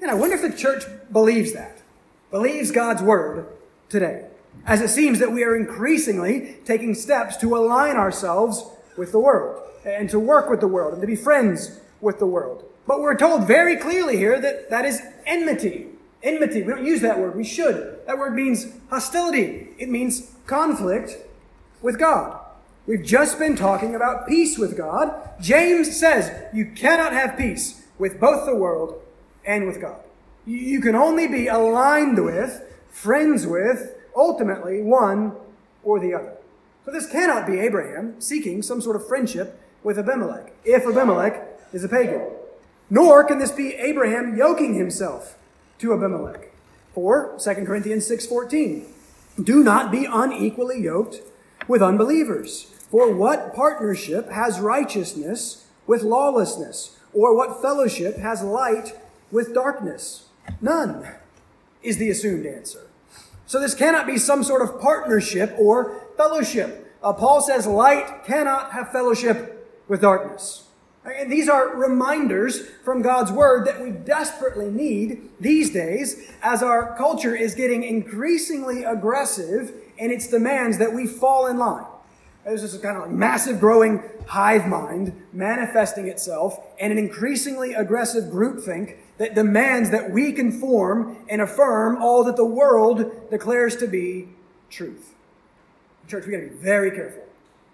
And 0.00 0.10
I 0.10 0.14
wonder 0.14 0.36
if 0.36 0.42
the 0.42 0.56
church 0.56 0.84
believes 1.12 1.52
that, 1.52 1.82
believes 2.30 2.70
God's 2.70 3.02
word 3.02 3.46
today, 3.90 4.26
as 4.64 4.80
it 4.80 4.88
seems 4.88 5.18
that 5.18 5.32
we 5.32 5.44
are 5.44 5.56
increasingly 5.56 6.56
taking 6.64 6.94
steps 6.94 7.36
to 7.38 7.56
align 7.56 7.96
ourselves 7.96 8.64
with 8.96 9.12
the 9.12 9.20
world 9.20 9.62
and 9.84 10.08
to 10.08 10.18
work 10.18 10.48
with 10.48 10.60
the 10.60 10.68
world 10.68 10.94
and 10.94 11.02
to 11.02 11.06
be 11.06 11.16
friends 11.16 11.80
with 12.00 12.18
the 12.18 12.26
world. 12.26 12.64
But 12.86 13.00
we're 13.00 13.16
told 13.16 13.46
very 13.46 13.76
clearly 13.76 14.16
here 14.16 14.40
that 14.40 14.70
that 14.70 14.84
is 14.84 15.02
enmity. 15.26 15.88
Enmity. 16.22 16.62
We 16.62 16.72
don't 16.72 16.84
use 16.84 17.00
that 17.02 17.18
word. 17.18 17.36
We 17.36 17.44
should. 17.44 17.98
That 18.06 18.18
word 18.18 18.34
means 18.34 18.66
hostility. 18.88 19.68
It 19.78 19.88
means 19.88 20.30
conflict 20.46 21.16
with 21.82 21.98
God. 21.98 22.40
We've 22.86 23.04
just 23.04 23.38
been 23.38 23.56
talking 23.56 23.94
about 23.94 24.26
peace 24.26 24.58
with 24.58 24.76
God. 24.76 25.14
James 25.40 25.96
says 25.96 26.32
you 26.52 26.72
cannot 26.72 27.12
have 27.12 27.38
peace 27.38 27.84
with 27.98 28.20
both 28.20 28.46
the 28.46 28.56
world 28.56 29.00
and 29.44 29.66
with 29.66 29.80
God. 29.80 30.00
You 30.46 30.80
can 30.80 30.94
only 30.94 31.28
be 31.28 31.46
aligned 31.46 32.22
with 32.22 32.62
friends 32.90 33.46
with, 33.46 33.94
ultimately, 34.14 34.82
one 34.82 35.32
or 35.82 35.98
the 35.98 36.14
other. 36.14 36.32
So 36.84 36.90
this 36.90 37.10
cannot 37.10 37.46
be 37.46 37.58
Abraham 37.58 38.20
seeking 38.20 38.62
some 38.62 38.80
sort 38.80 38.96
of 38.96 39.06
friendship 39.06 39.60
with 39.82 39.98
Abimelech, 39.98 40.52
if 40.64 40.86
Abimelech 40.86 41.46
is 41.72 41.84
a 41.84 41.88
pagan. 41.88 42.26
Nor 42.88 43.24
can 43.24 43.38
this 43.38 43.52
be 43.52 43.74
Abraham 43.74 44.36
yoking 44.36 44.74
himself 44.74 45.38
to 45.78 45.94
Abimelech. 45.94 46.50
For 46.94 47.38
2 47.38 47.66
Corinthians 47.66 48.06
6:14, 48.06 48.86
do 49.42 49.62
not 49.62 49.90
be 49.90 50.06
unequally 50.10 50.80
yoked 50.80 51.22
with 51.68 51.82
unbelievers. 51.82 52.64
For 52.90 53.12
what 53.14 53.54
partnership 53.54 54.28
has 54.30 54.58
righteousness 54.58 55.66
with 55.86 56.02
lawlessness? 56.02 56.96
Or 57.12 57.36
what 57.36 57.62
fellowship 57.62 58.16
has 58.18 58.42
light 58.42 58.96
with 59.30 59.54
darkness? 59.54 60.28
None 60.60 61.06
is 61.82 61.98
the 61.98 62.10
assumed 62.10 62.46
answer. 62.46 62.86
So 63.46 63.58
this 63.60 63.74
cannot 63.74 64.06
be 64.06 64.16
some 64.18 64.44
sort 64.44 64.62
of 64.62 64.80
partnership 64.80 65.54
or 65.58 66.06
fellowship. 66.16 66.96
Uh, 67.02 67.12
Paul 67.12 67.40
says 67.40 67.66
light 67.66 68.24
cannot 68.24 68.72
have 68.72 68.92
fellowship 68.92 69.82
with 69.88 70.02
darkness. 70.02 70.64
And 71.04 71.32
these 71.32 71.48
are 71.48 71.74
reminders 71.74 72.68
from 72.84 73.00
God's 73.00 73.32
Word 73.32 73.66
that 73.66 73.80
we 73.80 73.90
desperately 73.90 74.70
need 74.70 75.30
these 75.40 75.70
days 75.70 76.30
as 76.42 76.62
our 76.62 76.94
culture 76.96 77.34
is 77.34 77.54
getting 77.54 77.82
increasingly 77.82 78.84
aggressive 78.84 79.72
in 79.96 80.10
its 80.10 80.28
demands 80.28 80.78
that 80.78 80.92
we 80.92 81.06
fall 81.06 81.46
in 81.46 81.56
line. 81.56 81.86
This 82.50 82.76
kind 82.78 82.96
of 82.96 83.04
like 83.04 83.12
massive 83.12 83.60
growing 83.60 84.02
hive 84.26 84.66
mind 84.66 85.22
manifesting 85.32 86.08
itself 86.08 86.58
and 86.80 86.90
an 86.92 86.98
increasingly 86.98 87.74
aggressive 87.74 88.24
groupthink 88.24 88.96
that 89.18 89.36
demands 89.36 89.90
that 89.90 90.10
we 90.10 90.32
conform 90.32 91.16
and 91.28 91.40
affirm 91.40 92.02
all 92.02 92.24
that 92.24 92.34
the 92.34 92.44
world 92.44 93.30
declares 93.30 93.76
to 93.76 93.86
be 93.86 94.30
truth. 94.68 95.14
Church, 96.08 96.26
we 96.26 96.32
gotta 96.32 96.48
be 96.48 96.54
very 96.56 96.90
careful 96.90 97.22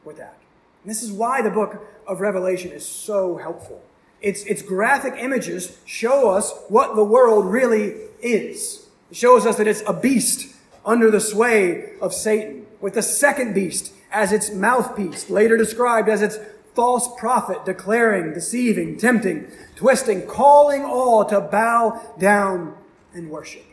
with 0.05 0.18
that. 0.18 0.37
And 0.83 0.91
this 0.91 1.03
is 1.03 1.11
why 1.11 1.41
the 1.41 1.51
book 1.51 1.83
of 2.07 2.20
Revelation 2.20 2.70
is 2.70 2.87
so 2.87 3.39
helpful. 3.39 3.83
Its, 4.20 4.45
its 4.45 4.61
graphic 4.61 5.14
images 5.16 5.79
show 5.87 6.29
us 6.29 6.53
what 6.68 6.97
the 6.97 7.05
world 7.05 7.47
really 7.47 7.95
is. 8.20 8.89
It 9.11 9.16
shows 9.16 9.47
us 9.47 9.57
that 9.57 9.66
it's 9.66 9.83
a 9.87 9.95
beast 9.95 10.55
under 10.85 11.11
the 11.11 11.20
sway 11.20 11.95
of 12.03 12.12
Satan, 12.12 12.66
with 12.83 12.93
the 12.93 13.03
second 13.03 13.55
beast 13.55 13.95
as 14.16 14.32
its 14.32 14.50
mouthpiece, 14.50 15.28
later 15.28 15.58
described 15.58 16.08
as 16.08 16.22
its 16.22 16.38
false 16.74 17.06
prophet, 17.18 17.66
declaring, 17.66 18.32
deceiving, 18.32 18.96
tempting, 18.96 19.46
twisting, 19.74 20.26
calling 20.26 20.82
all 20.82 21.22
to 21.26 21.38
bow 21.38 22.14
down 22.18 22.74
and 23.12 23.28
worship. 23.28 23.64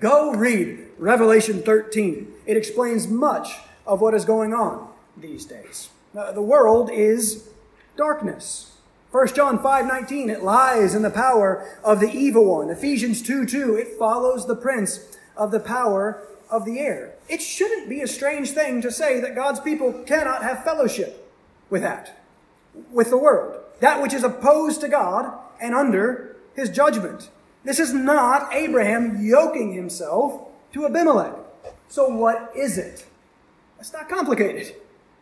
Go 0.00 0.32
read 0.32 0.88
Revelation 0.98 1.62
13. 1.62 2.32
It 2.46 2.56
explains 2.56 3.06
much 3.06 3.58
of 3.86 4.00
what 4.00 4.12
is 4.12 4.24
going 4.24 4.52
on 4.52 4.88
these 5.16 5.44
days. 5.44 5.90
Uh, 6.16 6.32
the 6.32 6.42
world 6.42 6.90
is 6.92 7.48
darkness. 7.96 8.72
1 9.12 9.28
John 9.28 9.58
5:19 9.58 10.30
it 10.30 10.42
lies 10.42 10.96
in 10.96 11.02
the 11.02 11.10
power 11.10 11.64
of 11.84 12.00
the 12.00 12.10
evil 12.10 12.44
one. 12.46 12.70
Ephesians 12.70 13.22
2:2 13.22 13.76
it 13.76 13.98
follows 13.98 14.46
the 14.46 14.56
prince 14.56 15.16
of 15.36 15.52
the 15.52 15.60
power 15.60 16.22
of 16.52 16.64
the 16.64 16.78
air. 16.78 17.14
It 17.28 17.42
shouldn't 17.42 17.88
be 17.88 18.02
a 18.02 18.06
strange 18.06 18.50
thing 18.50 18.82
to 18.82 18.92
say 18.92 19.18
that 19.20 19.34
God's 19.34 19.58
people 19.58 19.92
cannot 20.06 20.42
have 20.42 20.62
fellowship 20.62 21.28
with 21.70 21.82
that, 21.82 22.22
with 22.92 23.10
the 23.10 23.18
world, 23.18 23.58
that 23.80 24.00
which 24.00 24.12
is 24.12 24.22
opposed 24.22 24.80
to 24.82 24.88
God 24.88 25.36
and 25.60 25.74
under 25.74 26.36
his 26.54 26.68
judgment. 26.68 27.30
This 27.64 27.78
is 27.78 27.94
not 27.94 28.52
Abraham 28.52 29.24
yoking 29.24 29.72
himself 29.72 30.48
to 30.74 30.84
Abimelech. 30.86 31.34
So 31.88 32.08
what 32.08 32.52
is 32.54 32.78
it? 32.78 33.06
It's 33.80 33.92
not 33.92 34.08
complicated. 34.08 34.74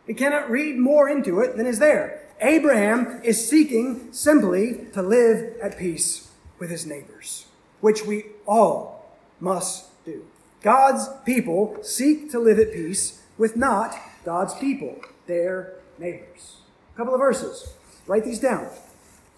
We 0.07 0.13
cannot 0.13 0.51
read 0.51 0.77
more 0.77 1.07
into 1.07 1.39
it 1.39 1.55
than 1.55 1.65
is 1.65 1.79
there. 1.79 2.21
Abraham 2.41 3.21
is 3.23 3.47
seeking 3.47 4.11
simply 4.11 4.87
to 4.93 5.01
live 5.01 5.55
at 5.61 5.77
peace 5.77 6.31
with 6.59 6.69
his 6.69 6.85
neighbors, 6.85 7.45
which 7.79 8.05
we 8.05 8.25
all 8.45 9.05
must 9.39 10.03
do. 10.03 10.25
God's 10.61 11.09
people 11.25 11.77
seek 11.81 12.29
to 12.31 12.39
live 12.39 12.59
at 12.59 12.71
peace 12.71 13.21
with 13.37 13.57
not 13.57 13.95
God's 14.23 14.53
people, 14.53 14.95
their 15.25 15.73
neighbors. 15.97 16.57
A 16.93 16.97
couple 16.97 17.15
of 17.15 17.19
verses. 17.19 17.73
Write 18.05 18.25
these 18.25 18.39
down. 18.39 18.69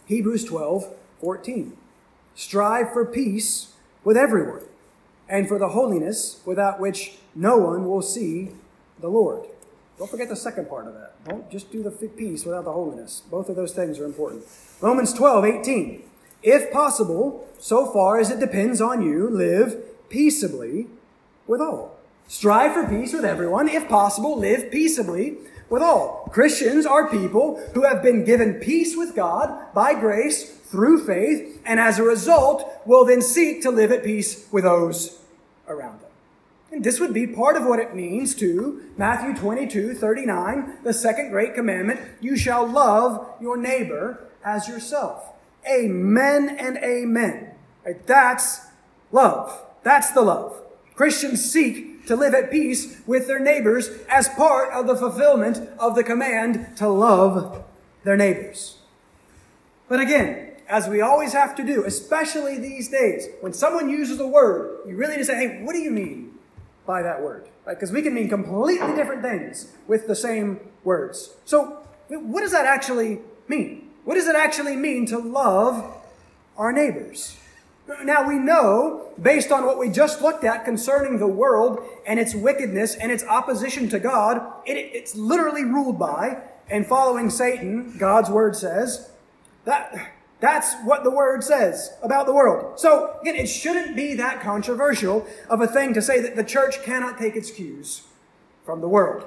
Hebrews 0.06 0.44
12, 0.44 0.94
14. 1.22 1.78
Strive 2.36 2.92
for 2.92 3.06
peace 3.06 3.74
with 4.04 4.18
everyone 4.18 4.64
and 5.30 5.48
for 5.48 5.58
the 5.58 5.70
holiness 5.70 6.42
without 6.46 6.80
which 6.80 7.18
no 7.34 7.58
one 7.58 7.88
will 7.88 8.02
see 8.02 8.52
the 9.00 9.08
Lord. 9.08 9.46
Don't 9.98 10.10
forget 10.10 10.28
the 10.28 10.36
second 10.36 10.68
part 10.68 10.88
of 10.88 10.94
that. 10.96 11.24
Don't 11.24 11.50
just 11.50 11.72
do 11.72 11.82
the 11.84 11.92
peace 11.92 12.44
without 12.44 12.66
the 12.66 12.74
holiness. 12.74 13.22
Both 13.32 13.48
of 13.48 13.56
those 13.56 13.74
things 13.74 13.98
are 14.00 14.06
important. 14.06 14.44
Romans 14.82 15.14
12, 15.14 15.46
18. 15.46 16.04
If 16.42 16.74
possible, 16.74 17.48
so 17.60 17.86
far 17.86 18.20
as 18.20 18.30
it 18.30 18.42
depends 18.42 18.82
on 18.82 19.02
you, 19.02 19.30
live 19.30 20.10
peaceably 20.10 20.88
with 21.48 21.62
all. 21.62 21.98
Strive 22.28 22.74
for 22.74 22.88
peace 22.88 23.14
with 23.14 23.26
everyone. 23.26 23.68
If 23.68 23.88
possible, 23.88 24.38
live 24.38 24.72
peaceably 24.72 25.38
with 25.70 25.82
all. 25.82 26.30
Christians 26.32 26.86
are 26.86 27.10
people 27.10 27.58
who 27.74 27.84
have 27.84 28.02
been 28.02 28.24
given 28.24 28.56
peace 28.56 28.96
with 28.96 29.16
God 29.16 29.74
by 29.74 29.94
grace 29.94 30.50
through 30.50 31.06
faith, 31.06 31.62
and 31.66 31.80
as 31.80 32.00
a 32.00 32.04
result, 32.04 32.82
will 32.86 33.06
then 33.06 33.22
seek 33.22 33.62
to 33.62 33.72
live 33.72 33.92
at 33.92 34.04
peace 34.04 34.48
with 34.52 34.64
those 34.64 35.20
around 35.68 36.02
them. 36.02 36.10
And 36.72 36.84
this 36.84 37.00
would 37.00 37.14
be 37.14 37.28
part 37.28 37.56
of 37.56 37.66
what 37.66 37.78
it 37.78 37.96
means 37.96 38.34
to 38.36 38.84
Matthew 38.98 39.36
22, 39.36 39.94
39, 39.94 40.80
the 40.84 40.94
second 40.94 41.30
great 41.30 41.54
commandment, 41.54 42.00
you 42.20 42.36
shall 42.36 42.68
love 42.68 43.30
your 43.40 43.58
neighbor 43.58 44.28
as 44.44 44.68
yourself. 44.68 45.34
Amen 45.70 46.58
and 46.60 46.78
amen. 46.78 47.52
Right? 47.86 48.06
That's 48.08 48.62
love. 49.12 49.64
That's 49.84 50.12
the 50.12 50.22
love. 50.22 50.60
Christians 50.96 51.44
seek 51.44 52.06
to 52.08 52.16
live 52.16 52.34
at 52.34 52.52
peace 52.52 53.02
with 53.08 53.28
their 53.28 53.40
neighbors 53.40 53.90
as 54.10 54.28
part 54.30 54.72
of 54.74 54.88
the 54.88 54.96
fulfillment 54.96 55.58
of 55.80 55.96
the 55.96 56.04
command 56.04 56.78
to 56.78 56.88
love 56.88 57.64
their 58.04 58.18
neighbors. 58.18 58.78
But 59.88 60.00
again, 60.00 60.52
as 60.68 60.88
we 60.88 61.02
always 61.02 61.34
have 61.34 61.56
to 61.56 61.64
do, 61.64 61.84
especially 61.86 62.58
these 62.58 62.90
days, 62.90 63.28
when 63.42 63.54
someone 63.54 63.90
uses 63.90 64.20
a 64.20 64.28
word, 64.28 64.80
you 64.88 64.96
really 64.96 65.14
need 65.14 65.20
to 65.20 65.26
say, 65.26 65.36
hey, 65.36 65.64
what 65.64 65.74
do 65.74 65.80
you 65.80 65.92
mean 65.92 66.34
by 66.86 67.02
that 67.02 67.22
word? 67.22 67.48
Because 67.66 67.92
right? 67.92 67.98
we 67.98 68.02
can 68.02 68.14
mean 68.14 68.30
completely 68.30 68.94
different 68.96 69.22
things 69.22 69.72
with 69.88 70.08
the 70.08 70.16
same 70.16 70.60
words. 70.84 71.36
So, 71.46 71.86
what 72.10 72.42
does 72.42 72.52
that 72.52 72.66
actually 72.66 73.20
mean? 73.48 73.90
What 74.04 74.16
does 74.16 74.28
it 74.28 74.36
actually 74.36 74.76
mean 74.76 75.06
to 75.08 75.18
love 75.18 76.02
our 76.58 76.72
neighbors? 76.72 77.38
Now 78.04 78.28
we 78.28 78.36
know, 78.36 79.10
based 79.22 79.52
on 79.52 79.66
what 79.66 79.78
we 79.78 79.90
just 79.90 80.22
looked 80.22 80.44
at 80.44 80.64
concerning 80.64 81.20
the 81.20 81.28
world 81.28 81.80
and 82.08 82.20
its 82.20 82.34
wickedness 82.34 82.96
and 82.96 83.12
its 83.12 83.24
opposition 83.26 83.90
to 83.90 84.00
God, 84.00 84.42
it, 84.66 84.78
it's 84.78 85.16
literally 85.16 85.66
ruled 85.66 86.00
by 86.00 86.42
and 86.70 86.88
following 86.88 87.30
Satan, 87.30 87.98
God's 87.98 88.30
word 88.30 88.56
says, 88.56 89.12
that 89.66 90.14
that's 90.40 90.74
what 90.84 91.04
the 91.04 91.12
word 91.12 91.44
says 91.44 91.92
about 92.02 92.26
the 92.26 92.34
world. 92.34 92.80
So, 92.80 93.18
again, 93.22 93.36
it 93.36 93.48
shouldn't 93.48 93.96
be 93.96 94.14
that 94.16 94.42
controversial 94.42 95.28
of 95.50 95.62
a 95.62 95.68
thing 95.68 95.94
to 95.94 96.02
say 96.02 96.22
that 96.22 96.36
the 96.36 96.44
church 96.44 96.84
cannot 96.84 97.18
take 97.18 97.36
its 97.36 97.52
cues 97.52 98.04
from 98.66 98.82
the 98.82 98.88
world 98.88 99.26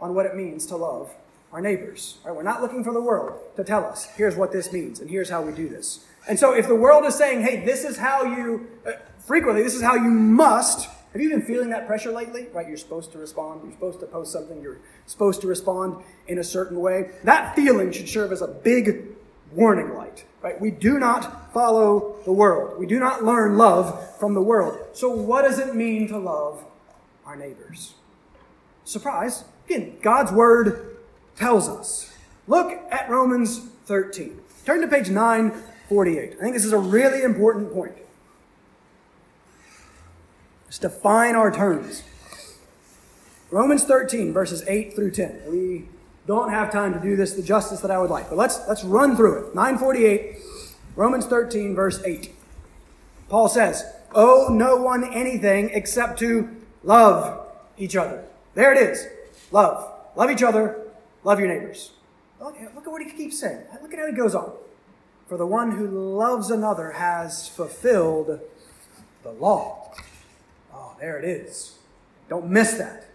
on 0.00 0.14
what 0.14 0.26
it 0.26 0.34
means 0.34 0.66
to 0.66 0.76
love 0.76 1.14
our 1.52 1.60
neighbors. 1.60 2.18
Right? 2.24 2.34
We're 2.34 2.42
not 2.42 2.62
looking 2.62 2.82
for 2.82 2.92
the 2.92 3.00
world 3.00 3.40
to 3.56 3.64
tell 3.64 3.84
us, 3.84 4.06
here's 4.16 4.36
what 4.36 4.52
this 4.52 4.72
means, 4.72 5.00
and 5.00 5.10
here's 5.10 5.30
how 5.30 5.42
we 5.42 5.52
do 5.52 5.68
this. 5.68 6.04
And 6.28 6.38
so, 6.38 6.54
if 6.54 6.68
the 6.68 6.74
world 6.74 7.04
is 7.04 7.14
saying, 7.14 7.42
hey, 7.42 7.64
this 7.64 7.84
is 7.84 7.96
how 7.96 8.24
you, 8.24 8.68
uh, 8.86 8.92
frequently, 9.18 9.62
this 9.62 9.74
is 9.74 9.82
how 9.82 9.94
you 9.94 10.10
must, 10.10 10.88
have 11.12 11.20
you 11.20 11.28
been 11.28 11.42
feeling 11.42 11.70
that 11.70 11.86
pressure 11.86 12.10
lately? 12.10 12.46
Right? 12.52 12.66
You're 12.66 12.76
supposed 12.76 13.12
to 13.12 13.18
respond. 13.18 13.62
You're 13.64 13.72
supposed 13.72 14.00
to 14.00 14.06
post 14.06 14.32
something. 14.32 14.62
You're 14.62 14.78
supposed 15.06 15.40
to 15.42 15.46
respond 15.46 16.02
in 16.26 16.38
a 16.38 16.44
certain 16.44 16.80
way. 16.80 17.10
That 17.24 17.54
feeling 17.54 17.92
should 17.92 18.08
serve 18.08 18.32
as 18.32 18.40
a 18.40 18.48
big 18.48 19.08
warning 19.52 19.94
light. 19.94 20.24
Right? 20.40 20.58
We 20.60 20.70
do 20.70 20.98
not 20.98 21.52
follow 21.52 22.16
the 22.24 22.32
world. 22.32 22.78
We 22.78 22.86
do 22.86 22.98
not 22.98 23.24
learn 23.24 23.58
love 23.58 24.18
from 24.18 24.34
the 24.34 24.40
world. 24.40 24.78
So 24.94 25.10
what 25.10 25.42
does 25.42 25.58
it 25.58 25.74
mean 25.74 26.08
to 26.08 26.18
love 26.18 26.64
our 27.26 27.36
neighbors? 27.36 27.94
Surprise. 28.84 29.44
Again, 29.66 29.98
God's 30.00 30.32
word 30.32 30.96
tells 31.36 31.68
us. 31.68 32.12
Look 32.48 32.72
at 32.90 33.08
Romans 33.08 33.58
13. 33.86 34.40
Turn 34.64 34.80
to 34.80 34.88
page 34.88 35.10
948. 35.90 36.36
I 36.38 36.42
think 36.42 36.54
this 36.54 36.64
is 36.64 36.72
a 36.72 36.78
really 36.78 37.22
important 37.22 37.72
point. 37.72 37.94
Let's 40.66 40.78
define 40.78 41.34
our 41.34 41.50
terms. 41.50 42.02
Romans 43.50 43.84
13, 43.84 44.32
verses 44.32 44.64
8 44.66 44.94
through 44.94 45.10
10. 45.10 45.42
We 45.48 45.84
don't 46.26 46.50
have 46.50 46.72
time 46.72 46.94
to 46.94 47.00
do 47.00 47.16
this 47.16 47.34
the 47.34 47.42
justice 47.42 47.80
that 47.80 47.90
I 47.90 47.98
would 47.98 48.10
like, 48.10 48.30
but 48.30 48.38
let's, 48.38 48.60
let's 48.66 48.82
run 48.84 49.16
through 49.16 49.48
it. 49.48 49.54
948, 49.54 50.38
Romans 50.96 51.26
13, 51.26 51.74
verse 51.74 52.02
8. 52.04 52.34
Paul 53.28 53.48
says, 53.48 53.84
Owe 54.14 54.48
no 54.50 54.76
one 54.76 55.04
anything 55.12 55.70
except 55.72 56.18
to 56.20 56.48
love 56.82 57.46
each 57.76 57.96
other. 57.96 58.24
There 58.54 58.72
it 58.72 58.78
is. 58.78 59.06
Love. 59.50 59.90
Love 60.16 60.30
each 60.30 60.42
other. 60.42 60.86
Love 61.24 61.38
your 61.38 61.48
neighbors. 61.48 61.92
Look, 62.40 62.56
look 62.74 62.86
at 62.86 62.90
what 62.90 63.02
he 63.02 63.10
keeps 63.10 63.38
saying. 63.38 63.62
Look 63.80 63.92
at 63.92 63.98
how 63.98 64.06
he 64.06 64.12
goes 64.12 64.34
on. 64.34 64.52
For 65.32 65.38
the 65.38 65.46
one 65.46 65.70
who 65.78 65.88
loves 65.88 66.50
another 66.50 66.90
has 66.90 67.48
fulfilled 67.48 68.38
the 69.22 69.30
law. 69.30 69.94
Oh, 70.74 70.94
there 71.00 71.18
it 71.18 71.24
is. 71.24 71.78
Don't 72.28 72.50
miss 72.50 72.74
that. 72.74 73.06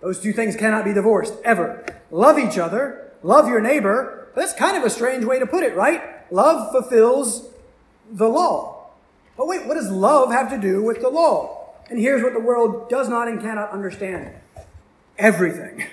Those 0.00 0.18
two 0.18 0.32
things 0.32 0.56
cannot 0.56 0.86
be 0.86 0.94
divorced, 0.94 1.34
ever. 1.44 1.84
Love 2.10 2.38
each 2.38 2.56
other, 2.56 3.12
love 3.22 3.46
your 3.46 3.60
neighbor. 3.60 4.28
That's 4.34 4.54
kind 4.54 4.74
of 4.74 4.84
a 4.84 4.88
strange 4.88 5.26
way 5.26 5.38
to 5.38 5.44
put 5.44 5.62
it, 5.62 5.76
right? 5.76 6.32
Love 6.32 6.70
fulfills 6.70 7.50
the 8.10 8.30
law. 8.30 8.86
But 9.36 9.46
wait, 9.46 9.66
what 9.66 9.74
does 9.74 9.90
love 9.90 10.32
have 10.32 10.48
to 10.52 10.56
do 10.56 10.82
with 10.82 11.02
the 11.02 11.10
law? 11.10 11.74
And 11.90 12.00
here's 12.00 12.22
what 12.22 12.32
the 12.32 12.40
world 12.40 12.88
does 12.88 13.10
not 13.10 13.28
and 13.28 13.38
cannot 13.38 13.70
understand 13.70 14.34
everything. 15.18 15.84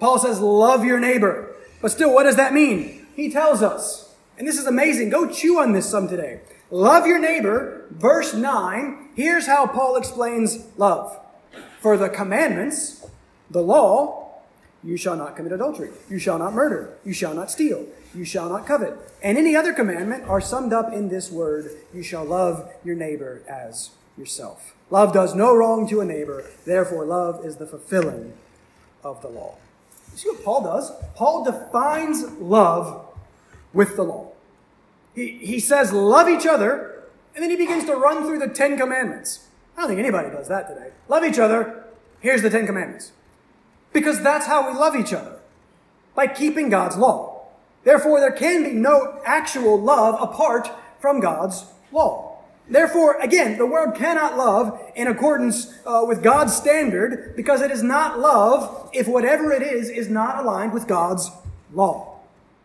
Paul 0.00 0.18
says, 0.18 0.40
Love 0.40 0.84
your 0.84 0.98
neighbor. 0.98 1.54
But 1.80 1.92
still, 1.92 2.12
what 2.12 2.24
does 2.24 2.34
that 2.34 2.52
mean? 2.52 3.06
He 3.14 3.30
tells 3.30 3.62
us, 3.62 4.01
and 4.42 4.48
this 4.48 4.58
is 4.58 4.66
amazing. 4.66 5.08
Go 5.08 5.30
chew 5.30 5.60
on 5.60 5.70
this 5.70 5.88
some 5.88 6.08
today. 6.08 6.40
Love 6.68 7.06
your 7.06 7.20
neighbor, 7.20 7.86
verse 7.92 8.34
9. 8.34 9.10
Here's 9.14 9.46
how 9.46 9.68
Paul 9.68 9.94
explains 9.94 10.66
love. 10.76 11.16
For 11.80 11.96
the 11.96 12.08
commandments, 12.08 13.06
the 13.48 13.62
law, 13.62 14.32
you 14.82 14.96
shall 14.96 15.14
not 15.14 15.36
commit 15.36 15.52
adultery. 15.52 15.90
You 16.10 16.18
shall 16.18 16.40
not 16.40 16.54
murder. 16.54 16.98
You 17.04 17.12
shall 17.12 17.34
not 17.34 17.52
steal. 17.52 17.86
You 18.16 18.24
shall 18.24 18.48
not 18.48 18.66
covet. 18.66 18.98
And 19.22 19.38
any 19.38 19.54
other 19.54 19.72
commandment 19.72 20.24
are 20.24 20.40
summed 20.40 20.72
up 20.72 20.92
in 20.92 21.08
this 21.08 21.30
word 21.30 21.70
you 21.94 22.02
shall 22.02 22.24
love 22.24 22.68
your 22.84 22.96
neighbor 22.96 23.42
as 23.48 23.90
yourself. 24.18 24.74
Love 24.90 25.12
does 25.12 25.36
no 25.36 25.54
wrong 25.54 25.88
to 25.90 26.00
a 26.00 26.04
neighbor. 26.04 26.50
Therefore, 26.66 27.04
love 27.04 27.46
is 27.46 27.58
the 27.58 27.66
fulfilling 27.68 28.32
of 29.04 29.22
the 29.22 29.28
law. 29.28 29.54
You 30.10 30.18
see 30.18 30.30
what 30.30 30.44
Paul 30.44 30.64
does? 30.64 30.90
Paul 31.14 31.44
defines 31.44 32.24
love 32.40 33.06
with 33.72 33.94
the 33.94 34.02
law. 34.02 34.31
He, 35.14 35.38
he 35.38 35.60
says, 35.60 35.92
love 35.92 36.28
each 36.28 36.46
other, 36.46 37.04
and 37.34 37.42
then 37.42 37.50
he 37.50 37.56
begins 37.56 37.84
to 37.84 37.94
run 37.94 38.24
through 38.24 38.38
the 38.38 38.48
Ten 38.48 38.76
Commandments. 38.78 39.48
I 39.76 39.80
don't 39.80 39.88
think 39.88 40.00
anybody 40.00 40.30
does 40.30 40.48
that 40.48 40.68
today. 40.68 40.90
Love 41.08 41.24
each 41.24 41.38
other. 41.38 41.84
Here's 42.20 42.42
the 42.42 42.50
Ten 42.50 42.66
Commandments. 42.66 43.12
Because 43.92 44.22
that's 44.22 44.46
how 44.46 44.70
we 44.70 44.78
love 44.78 44.96
each 44.96 45.12
other. 45.12 45.38
By 46.14 46.26
keeping 46.26 46.68
God's 46.68 46.96
law. 46.96 47.46
Therefore, 47.84 48.20
there 48.20 48.32
can 48.32 48.62
be 48.62 48.72
no 48.72 49.20
actual 49.24 49.80
love 49.80 50.20
apart 50.20 50.70
from 51.00 51.20
God's 51.20 51.66
law. 51.90 52.38
Therefore, 52.68 53.18
again, 53.20 53.58
the 53.58 53.66
world 53.66 53.96
cannot 53.96 54.36
love 54.36 54.80
in 54.94 55.08
accordance 55.08 55.74
uh, 55.84 56.04
with 56.06 56.22
God's 56.22 56.54
standard 56.54 57.34
because 57.36 57.60
it 57.60 57.70
is 57.70 57.82
not 57.82 58.20
love 58.20 58.88
if 58.92 59.08
whatever 59.08 59.52
it 59.52 59.62
is 59.62 59.90
is 59.90 60.08
not 60.08 60.38
aligned 60.38 60.72
with 60.72 60.86
God's 60.86 61.30
law. 61.72 62.11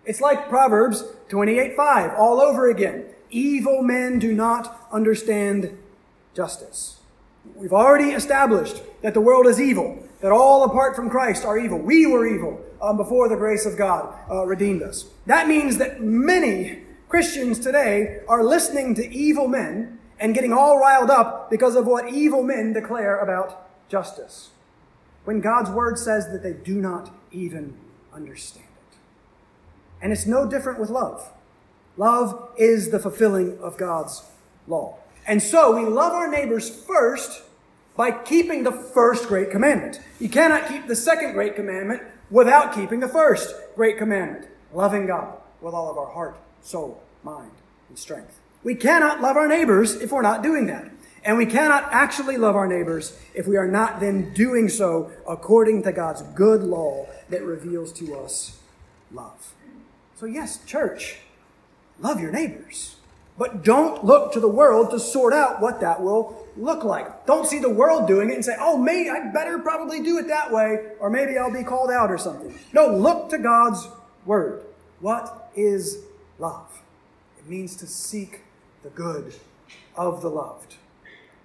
It's 0.08 0.22
like 0.22 0.48
Proverbs 0.48 1.04
28:5 1.28 2.18
all 2.18 2.40
over 2.40 2.70
again. 2.70 3.04
Evil 3.30 3.82
men 3.84 4.20
do 4.20 4.34
not 4.34 4.88
understand 4.90 5.78
justice. 6.34 7.02
We've 7.56 7.74
already 7.74 8.12
established 8.12 8.82
that 9.02 9.14
the 9.14 9.20
world 9.20 9.48
is 9.48 9.60
evil, 9.60 10.02
that 10.22 10.32
all 10.32 10.64
apart 10.64 10.96
from 10.96 11.10
Christ 11.10 11.44
are 11.44 11.60
evil. 11.60 11.78
We 11.78 12.08
were 12.08 12.26
evil 12.26 12.62
um, 12.82 12.96
before 12.96 13.28
the 13.28 13.36
grace 13.36 13.66
of 13.66 13.78
God 13.78 14.18
uh, 14.32 14.46
redeemed 14.46 14.82
us. 14.82 15.06
That 15.26 15.50
means 15.50 15.78
that 15.78 16.02
many 16.02 16.84
Christians 17.10 17.60
today 17.60 18.22
are 18.30 18.46
listening 18.46 18.96
to 18.96 19.14
evil 19.14 19.50
men 19.50 20.00
and 20.22 20.34
getting 20.34 20.54
all 20.54 20.80
riled 20.80 21.10
up 21.10 21.50
because 21.50 21.76
of 21.76 21.86
what 21.86 22.14
evil 22.14 22.44
men 22.44 22.72
declare 22.72 23.20
about 23.20 23.68
justice. 23.90 24.52
When 25.26 25.42
God's 25.42 25.70
word 25.70 26.00
says 26.00 26.32
that 26.32 26.44
they 26.44 26.54
do 26.54 26.76
not 26.76 27.14
even 27.34 27.74
understand. 28.14 28.67
And 30.02 30.12
it's 30.12 30.26
no 30.26 30.48
different 30.48 30.80
with 30.80 30.90
love. 30.90 31.32
Love 31.98 32.50
is 32.58 32.92
the 32.92 33.00
fulfilling 33.00 33.58
of 33.60 33.78
God's 33.78 34.24
law. 34.68 34.98
And 35.26 35.42
so 35.42 35.76
we 35.76 35.86
love 35.86 36.14
our 36.14 36.30
neighbors 36.30 36.70
first 36.70 37.42
by 37.96 38.12
keeping 38.12 38.64
the 38.64 38.72
first 38.72 39.28
great 39.28 39.50
commandment. 39.50 40.00
You 40.20 40.30
cannot 40.30 40.68
keep 40.68 40.88
the 40.88 40.96
second 40.96 41.34
great 41.34 41.56
commandment 41.56 42.04
without 42.30 42.74
keeping 42.74 43.00
the 43.00 43.08
first 43.08 43.56
great 43.76 43.98
commandment, 43.98 44.48
loving 44.72 45.08
God 45.08 45.40
with 45.62 45.74
all 45.74 45.90
of 45.90 45.98
our 45.98 46.12
heart, 46.12 46.38
soul, 46.62 47.02
mind, 47.24 47.52
and 47.90 47.98
strength. 47.98 48.40
We 48.64 48.76
cannot 48.76 49.22
love 49.22 49.36
our 49.36 49.48
neighbors 49.48 49.96
if 49.96 50.12
we're 50.12 50.22
not 50.22 50.44
doing 50.44 50.68
that. 50.68 50.92
And 51.24 51.38
we 51.38 51.46
cannot 51.46 51.90
actually 51.92 52.38
love 52.38 52.56
our 52.56 52.68
neighbors 52.68 53.20
if 53.34 53.48
we 53.48 53.58
are 53.58 53.68
not 53.68 54.00
then 54.00 54.34
doing 54.34 54.70
so 54.70 55.12
according 55.28 55.84
to 55.84 55.92
God's 55.92 56.22
good 56.22 56.64
law 56.64 57.08
that 57.30 57.42
reveals 57.44 57.92
to 57.94 58.16
us 58.16 58.60
love. 59.12 59.54
So, 60.18 60.26
yes, 60.26 60.66
church, 60.66 61.18
love 62.00 62.20
your 62.20 62.32
neighbors. 62.32 62.96
But 63.38 63.64
don't 63.64 64.04
look 64.04 64.34
to 64.34 64.40
the 64.40 64.48
world 64.48 64.90
to 64.90 65.00
sort 65.00 65.32
out 65.32 65.62
what 65.62 65.80
that 65.82 66.02
will 66.02 66.48
look 66.58 66.84
like. 66.84 67.28
Don't 67.28 67.46
see 67.46 67.60
the 67.60 67.70
world 67.70 68.08
doing 68.08 68.32
it 68.32 68.34
and 68.34 68.44
say, 68.44 68.56
oh, 68.60 68.80
maybe 68.80 69.12
I 69.12 69.32
better 69.32 69.60
probably 69.60 70.02
do 70.02 70.18
it 70.18 70.28
that 70.28 70.52
way, 70.52 70.88
or 71.00 71.12
maybe 71.12 71.38
I'll 71.38 71.54
be 71.54 71.64
called 71.64 71.92
out 71.92 72.10
or 72.10 72.18
something. 72.18 72.58
No, 72.74 72.88
look 72.88 73.30
to 73.30 73.38
God's 73.38 73.88
word. 74.26 74.64
What 75.02 75.52
is 75.56 76.00
love? 76.40 76.82
It 77.38 77.48
means 77.48 77.76
to 77.76 77.86
seek 77.86 78.42
the 78.82 78.90
good 78.90 79.36
of 79.96 80.24
the 80.24 80.30
loved. 80.30 80.78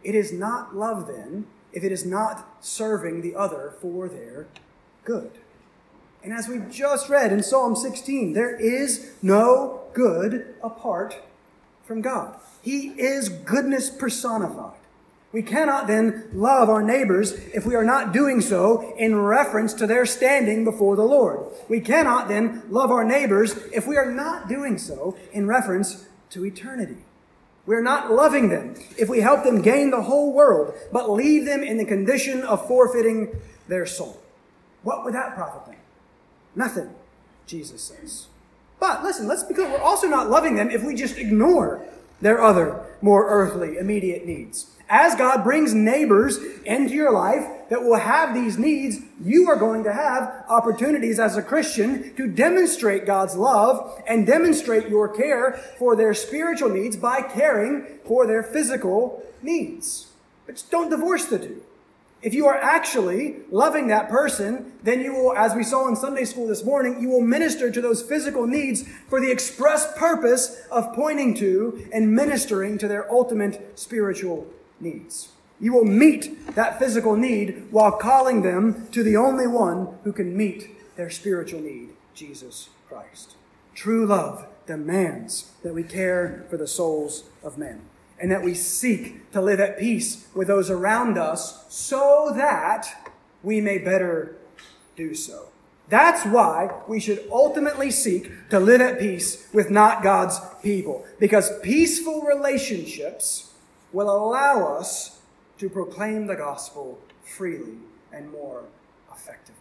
It 0.03 0.15
is 0.15 0.33
not 0.33 0.75
love, 0.75 1.07
then, 1.07 1.47
if 1.75 1.85
it 1.85 1.93
is 1.93 2.07
not 2.07 2.65
serving 2.65 3.21
the 3.21 3.37
other 3.37 3.75
for 3.83 4.09
their 4.09 4.47
good. 5.05 5.33
And 6.23 6.33
as 6.33 6.49
we 6.49 6.61
just 6.71 7.09
read 7.09 7.33
in 7.33 7.43
Psalm 7.43 7.75
16, 7.75 8.33
there 8.33 8.55
is 8.55 9.11
no 9.23 9.81
good 9.93 10.55
apart 10.63 11.17
from 11.85 12.01
God. 12.01 12.37
He 12.63 12.89
is 12.91 13.29
goodness 13.29 13.91
personified. 13.91 14.79
We 15.33 15.43
cannot 15.43 15.87
then 15.87 16.29
love 16.35 16.69
our 16.69 16.83
neighbors 16.83 17.33
if 17.55 17.65
we 17.65 17.75
are 17.75 17.85
not 17.85 18.13
doing 18.13 18.41
so 18.41 18.95
in 18.99 19.19
reference 19.19 19.73
to 19.75 19.87
their 19.87 20.05
standing 20.05 20.63
before 20.63 20.95
the 20.95 21.05
Lord. 21.05 21.41
We 21.69 21.81
cannot 21.81 22.29
then 22.29 22.63
love 22.69 22.91
our 22.91 23.03
neighbors 23.05 23.57
if 23.73 23.87
we 23.87 23.97
are 23.97 24.11
not 24.11 24.49
doing 24.49 24.79
so 24.79 25.17
in 25.33 25.47
reference 25.47 26.07
to 26.31 26.45
eternity. 26.45 26.99
We 27.65 27.75
are 27.75 27.83
not 27.83 28.13
loving 28.13 28.49
them 28.51 28.75
if 28.99 29.09
we 29.09 29.21
help 29.21 29.43
them 29.45 29.63
gain 29.63 29.91
the 29.91 30.03
whole 30.03 30.35
world, 30.35 30.75
but 30.93 31.11
leave 31.11 31.47
them 31.47 31.63
in 31.63 31.79
the 31.79 31.85
condition 31.85 32.43
of 32.43 32.67
forfeiting 32.69 33.35
their 33.69 33.87
soul. 33.87 34.21
What 34.83 35.05
would 35.05 35.15
that 35.15 35.35
profit 35.35 35.67
them? 35.67 35.77
Nothing, 36.55 36.91
Jesus 37.47 37.83
says. 37.83 38.27
But 38.81 39.03
listen, 39.03 39.29
let's 39.29 39.45
be 39.45 39.55
clear. 39.55 39.71
We're 39.71 39.79
also 39.79 40.09
not 40.09 40.29
loving 40.29 40.57
them 40.57 40.71
if 40.71 40.83
we 40.83 40.95
just 40.95 41.17
ignore 41.17 41.85
their 42.21 42.43
other, 42.43 42.85
more 43.01 43.29
earthly, 43.29 43.77
immediate 43.79 44.27
needs. 44.27 44.67
As 44.89 45.15
God 45.15 45.43
brings 45.43 45.73
neighbors 45.73 46.39
into 46.65 46.93
your 46.93 47.13
life 47.13 47.45
that 47.71 47.83
will 47.83 47.99
have 47.99 48.35
these 48.35 48.59
needs, 48.59 48.99
you 49.25 49.49
are 49.49 49.57
going 49.57 49.85
to 49.85 49.93
have 49.93 50.45
opportunities 50.49 51.19
as 51.19 51.37
a 51.37 51.43
Christian 51.43 52.15
to 52.17 52.27
demonstrate 52.27 53.07
God's 53.07 53.35
love 53.35 54.03
and 54.07 54.27
demonstrate 54.27 54.89
your 54.89 55.09
care 55.09 55.53
for 55.79 55.97
their 55.97 56.13
spiritual 56.13 56.69
needs 56.69 56.97
by 56.97 57.23
caring 57.23 57.87
for 58.05 58.27
their 58.27 58.43
physical 58.43 59.23
needs. 59.41 60.09
But 60.47 60.63
don't 60.71 60.91
divorce 60.91 61.25
the 61.25 61.39
two. 61.39 61.63
If 62.23 62.35
you 62.35 62.47
are 62.47 62.57
actually 62.57 63.39
loving 63.51 63.89
that 63.89 64.09
person, 64.09 64.73
then 64.85 65.01
you 65.01 65.13
will, 65.13 65.37
as 65.37 65.57
we 65.57 65.65
saw 65.65 65.89
in 65.89 65.97
Sunday 65.97 66.25
school 66.25 66.47
this 66.47 66.65
morning, 66.65 67.01
you 67.01 67.09
will 67.09 67.21
minister 67.21 67.69
to 67.69 67.81
those 67.81 68.01
physical 68.01 68.47
needs 68.47 68.85
for 69.09 69.21
the 69.21 69.33
express 69.33 69.93
purpose 69.99 70.63
of 70.71 70.95
pointing 70.95 71.35
to 71.35 71.89
and 71.93 72.15
ministering 72.15 72.79
to 72.79 72.87
their 72.87 73.11
ultimate 73.11 73.77
spiritual 73.77 74.47
needs. 74.79 75.31
You 75.59 75.73
will 75.73 75.85
meet 75.85 76.55
that 76.55 76.79
physical 76.79 77.17
need 77.17 77.67
while 77.73 77.93
calling 77.93 78.43
them 78.43 78.87
to 78.93 79.03
the 79.03 79.17
only 79.17 79.49
one 79.49 79.99
who 80.05 80.13
can 80.13 80.37
meet 80.37 80.97
their 80.97 81.11
spiritual 81.11 81.61
need, 81.61 81.91
Jesus 82.15 82.69
Christ. 82.89 83.35
True 83.75 84.07
love 84.07 84.47
demands 84.67 85.51
that 85.65 85.75
we 85.75 85.83
care 85.83 86.45
for 86.49 86.57
the 86.57 86.69
souls 86.69 87.25
of 87.43 87.59
men 87.59 87.83
and 88.23 88.31
that 88.31 88.43
we 88.43 88.55
seek 88.55 89.31
to 89.33 89.43
live 89.43 89.59
at 89.59 89.79
peace 89.79 90.29
with 90.33 90.47
those 90.47 90.71
around 90.71 91.19
us 91.19 91.67
so 91.69 92.33
that 92.37 93.11
we 93.43 93.61
may 93.61 93.79
better 93.79 94.37
do 94.97 95.13
so. 95.13 95.49
That's 95.89 96.25
why 96.25 96.71
we 96.87 97.01
should 97.01 97.29
ultimately 97.31 97.91
seek 97.91 98.49
to 98.51 98.61
live 98.61 98.81
at 98.81 99.01
peace 99.01 99.49
with 99.53 99.71
not 99.71 100.05
God's 100.05 100.41
people. 100.63 101.05
Because 101.19 101.59
peaceful 101.61 102.23
relationships 102.23 103.53
will 103.93 104.09
allow 104.09 104.77
us 104.77 105.21
to 105.59 105.69
proclaim 105.69 106.29
the 106.29 106.37
gospel 106.37 107.01
freely 107.25 107.75
and 108.13 108.31
more 108.31 108.63
effectively. 109.13 109.57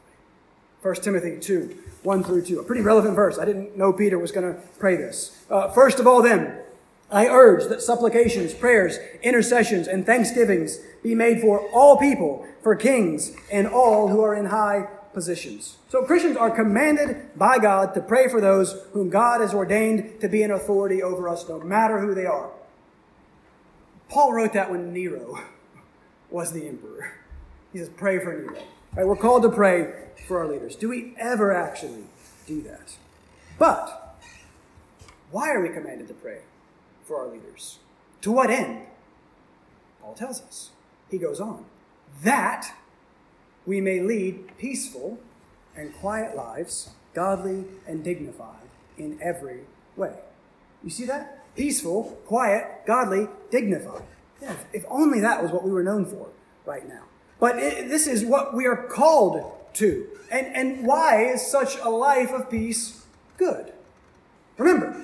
1 0.83 0.95
Timothy 0.95 1.39
2, 1.39 1.77
1 2.03 2.23
through 2.23 2.45
2. 2.45 2.59
A 2.59 2.63
pretty 2.63 2.81
relevant 2.81 3.15
verse. 3.15 3.39
I 3.39 3.45
didn't 3.45 3.75
know 3.75 3.91
Peter 3.91 4.19
was 4.19 4.31
going 4.31 4.53
to 4.53 4.61
pray 4.77 4.95
this. 4.95 5.43
Uh, 5.49 5.69
first 5.71 5.99
of 5.99 6.05
all, 6.05 6.21
then, 6.21 6.59
I 7.11 7.27
urge 7.27 7.67
that 7.67 7.81
supplications, 7.81 8.53
prayers, 8.53 8.97
intercessions, 9.21 9.87
and 9.87 10.05
thanksgivings 10.05 10.79
be 11.03 11.13
made 11.13 11.41
for 11.41 11.59
all 11.71 11.97
people, 11.97 12.47
for 12.63 12.75
kings, 12.75 13.33
and 13.51 13.67
all 13.67 14.07
who 14.07 14.23
are 14.23 14.33
in 14.33 14.45
high 14.45 14.87
positions. 15.13 15.77
So 15.89 16.03
Christians 16.03 16.37
are 16.37 16.49
commanded 16.49 17.37
by 17.37 17.57
God 17.59 17.93
to 17.95 18.01
pray 18.01 18.29
for 18.29 18.39
those 18.39 18.87
whom 18.93 19.09
God 19.09 19.41
has 19.41 19.53
ordained 19.53 20.21
to 20.21 20.29
be 20.29 20.41
in 20.41 20.51
authority 20.51 21.03
over 21.03 21.27
us, 21.27 21.47
no 21.49 21.59
matter 21.59 21.99
who 21.99 22.15
they 22.15 22.25
are. 22.25 22.49
Paul 24.07 24.33
wrote 24.33 24.53
that 24.53 24.71
when 24.71 24.93
Nero 24.93 25.39
was 26.29 26.53
the 26.53 26.65
emperor. 26.65 27.13
He 27.73 27.79
says, 27.79 27.89
pray 27.89 28.19
for 28.19 28.33
Nero. 28.33 28.63
Right, 28.95 29.05
we're 29.07 29.17
called 29.17 29.43
to 29.43 29.49
pray 29.49 29.93
for 30.27 30.39
our 30.39 30.47
leaders. 30.47 30.77
Do 30.77 30.87
we 30.87 31.13
ever 31.17 31.53
actually 31.53 32.03
do 32.47 32.61
that? 32.63 32.93
But 33.57 34.17
why 35.31 35.51
are 35.51 35.61
we 35.61 35.69
commanded 35.69 36.07
to 36.09 36.13
pray? 36.13 36.39
For 37.11 37.25
our 37.25 37.27
leaders. 37.27 37.79
To 38.21 38.31
what 38.31 38.49
end? 38.49 38.85
Paul 40.01 40.13
tells 40.13 40.41
us. 40.41 40.69
He 41.09 41.17
goes 41.17 41.41
on. 41.41 41.65
That 42.23 42.73
we 43.65 43.81
may 43.81 43.99
lead 43.99 44.57
peaceful 44.57 45.19
and 45.75 45.93
quiet 45.93 46.37
lives, 46.37 46.91
godly 47.13 47.65
and 47.85 48.01
dignified 48.01 48.69
in 48.97 49.19
every 49.21 49.61
way. 49.97 50.13
You 50.83 50.89
see 50.89 51.03
that? 51.05 51.43
Peaceful, 51.57 52.17
quiet, 52.25 52.85
godly, 52.85 53.27
dignified. 53.49 54.03
Yeah, 54.41 54.55
if 54.71 54.85
only 54.87 55.19
that 55.19 55.43
was 55.43 55.51
what 55.51 55.63
we 55.63 55.71
were 55.71 55.83
known 55.83 56.05
for 56.05 56.29
right 56.65 56.87
now. 56.87 57.03
But 57.41 57.57
it, 57.57 57.89
this 57.89 58.07
is 58.07 58.23
what 58.23 58.55
we 58.55 58.65
are 58.67 58.87
called 58.87 59.51
to. 59.73 60.07
And, 60.31 60.47
and 60.55 60.87
why 60.87 61.25
is 61.25 61.45
such 61.45 61.75
a 61.77 61.89
life 61.89 62.31
of 62.31 62.49
peace 62.49 63.05
good? 63.37 63.73
Remember, 64.57 64.95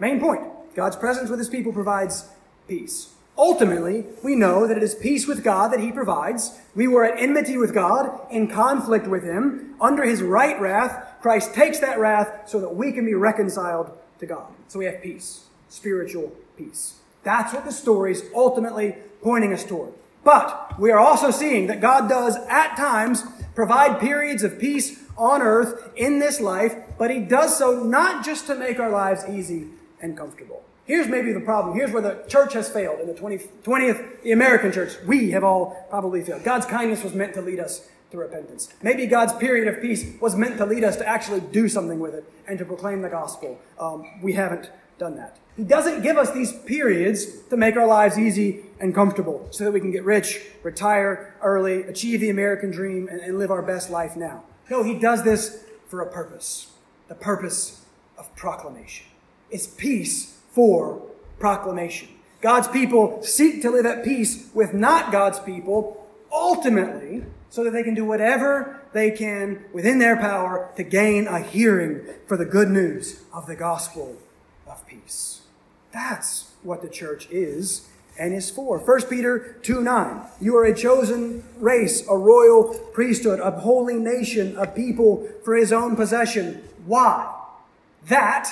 main 0.00 0.18
point 0.18 0.51
God's 0.74 0.96
presence 0.96 1.30
with 1.30 1.38
his 1.38 1.48
people 1.48 1.72
provides 1.72 2.28
peace. 2.68 3.12
Ultimately, 3.36 4.04
we 4.22 4.34
know 4.34 4.66
that 4.66 4.76
it 4.76 4.82
is 4.82 4.94
peace 4.94 5.26
with 5.26 5.42
God 5.42 5.72
that 5.72 5.80
he 5.80 5.90
provides. 5.90 6.58
We 6.74 6.86
were 6.86 7.04
at 7.04 7.18
enmity 7.18 7.56
with 7.56 7.72
God, 7.72 8.20
in 8.30 8.46
conflict 8.46 9.06
with 9.06 9.24
him, 9.24 9.74
under 9.80 10.04
his 10.04 10.22
right 10.22 10.60
wrath. 10.60 11.16
Christ 11.22 11.54
takes 11.54 11.78
that 11.80 11.98
wrath 11.98 12.48
so 12.48 12.60
that 12.60 12.76
we 12.76 12.92
can 12.92 13.06
be 13.06 13.14
reconciled 13.14 13.96
to 14.18 14.26
God. 14.26 14.48
So 14.68 14.78
we 14.78 14.84
have 14.84 15.02
peace, 15.02 15.46
spiritual 15.68 16.32
peace. 16.56 16.98
That's 17.22 17.54
what 17.54 17.64
the 17.64 17.72
story 17.72 18.12
is 18.12 18.24
ultimately 18.34 18.96
pointing 19.22 19.52
us 19.52 19.64
toward. 19.64 19.94
But 20.24 20.78
we 20.78 20.90
are 20.90 21.00
also 21.00 21.30
seeing 21.30 21.66
that 21.68 21.80
God 21.80 22.08
does 22.08 22.36
at 22.48 22.76
times 22.76 23.24
provide 23.54 24.00
periods 24.00 24.42
of 24.42 24.58
peace 24.58 25.02
on 25.16 25.42
earth 25.42 25.90
in 25.96 26.18
this 26.18 26.40
life, 26.40 26.74
but 26.98 27.10
he 27.10 27.20
does 27.20 27.56
so 27.56 27.82
not 27.82 28.24
just 28.24 28.46
to 28.46 28.54
make 28.54 28.78
our 28.78 28.90
lives 28.90 29.24
easy 29.28 29.68
and 30.02 30.16
comfortable. 30.16 30.62
Here's 30.84 31.06
maybe 31.06 31.32
the 31.32 31.40
problem. 31.40 31.76
Here's 31.76 31.92
where 31.92 32.02
the 32.02 32.24
church 32.28 32.54
has 32.54 32.68
failed 32.68 33.00
in 33.00 33.06
the 33.06 33.14
20th, 33.14 33.48
20th, 33.62 34.22
the 34.22 34.32
American 34.32 34.72
church. 34.72 34.96
We 35.06 35.30
have 35.30 35.44
all 35.44 35.86
probably 35.88 36.22
failed. 36.22 36.42
God's 36.42 36.66
kindness 36.66 37.04
was 37.04 37.14
meant 37.14 37.34
to 37.34 37.40
lead 37.40 37.60
us 37.60 37.88
to 38.10 38.18
repentance. 38.18 38.68
Maybe 38.82 39.06
God's 39.06 39.32
period 39.34 39.68
of 39.68 39.80
peace 39.80 40.04
was 40.20 40.34
meant 40.36 40.58
to 40.58 40.66
lead 40.66 40.84
us 40.84 40.96
to 40.96 41.08
actually 41.08 41.40
do 41.40 41.68
something 41.68 42.00
with 42.00 42.14
it 42.14 42.30
and 42.46 42.58
to 42.58 42.64
proclaim 42.64 43.00
the 43.00 43.08
gospel. 43.08 43.60
Um, 43.78 44.04
we 44.22 44.32
haven't 44.32 44.70
done 44.98 45.16
that. 45.16 45.38
He 45.56 45.64
doesn't 45.64 46.02
give 46.02 46.16
us 46.16 46.32
these 46.32 46.52
periods 46.52 47.26
to 47.50 47.56
make 47.56 47.76
our 47.76 47.86
lives 47.86 48.18
easy 48.18 48.64
and 48.80 48.94
comfortable 48.94 49.46
so 49.50 49.64
that 49.64 49.72
we 49.72 49.80
can 49.80 49.92
get 49.92 50.04
rich, 50.04 50.40
retire 50.62 51.36
early, 51.42 51.82
achieve 51.82 52.20
the 52.20 52.30
American 52.30 52.70
dream, 52.70 53.08
and, 53.08 53.20
and 53.20 53.38
live 53.38 53.50
our 53.50 53.62
best 53.62 53.90
life 53.90 54.16
now. 54.16 54.44
No, 54.70 54.82
He 54.82 54.98
does 54.98 55.22
this 55.22 55.64
for 55.88 56.00
a 56.00 56.10
purpose 56.10 56.68
the 57.08 57.14
purpose 57.14 57.84
of 58.16 58.34
proclamation. 58.36 59.04
It's 59.52 59.66
peace 59.66 60.40
for 60.50 61.02
proclamation. 61.38 62.08
God's 62.40 62.68
people 62.68 63.22
seek 63.22 63.62
to 63.62 63.70
live 63.70 63.86
at 63.86 64.02
peace 64.02 64.48
with 64.54 64.74
not 64.74 65.12
God's 65.12 65.38
people, 65.38 66.08
ultimately, 66.32 67.24
so 67.50 67.62
that 67.62 67.72
they 67.72 67.82
can 67.82 67.94
do 67.94 68.04
whatever 68.04 68.80
they 68.92 69.10
can 69.10 69.64
within 69.72 69.98
their 69.98 70.16
power 70.16 70.72
to 70.76 70.82
gain 70.82 71.26
a 71.26 71.40
hearing 71.40 72.06
for 72.26 72.36
the 72.36 72.44
good 72.44 72.68
news 72.68 73.22
of 73.32 73.46
the 73.46 73.54
gospel 73.54 74.16
of 74.66 74.86
peace. 74.86 75.42
That's 75.92 76.50
what 76.62 76.82
the 76.82 76.88
church 76.88 77.28
is 77.30 77.88
and 78.18 78.34
is 78.34 78.50
for. 78.50 78.78
1 78.78 79.02
Peter 79.02 79.56
2 79.62 79.82
9. 79.82 80.22
You 80.40 80.56
are 80.56 80.64
a 80.64 80.74
chosen 80.74 81.44
race, 81.58 82.06
a 82.08 82.16
royal 82.16 82.74
priesthood, 82.92 83.40
a 83.40 83.50
holy 83.50 83.96
nation, 83.96 84.56
a 84.56 84.66
people 84.66 85.28
for 85.44 85.54
his 85.54 85.72
own 85.72 85.96
possession. 85.96 86.62
Why? 86.86 87.38
That, 88.08 88.50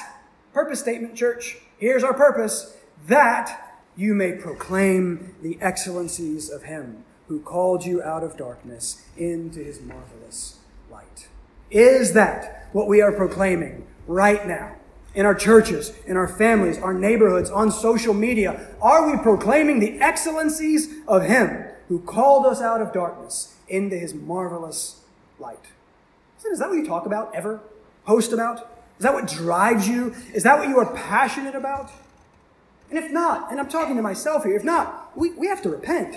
purpose 0.53 0.81
statement, 0.81 1.15
church, 1.15 1.59
here's 1.79 2.05
our 2.05 2.15
purpose, 2.15 2.77
that 3.07 3.79
you 3.97 4.15
may 4.15 4.33
proclaim 4.33 5.35
the 5.43 5.59
excellencies 5.61 6.51
of 6.51 6.65
him 6.65 7.05
who 7.29 7.41
called 7.41 7.85
you 7.85 8.03
out 8.03 8.25
of 8.25 8.37
darkness 8.37 9.05
into 9.17 9.63
his 9.63 9.81
marvelous 9.81 10.59
light. 10.91 11.29
Is 11.71 12.13
that 12.15 12.69
what 12.73 12.89
we 12.89 13.01
are 13.01 13.13
proclaiming 13.13 13.87
right 14.07 14.47
now? 14.47 14.77
In 15.15 15.27
our 15.27 15.35
churches, 15.35 15.93
in 16.07 16.17
our 16.17 16.29
families, 16.29 16.79
our 16.79 16.95
neighborhoods, 16.95 17.51
on 17.51 17.73
social 17.73 18.15
media, 18.15 18.69
are 18.81 19.11
we 19.11 19.21
proclaiming 19.21 19.81
the 19.81 20.01
excellencies 20.01 20.89
of 21.09 21.25
Him 21.25 21.65
who 21.89 21.99
called 22.01 22.47
us 22.47 22.61
out 22.61 22.81
of 22.81 22.93
darkness 22.93 23.57
into 23.67 23.99
His 23.99 24.15
marvelous 24.15 25.01
light? 25.41 25.67
Is 26.45 26.61
that 26.61 26.69
what 26.69 26.77
you 26.77 26.87
talk 26.87 27.07
about 27.07 27.35
ever? 27.35 27.61
Post 28.05 28.33
about? 28.33 28.80
Is 29.01 29.05
that 29.05 29.15
what 29.15 29.29
drives 29.29 29.89
you? 29.89 30.15
Is 30.35 30.43
that 30.43 30.59
what 30.59 30.69
you 30.69 30.79
are 30.79 30.95
passionate 30.95 31.55
about? 31.55 31.91
And 32.91 32.99
if 32.99 33.11
not, 33.11 33.51
and 33.51 33.59
I'm 33.59 33.71
talking 33.71 33.97
to 33.97 34.03
myself 34.03 34.45
here, 34.45 34.55
if 34.55 34.63
not, 34.63 35.17
we, 35.17 35.31
we 35.31 35.47
have 35.47 35.63
to 35.63 35.71
repent. 35.71 36.15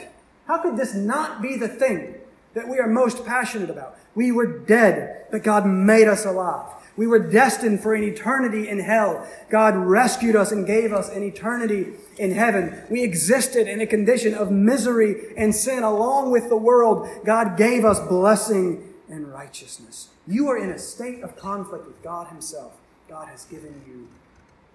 How 0.48 0.58
could 0.62 0.76
this 0.76 0.94
not 0.94 1.42
be 1.42 1.56
the 1.56 1.70
thing 1.70 2.16
that 2.56 2.68
we 2.68 2.80
are 2.80 2.88
most 2.90 3.26
passionate 3.26 3.70
about? 3.70 3.98
We 4.16 4.34
were 4.34 4.60
dead, 4.60 5.28
but 5.32 5.44
God 5.44 5.66
made 5.66 6.10
us 6.10 6.26
alive. 6.26 6.74
We 6.98 7.08
were 7.08 7.20
destined 7.20 7.82
for 7.82 7.96
an 7.96 8.04
eternity 8.04 8.68
in 8.68 8.82
hell. 8.82 9.26
God 9.50 9.78
rescued 9.78 10.36
us 10.36 10.52
and 10.52 10.68
gave 10.68 10.92
us 10.92 11.08
an 11.08 11.24
eternity 11.24 11.94
in 12.18 12.32
heaven. 12.32 12.84
We 12.90 13.02
existed 13.02 13.66
in 13.66 13.80
a 13.80 13.88
condition 13.88 14.34
of 14.34 14.52
misery 14.52 15.34
and 15.38 15.56
sin 15.56 15.84
along 15.84 16.32
with 16.32 16.50
the 16.50 16.58
world. 16.58 17.08
God 17.24 17.58
gave 17.58 17.86
us 17.86 18.02
blessing 18.02 18.94
and 19.08 19.32
righteousness. 19.32 20.10
You 20.28 20.50
are 20.50 20.58
in 20.58 20.70
a 20.70 20.78
state 20.78 21.22
of 21.22 21.36
conflict 21.36 21.86
with 21.86 22.02
God 22.02 22.28
Himself. 22.28 22.74
God 23.10 23.28
has 23.28 23.46
given 23.46 23.82
you 23.88 24.08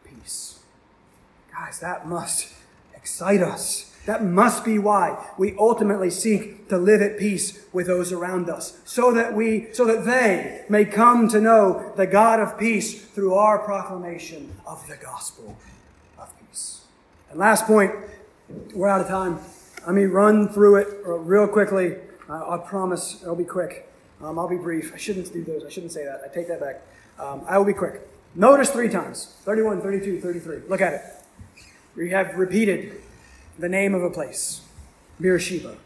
peace. 0.05 0.61
Guys, 1.51 1.81
that 1.81 2.07
must 2.07 2.53
excite 2.95 3.41
us. 3.41 3.95
That 4.07 4.25
must 4.25 4.65
be 4.65 4.79
why 4.79 5.27
we 5.37 5.55
ultimately 5.59 6.11
seek 6.11 6.69
to 6.69 6.79
live 6.79 7.03
at 7.03 7.19
peace 7.19 7.67
with 7.73 7.87
those 7.87 8.13
around 8.13 8.49
us, 8.49 8.79
so 8.85 9.13
that 9.13 9.35
we, 9.35 9.69
so 9.73 9.85
that 9.85 10.05
they 10.05 10.65
may 10.69 10.85
come 10.85 11.29
to 11.29 11.41
know 11.41 11.93
the 11.97 12.07
God 12.07 12.41
of 12.41 12.59
peace 12.59 13.03
through 13.03 13.35
our 13.35 13.59
proclamation 13.59 14.57
of 14.67 14.87
the 14.89 14.97
gospel 14.97 15.59
of 16.19 16.31
peace. 16.41 16.83
And 17.31 17.39
last 17.39 17.67
point, 17.67 17.93
we're 18.75 18.89
out 18.89 19.01
of 19.01 19.09
time. 19.09 19.41
Let 19.87 19.95
me 19.95 20.05
run 20.05 20.49
through 20.49 20.77
it 20.77 20.89
real 21.05 21.49
quickly. 21.49 21.97
I, 22.29 22.55
I 22.55 22.59
promise 22.59 23.21
it'll 23.23 23.35
be 23.35 23.45
quick. 23.45 23.88
Um, 24.23 24.39
I'll 24.39 24.49
be 24.49 24.57
brief. 24.57 24.93
I 24.93 24.97
shouldn't 24.97 25.33
do 25.33 25.45
those. 25.45 25.65
I 25.65 25.69
shouldn't 25.69 25.93
say 25.93 26.05
that. 26.05 26.23
I 26.25 26.33
take 26.33 26.49
that 26.49 26.61
back. 26.61 26.83
Um, 27.19 27.43
I 27.49 27.59
will 27.59 27.65
be 27.65 27.73
quick. 27.73 28.07
Notice 28.35 28.71
three 28.71 28.89
times 28.89 29.35
31, 29.45 29.81
32, 29.81 30.21
33. 30.21 30.69
Look 30.69 30.81
at 30.81 30.95
it. 30.95 31.03
We 31.97 32.11
have 32.11 32.35
repeated 32.35 33.01
the 33.59 33.69
name 33.69 33.95
of 33.95 34.03
a 34.03 34.11
place, 34.11 34.63
Beersheba. 35.21 35.77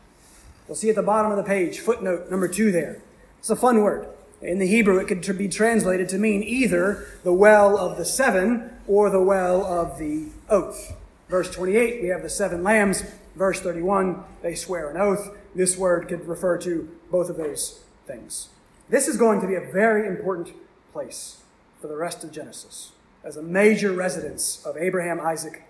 You'll 0.66 0.76
see 0.76 0.90
at 0.90 0.96
the 0.96 1.02
bottom 1.02 1.30
of 1.30 1.36
the 1.36 1.42
page, 1.42 1.80
footnote 1.80 2.30
number 2.30 2.48
two 2.48 2.72
there. 2.72 3.00
It's 3.38 3.50
a 3.50 3.56
fun 3.56 3.82
word. 3.82 4.08
In 4.40 4.58
the 4.58 4.66
Hebrew, 4.66 4.98
it 4.98 5.06
could 5.06 5.38
be 5.38 5.48
translated 5.48 6.08
to 6.10 6.18
mean 6.18 6.42
either 6.42 7.06
the 7.22 7.32
well 7.32 7.78
of 7.78 7.96
the 7.96 8.04
seven 8.04 8.70
or 8.86 9.08
the 9.08 9.22
well 9.22 9.64
of 9.64 9.98
the 9.98 10.26
oath. 10.48 10.96
Verse 11.28 11.50
28, 11.50 12.02
we 12.02 12.08
have 12.08 12.22
the 12.22 12.28
seven 12.28 12.62
lambs. 12.62 13.04
Verse 13.36 13.60
31, 13.60 14.22
they 14.42 14.54
swear 14.54 14.90
an 14.90 14.96
oath. 14.96 15.30
This 15.54 15.76
word 15.76 16.08
could 16.08 16.26
refer 16.26 16.58
to 16.58 16.88
both 17.10 17.30
of 17.30 17.36
those 17.36 17.81
things. 18.06 18.48
This 18.88 19.08
is 19.08 19.16
going 19.16 19.40
to 19.40 19.46
be 19.46 19.54
a 19.54 19.60
very 19.60 20.06
important 20.06 20.54
place 20.92 21.42
for 21.80 21.86
the 21.86 21.96
rest 21.96 22.24
of 22.24 22.32
Genesis 22.32 22.92
as 23.24 23.36
a 23.36 23.42
major 23.42 23.92
residence 23.92 24.64
of 24.64 24.76
Abraham, 24.76 25.20
Isaac, 25.20 25.62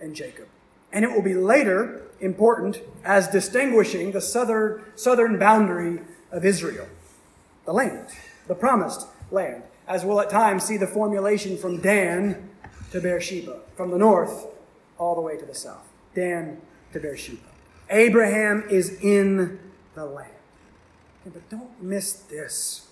and 0.00 0.14
Jacob. 0.14 0.48
And 0.92 1.04
it 1.04 1.12
will 1.12 1.22
be 1.22 1.34
later 1.34 2.02
important 2.20 2.80
as 3.04 3.28
distinguishing 3.28 4.12
the 4.12 4.20
southern, 4.20 4.82
southern 4.96 5.38
boundary 5.38 6.00
of 6.32 6.44
Israel, 6.44 6.88
the 7.64 7.72
land, 7.72 8.08
the 8.46 8.54
promised 8.54 9.06
land, 9.30 9.62
as 9.86 10.04
we'll 10.04 10.20
at 10.20 10.30
times 10.30 10.64
see 10.64 10.76
the 10.76 10.86
formulation 10.86 11.56
from 11.56 11.80
Dan 11.80 12.50
to 12.90 13.00
Beersheba, 13.00 13.60
from 13.76 13.90
the 13.90 13.98
north 13.98 14.46
all 14.98 15.14
the 15.14 15.20
way 15.20 15.36
to 15.36 15.46
the 15.46 15.54
south. 15.54 15.86
Dan 16.14 16.60
to 16.92 17.00
Beersheba. 17.00 17.38
Abraham 17.90 18.64
is 18.70 18.98
in 19.00 19.58
the 19.94 20.04
land. 20.04 20.37
But 21.32 21.48
don't 21.48 21.82
miss 21.82 22.12
this. 22.12 22.88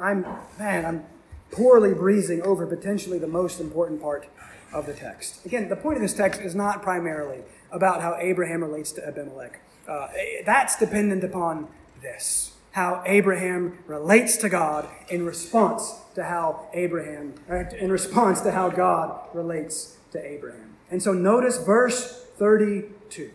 I'm, 0.00 0.26
man, 0.58 0.86
I'm 0.86 1.04
poorly 1.50 1.94
breezing 1.94 2.42
over 2.42 2.66
potentially 2.66 3.18
the 3.18 3.26
most 3.26 3.60
important 3.60 4.00
part 4.00 4.28
of 4.72 4.86
the 4.86 4.94
text. 4.94 5.44
Again, 5.44 5.68
the 5.68 5.76
point 5.76 5.96
of 5.96 6.02
this 6.02 6.14
text 6.14 6.40
is 6.40 6.54
not 6.54 6.82
primarily 6.82 7.40
about 7.70 8.00
how 8.00 8.16
Abraham 8.18 8.62
relates 8.62 8.92
to 8.92 9.06
Abimelech. 9.06 9.60
Uh, 9.88 10.08
that's 10.46 10.76
dependent 10.76 11.24
upon 11.24 11.68
this 12.00 12.52
how 12.72 13.02
Abraham 13.04 13.78
relates 13.86 14.36
to 14.38 14.48
God 14.48 14.88
in 15.08 15.26
response 15.26 15.92
to 16.14 16.24
how 16.24 16.68
Abraham, 16.72 17.34
in 17.78 17.90
response 17.90 18.40
to 18.42 18.52
how 18.52 18.68
God 18.68 19.20
relates 19.34 19.96
to 20.12 20.24
Abraham. 20.24 20.76
And 20.90 21.02
so 21.02 21.12
notice 21.12 21.58
verse 21.58 22.26
32. 22.36 23.30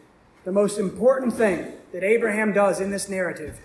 The 0.46 0.52
most 0.52 0.78
important 0.78 1.34
thing 1.34 1.74
that 1.92 2.04
Abraham 2.04 2.54
does 2.54 2.80
in 2.80 2.92
this 2.92 3.10
narrative 3.10 3.60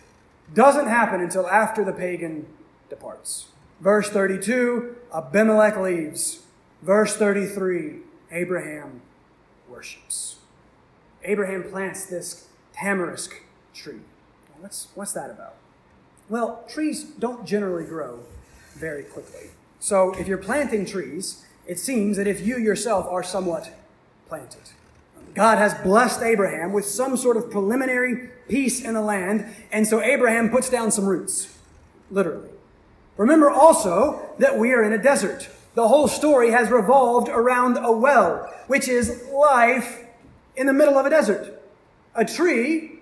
doesn't 0.55 0.89
happen 0.89 1.21
until 1.21 1.49
after 1.49 1.85
the 1.85 1.93
pagan 1.93 2.47
departs. 2.89 3.47
Verse 3.81 4.09
32 4.09 4.97
Abimelech 5.15 5.77
leaves. 5.79 6.41
Verse 6.83 7.17
33 7.17 8.01
Abraham 8.31 9.03
worships. 9.69 10.37
Abraham 11.25 11.65
plants 11.65 12.07
this 12.07 12.49
tamarisk 12.75 13.33
tree. 13.75 14.01
What's, 14.59 14.89
what's 14.95 15.13
that 15.13 15.31
about? 15.31 15.55
Well, 16.29 16.65
trees 16.69 17.05
don't 17.05 17.47
generally 17.47 17.85
grow 17.85 18.21
very 18.75 19.03
quickly. 19.03 19.51
So 19.81 20.13
if 20.15 20.29
you're 20.29 20.39
planting 20.39 20.85
trees, 20.85 21.45
it 21.67 21.79
seems 21.79 22.17
that 22.17 22.27
if 22.27 22.47
you 22.47 22.59
yourself 22.59 23.07
are 23.11 23.23
somewhat 23.23 23.75
planted, 24.29 24.71
God 25.35 25.59
has 25.59 25.75
blessed 25.75 26.23
Abraham 26.23 26.73
with 26.73 26.85
some 26.85 27.17
sort 27.17 27.37
of 27.37 27.51
preliminary 27.51 28.31
peace 28.49 28.83
in 28.83 28.95
the 28.95 29.01
land, 29.01 29.47
and 29.71 29.87
so 29.87 30.03
Abraham 30.03 30.51
puts 30.51 30.69
down 30.69 30.91
some 30.91 31.07
roots, 31.07 31.57
literally. 32.11 32.51
Remember 33.17 33.51
also 33.51 34.31
that 34.39 34.59
we 34.59 34.73
are 34.73 34.83
in 34.83 34.93
a 34.93 35.03
desert. 35.03 35.49
The 35.75 35.87
whole 35.87 36.09
story 36.09 36.51
has 36.51 36.71
revolved 36.71 37.29
around 37.29 37.77
a 37.77 37.93
well, 37.93 38.53
which 38.67 38.89
is 38.89 39.25
life 39.33 40.05
in 40.57 40.67
the 40.67 40.73
middle 40.73 40.99
of 40.99 41.07
a 41.07 41.11
desert. 41.11 41.63
A 42.15 42.25
tree, 42.25 42.99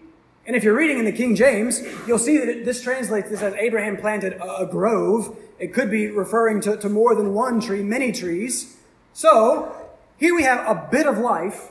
and 0.47 0.55
if 0.55 0.63
you're 0.65 0.77
reading 0.77 0.99
in 0.99 1.05
the 1.05 1.13
King 1.13 1.35
James, 1.35 1.83
you'll 2.07 2.19
see 2.19 2.39
that 2.39 2.65
this 2.65 2.83
translates 2.83 3.31
this 3.31 3.43
as 3.43 3.55
Abraham 3.55 3.97
planted 3.97 4.35
a, 4.35 4.67
grove. 4.67 5.37
It 5.59 5.73
could 5.73 5.91
be 5.91 6.09
referring 6.09 6.61
to, 6.63 6.77
to 6.77 6.89
more 6.89 7.15
than 7.15 7.33
one 7.33 7.61
tree, 7.61 7.83
many 7.83 8.13
trees. 8.13 8.77
So, 9.15 9.75
here 10.19 10.35
we 10.35 10.43
have 10.43 10.67
a 10.67 10.89
bit 10.91 11.07
of 11.07 11.19
life. 11.19 11.71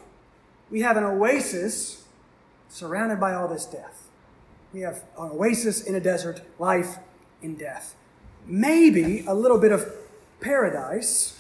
We 0.70 0.82
have 0.82 0.98
an 0.98 1.04
oasis 1.04 2.04
surrounded 2.70 3.20
by 3.20 3.34
all 3.34 3.48
this 3.48 3.66
death. 3.66 4.08
We 4.74 4.82
have 4.82 5.04
an 5.18 5.32
oasis 5.32 5.82
in 5.82 5.96
a 5.96 6.00
desert, 6.00 6.42
life 6.60 6.98
in 7.42 7.56
death. 7.56 7.96
Maybe 8.46 9.24
a 9.26 9.34
little 9.34 9.58
bit 9.58 9.72
of 9.72 9.90
paradise 10.42 11.38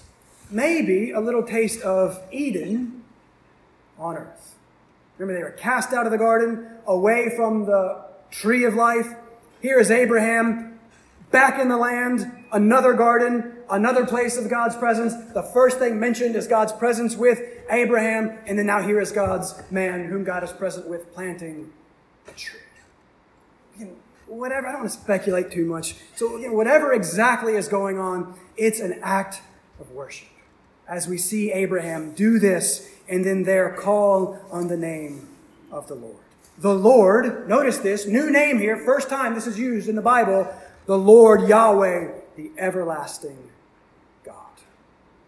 maybe 0.49 1.11
a 1.11 1.19
little 1.19 1.43
taste 1.43 1.82
of 1.82 2.21
Eden 2.32 3.03
on 3.97 4.17
earth. 4.17 4.55
Remember, 5.17 5.38
they 5.38 5.43
were 5.43 5.55
cast 5.55 5.93
out 5.93 6.05
of 6.05 6.11
the 6.11 6.17
garden, 6.17 6.67
away 6.86 7.36
from 7.36 7.65
the 7.65 8.05
tree 8.30 8.63
of 8.63 8.75
life. 8.75 9.15
Here 9.61 9.80
is 9.80 9.89
Abraham 9.89 10.80
back 11.32 11.59
in 11.59 11.69
the 11.69 11.78
land, 11.78 12.36
another 12.51 12.93
garden, 12.93 13.57
another 13.69 14.05
place 14.05 14.37
of 14.37 14.49
God's 14.49 14.75
presence. 14.75 15.13
The 15.33 15.43
first 15.43 15.79
thing 15.79 15.99
mentioned 15.99 16.35
is 16.35 16.47
God's 16.47 16.71
presence 16.71 17.15
with 17.15 17.41
Abraham, 17.69 18.37
and 18.45 18.57
then 18.57 18.65
now 18.65 18.81
here 18.81 18.99
is 18.99 19.11
God's 19.11 19.61
man 19.71 20.05
whom 20.05 20.23
God 20.23 20.43
is 20.43 20.51
present 20.51 20.87
with 20.87 21.13
planting 21.13 21.71
a 22.27 22.31
tree. 22.31 22.59
Again, 23.75 23.95
whatever, 24.27 24.67
I 24.67 24.71
don't 24.71 24.81
want 24.81 24.91
to 24.91 24.99
speculate 24.99 25.51
too 25.51 25.65
much. 25.65 25.95
So, 26.15 26.37
again, 26.37 26.53
whatever 26.53 26.93
exactly 26.93 27.55
is 27.55 27.67
going 27.67 27.99
on, 27.99 28.37
it's 28.55 28.79
an 28.79 28.99
act 29.01 29.41
of 29.79 29.91
worship. 29.91 30.29
As 30.87 31.07
we 31.07 31.17
see 31.17 31.51
Abraham 31.51 32.13
do 32.13 32.39
this 32.39 32.89
and 33.09 33.25
then 33.25 33.43
there 33.43 33.69
call 33.73 34.39
on 34.51 34.67
the 34.67 34.77
name 34.77 35.27
of 35.71 35.87
the 35.87 35.95
Lord. 35.95 36.17
The 36.57 36.73
Lord, 36.73 37.47
notice 37.47 37.77
this, 37.77 38.07
new 38.07 38.31
name 38.31 38.57
here, 38.57 38.77
first 38.77 39.09
time 39.09 39.35
this 39.35 39.45
is 39.45 39.59
used 39.59 39.87
in 39.87 39.95
the 39.95 40.01
Bible, 40.01 40.51
the 40.87 40.97
Lord 40.97 41.47
Yahweh, 41.47 42.11
the 42.38 42.51
everlasting 42.57 43.49
God. 44.23 44.35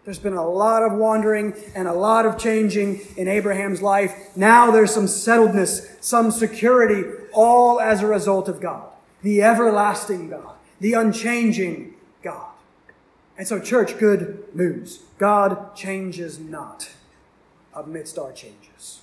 There's 0.04 0.20
been 0.20 0.32
a 0.32 0.48
lot 0.48 0.82
of 0.82 0.92
wandering 0.92 1.54
and 1.74 1.86
a 1.86 1.92
lot 1.92 2.24
of 2.24 2.38
changing 2.38 3.00
in 3.16 3.28
Abraham's 3.28 3.82
life. 3.82 4.34
Now 4.36 4.70
there's 4.70 4.94
some 4.94 5.06
settledness, 5.06 6.02
some 6.02 6.30
security, 6.30 7.04
all 7.34 7.80
as 7.80 8.00
a 8.00 8.06
result 8.06 8.48
of 8.48 8.60
God, 8.60 8.88
the 9.22 9.42
everlasting 9.42 10.30
God, 10.30 10.54
the 10.80 10.94
unchanging 10.94 11.94
God. 12.22 12.52
And 13.36 13.46
so, 13.46 13.60
church, 13.60 13.98
good 13.98 14.44
news. 14.54 15.00
God 15.18 15.74
changes 15.74 16.38
not 16.38 16.90
amidst 17.74 18.18
our 18.18 18.32
changes. 18.32 19.00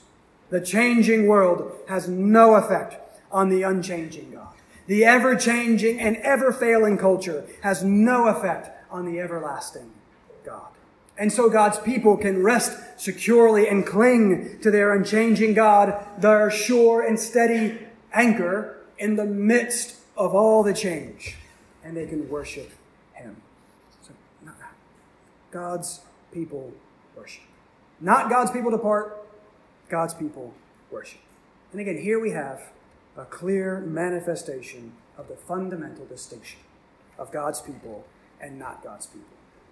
The 0.50 0.62
changing 0.62 1.28
world 1.28 1.76
has 1.90 2.08
no 2.08 2.56
effect 2.56 2.96
on 3.32 3.50
the 3.50 3.64
unchanging 3.64 4.32
God. 4.32 4.54
The 4.88 5.04
ever 5.04 5.36
changing 5.36 6.00
and 6.00 6.18
ever 6.18 6.52
failing 6.52 6.98
culture 6.98 7.46
has 7.62 7.84
no 7.84 8.28
effect 8.28 8.70
on 8.90 9.06
the 9.06 9.20
everlasting 9.20 9.92
God. 10.46 10.72
And 11.18 11.32
so 11.32 11.50
God's 11.50 11.78
people 11.80 12.16
can 12.16 12.42
rest 12.42 13.00
securely 13.00 13.68
and 13.68 13.86
cling 13.86 14.60
to 14.62 14.72
their 14.72 14.94
unchanging 14.94 15.54
God, 15.54 16.06
their 16.18 16.50
sure 16.50 17.02
and 17.02 17.20
steady 17.20 17.80
anchor 18.14 18.78
in 18.98 19.16
the 19.16 19.26
midst 19.26 19.98
of 20.16 20.34
all 20.34 20.64
the 20.64 20.74
change. 20.74 21.36
And 21.84 21.98
they 21.98 22.06
can 22.06 22.30
worship 22.30 22.72
Him. 23.14 23.38
So, 24.02 24.14
God's 25.52 26.02
people 26.32 26.72
worship. 27.16 27.44
Not 28.00 28.30
God's 28.30 28.52
people 28.52 28.72
depart, 28.72 29.26
God's 29.90 30.14
people 30.14 30.54
worship. 30.92 31.20
And 31.72 31.82
again, 31.82 31.98
here 31.98 32.20
we 32.20 32.32
have 32.32 32.62
a 33.18 33.26
clear 33.26 33.82
manifestation 33.82 34.94
of 35.18 35.28
the 35.28 35.36
fundamental 35.36 36.06
distinction 36.06 36.60
of 37.18 37.32
God's 37.32 37.62
people 37.62 38.06
and 38.40 38.60
not 38.60 38.84
God's 38.84 39.08
people. 39.08 39.28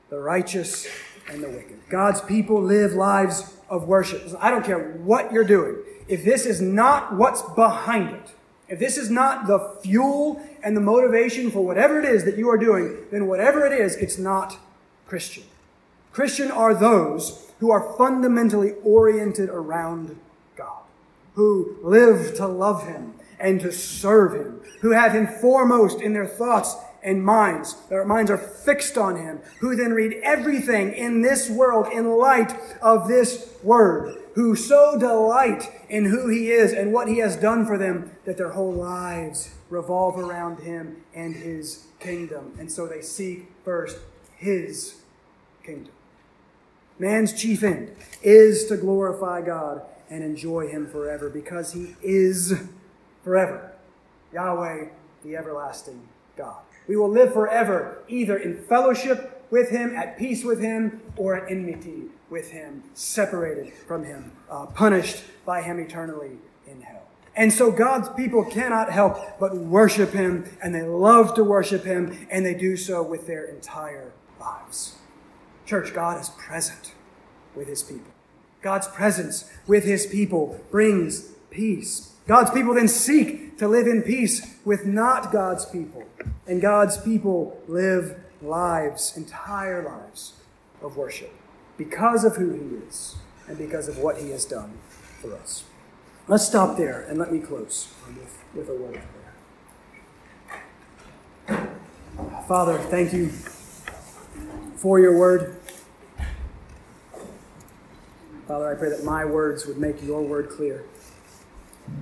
The 0.09 0.19
righteous 0.19 0.87
and 1.29 1.43
the 1.43 1.49
wicked. 1.49 1.79
God's 1.89 2.21
people 2.21 2.61
live 2.61 2.93
lives 2.93 3.57
of 3.69 3.87
worship. 3.87 4.23
I 4.39 4.49
don't 4.51 4.65
care 4.65 4.93
what 4.93 5.31
you're 5.31 5.43
doing. 5.43 5.77
If 6.07 6.23
this 6.23 6.45
is 6.45 6.61
not 6.61 7.15
what's 7.15 7.41
behind 7.41 8.09
it, 8.15 8.31
if 8.67 8.79
this 8.79 8.97
is 8.97 9.09
not 9.09 9.47
the 9.47 9.77
fuel 9.83 10.41
and 10.63 10.75
the 10.75 10.81
motivation 10.81 11.51
for 11.51 11.63
whatever 11.63 11.99
it 11.99 12.05
is 12.05 12.25
that 12.25 12.37
you 12.37 12.49
are 12.49 12.57
doing, 12.57 12.97
then 13.11 13.27
whatever 13.27 13.65
it 13.65 13.73
is, 13.73 13.95
it's 13.95 14.17
not 14.17 14.57
Christian. 15.07 15.43
Christian 16.11 16.49
are 16.49 16.73
those 16.73 17.51
who 17.59 17.71
are 17.71 17.95
fundamentally 17.97 18.73
oriented 18.83 19.49
around 19.49 20.17
God, 20.55 20.83
who 21.35 21.77
live 21.83 22.35
to 22.35 22.47
love 22.47 22.87
Him 22.87 23.13
and 23.45 23.61
to 23.61 23.71
serve 23.71 24.33
Him, 24.33 24.59
who 24.81 24.91
have 24.91 25.13
Him 25.13 25.27
foremost 25.27 26.01
in 26.01 26.13
their 26.13 26.25
thoughts 26.25 26.75
and 27.03 27.23
minds. 27.23 27.75
Their 27.89 28.03
minds 28.03 28.31
are 28.31 28.37
fixed 28.37 28.97
on 28.97 29.17
Him, 29.17 29.39
who 29.59 29.75
then 29.75 29.93
read 29.93 30.19
everything 30.23 30.91
in 30.91 31.21
this 31.21 31.47
world 31.47 31.93
in 31.93 32.17
light 32.17 32.57
of 32.81 33.07
this 33.07 33.53
Word, 33.61 34.17
who 34.33 34.55
so 34.55 34.97
delight 34.99 35.71
in 35.89 36.05
who 36.05 36.27
He 36.27 36.49
is 36.49 36.73
and 36.73 36.91
what 36.91 37.07
He 37.07 37.19
has 37.19 37.35
done 37.35 37.67
for 37.67 37.77
them 37.77 38.11
that 38.25 38.37
their 38.37 38.49
whole 38.49 38.73
lives 38.73 39.53
revolve 39.69 40.17
around 40.17 40.61
Him 40.61 41.03
and 41.13 41.35
His 41.35 41.85
kingdom. 41.99 42.55
And 42.57 42.71
so 42.71 42.87
they 42.87 43.01
seek 43.01 43.51
first 43.63 43.99
His 44.37 44.95
kingdom. 45.63 45.93
Man's 46.97 47.31
chief 47.31 47.61
end 47.61 47.95
is 48.23 48.65
to 48.65 48.77
glorify 48.77 49.43
God 49.43 49.83
and 50.09 50.23
enjoy 50.23 50.67
Him 50.67 50.87
forever 50.87 51.29
because 51.29 51.73
He 51.73 51.95
is 52.01 52.55
forever. 53.25 53.73
Yahweh, 54.33 54.85
the 55.25 55.35
everlasting 55.35 56.07
God. 56.37 56.61
We 56.87 56.95
will 56.95 57.09
live 57.09 57.33
forever 57.33 58.03
either 58.07 58.37
in 58.37 58.63
fellowship 58.63 59.45
with 59.51 59.69
Him, 59.69 59.93
at 59.95 60.17
peace 60.17 60.45
with 60.45 60.61
Him, 60.61 61.01
or 61.17 61.35
at 61.35 61.51
enmity 61.51 62.03
with 62.29 62.51
Him, 62.51 62.83
separated 62.93 63.73
from 63.73 64.05
Him, 64.05 64.31
uh, 64.49 64.67
punished 64.67 65.23
by 65.45 65.61
Him 65.61 65.79
eternally 65.79 66.37
in 66.65 66.81
hell. 66.81 67.03
And 67.35 67.51
so 67.51 67.69
God's 67.71 68.07
people 68.09 68.45
cannot 68.45 68.91
help 68.91 69.39
but 69.39 69.57
worship 69.57 70.11
Him, 70.11 70.45
and 70.63 70.73
they 70.73 70.83
love 70.83 71.35
to 71.35 71.43
worship 71.43 71.83
Him, 71.83 72.27
and 72.31 72.45
they 72.45 72.53
do 72.53 72.77
so 72.77 73.03
with 73.03 73.27
their 73.27 73.45
entire 73.45 74.13
lives. 74.39 74.95
Church, 75.65 75.93
God 75.93 76.21
is 76.21 76.29
present 76.29 76.93
with 77.55 77.67
his 77.67 77.81
people. 77.81 78.11
God's 78.61 78.87
presence 78.87 79.51
with 79.67 79.83
his 79.83 80.05
people 80.05 80.59
brings 80.71 81.31
peace. 81.49 82.11
God's 82.27 82.51
people 82.51 82.73
then 82.73 82.87
seek 82.87 83.57
to 83.59 83.67
live 83.67 83.87
in 83.87 84.01
peace 84.01 84.55
with 84.65 84.85
not 84.85 85.31
God's 85.31 85.65
people. 85.65 86.03
And 86.47 86.61
God's 86.61 86.97
people 86.97 87.61
live 87.67 88.19
lives, 88.41 89.15
entire 89.15 89.83
lives 89.83 90.33
of 90.81 90.97
worship 90.97 91.31
because 91.77 92.23
of 92.23 92.35
who 92.35 92.51
he 92.51 92.87
is 92.87 93.15
and 93.47 93.57
because 93.57 93.87
of 93.87 93.97
what 93.97 94.17
he 94.17 94.29
has 94.31 94.45
done 94.45 94.73
for 95.21 95.35
us. 95.35 95.63
Let's 96.27 96.47
stop 96.47 96.77
there 96.77 97.01
and 97.01 97.19
let 97.19 97.31
me 97.31 97.39
close 97.39 97.93
with, 98.07 98.43
with 98.55 98.69
a 98.69 98.73
word 98.73 98.95
of 98.95 99.03
prayer. 101.47 101.69
Father, 102.47 102.77
thank 102.77 103.13
you 103.13 103.29
for 104.75 104.99
your 104.99 105.17
word. 105.17 105.57
Father, 108.47 108.71
I 108.71 108.75
pray 108.75 108.89
that 108.89 109.03
my 109.03 109.25
words 109.25 109.65
would 109.65 109.77
make 109.77 110.03
your 110.03 110.21
word 110.21 110.49
clear. 110.49 110.85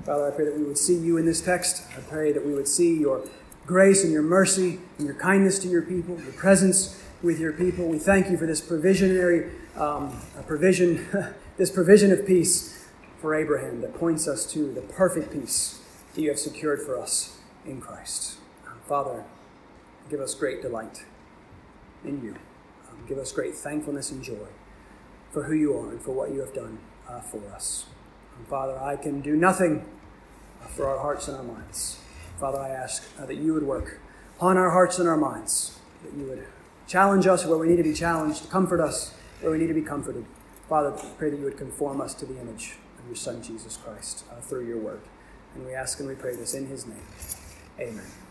Father, 0.06 0.28
I 0.28 0.32
pray 0.32 0.46
that 0.46 0.58
we 0.58 0.64
would 0.64 0.78
see 0.78 0.98
you 0.98 1.18
in 1.18 1.26
this 1.26 1.42
text. 1.42 1.84
I 1.98 2.02
pray 2.02 2.32
that 2.32 2.46
we 2.46 2.54
would 2.54 2.68
see 2.68 2.98
your 2.98 3.28
grace 3.66 4.04
and 4.04 4.12
your 4.12 4.22
mercy 4.22 4.80
and 4.98 5.08
your 5.08 5.16
kindness 5.16 5.60
to 5.60 5.68
your 5.68 5.82
people, 5.82 6.20
your 6.22 6.34
presence 6.34 7.02
with 7.22 7.40
your 7.40 7.54
people. 7.54 7.88
We 7.88 8.00
thank 8.00 8.30
you 8.30 8.38
for 8.38 8.46
this 8.46 8.62
provisionary 8.62 9.52
um, 9.78 10.20
provision, 10.46 11.08
this 11.58 11.72
provision 11.72 12.12
of 12.12 12.26
peace 12.26 12.88
for 13.20 13.34
Abraham 13.34 13.82
that 13.82 13.94
points 13.94 14.28
us 14.28 14.46
to 14.52 14.72
the 14.74 14.82
perfect 14.82 15.32
peace 15.32 15.82
that 16.14 16.22
you 16.22 16.30
have 16.30 16.40
secured 16.40 16.82
for 16.82 17.00
us 17.00 17.40
in 17.66 17.80
Christ. 17.80 18.38
Father, 18.88 19.24
give 20.10 20.20
us 20.20 20.36
great 20.36 20.62
delight 20.62 21.06
in 22.04 22.22
you. 22.22 22.36
Um, 22.90 23.06
give 23.08 23.18
us 23.18 23.32
great 23.32 23.56
thankfulness 23.56 24.12
and 24.12 24.22
joy 24.22 24.48
for 25.32 25.44
who 25.44 25.56
you 25.56 25.76
are 25.78 25.90
and 25.90 26.02
for 26.02 26.12
what 26.12 26.32
you 26.32 26.42
have 26.42 26.54
done 26.54 26.80
uh, 27.08 27.22
for 27.22 27.42
us. 27.54 27.86
And 28.38 28.48
Father, 28.48 28.78
I 28.80 28.96
can 28.96 29.22
do 29.22 29.36
nothing 29.36 29.86
for 30.70 30.88
our 30.88 31.00
hearts 31.00 31.28
and 31.28 31.38
our 31.38 31.44
minds. 31.44 32.00
Father, 32.40 32.60
I 32.60 32.70
ask 32.70 33.04
uh, 33.20 33.26
that 33.26 33.36
you 33.36 33.54
would 33.54 33.64
work 33.64 34.00
on 34.40 34.58
our 34.58 34.72
hearts 34.72 35.00
and 35.00 35.08
our 35.08 35.18
minds, 35.18 35.78
that 36.04 36.18
you 36.18 36.26
would 36.26 36.46
challenge 36.88 37.28
us 37.28 37.46
where 37.46 37.58
we 37.58 37.68
need 37.68 37.78
to 37.78 37.84
be 37.84 37.94
challenged, 37.94 38.50
comfort 38.50 38.82
us 38.82 39.14
where 39.42 39.52
we 39.52 39.58
need 39.58 39.68
to 39.68 39.74
be 39.74 39.82
comforted. 39.82 40.26
Father, 40.68 40.92
pray 41.18 41.30
that 41.30 41.38
you 41.38 41.46
would 41.46 41.58
conform 41.58 42.02
us 42.02 42.14
to 42.16 42.26
the 42.26 42.40
image 42.40 42.78
of 43.00 43.06
your 43.08 43.16
Son, 43.16 43.44
Jesus 43.44 43.78
Christ, 43.78 44.24
uh, 44.32 44.42
through 44.42 44.66
your 44.68 44.78
word. 44.78 45.02
And 45.56 45.66
we 45.66 45.74
ask 45.74 46.00
and 46.00 46.08
we 46.08 46.16
pray 46.16 46.36
this 46.36 46.54
in 46.54 46.66
his 46.68 46.86
name. 46.86 47.06
Amen. 47.80 48.23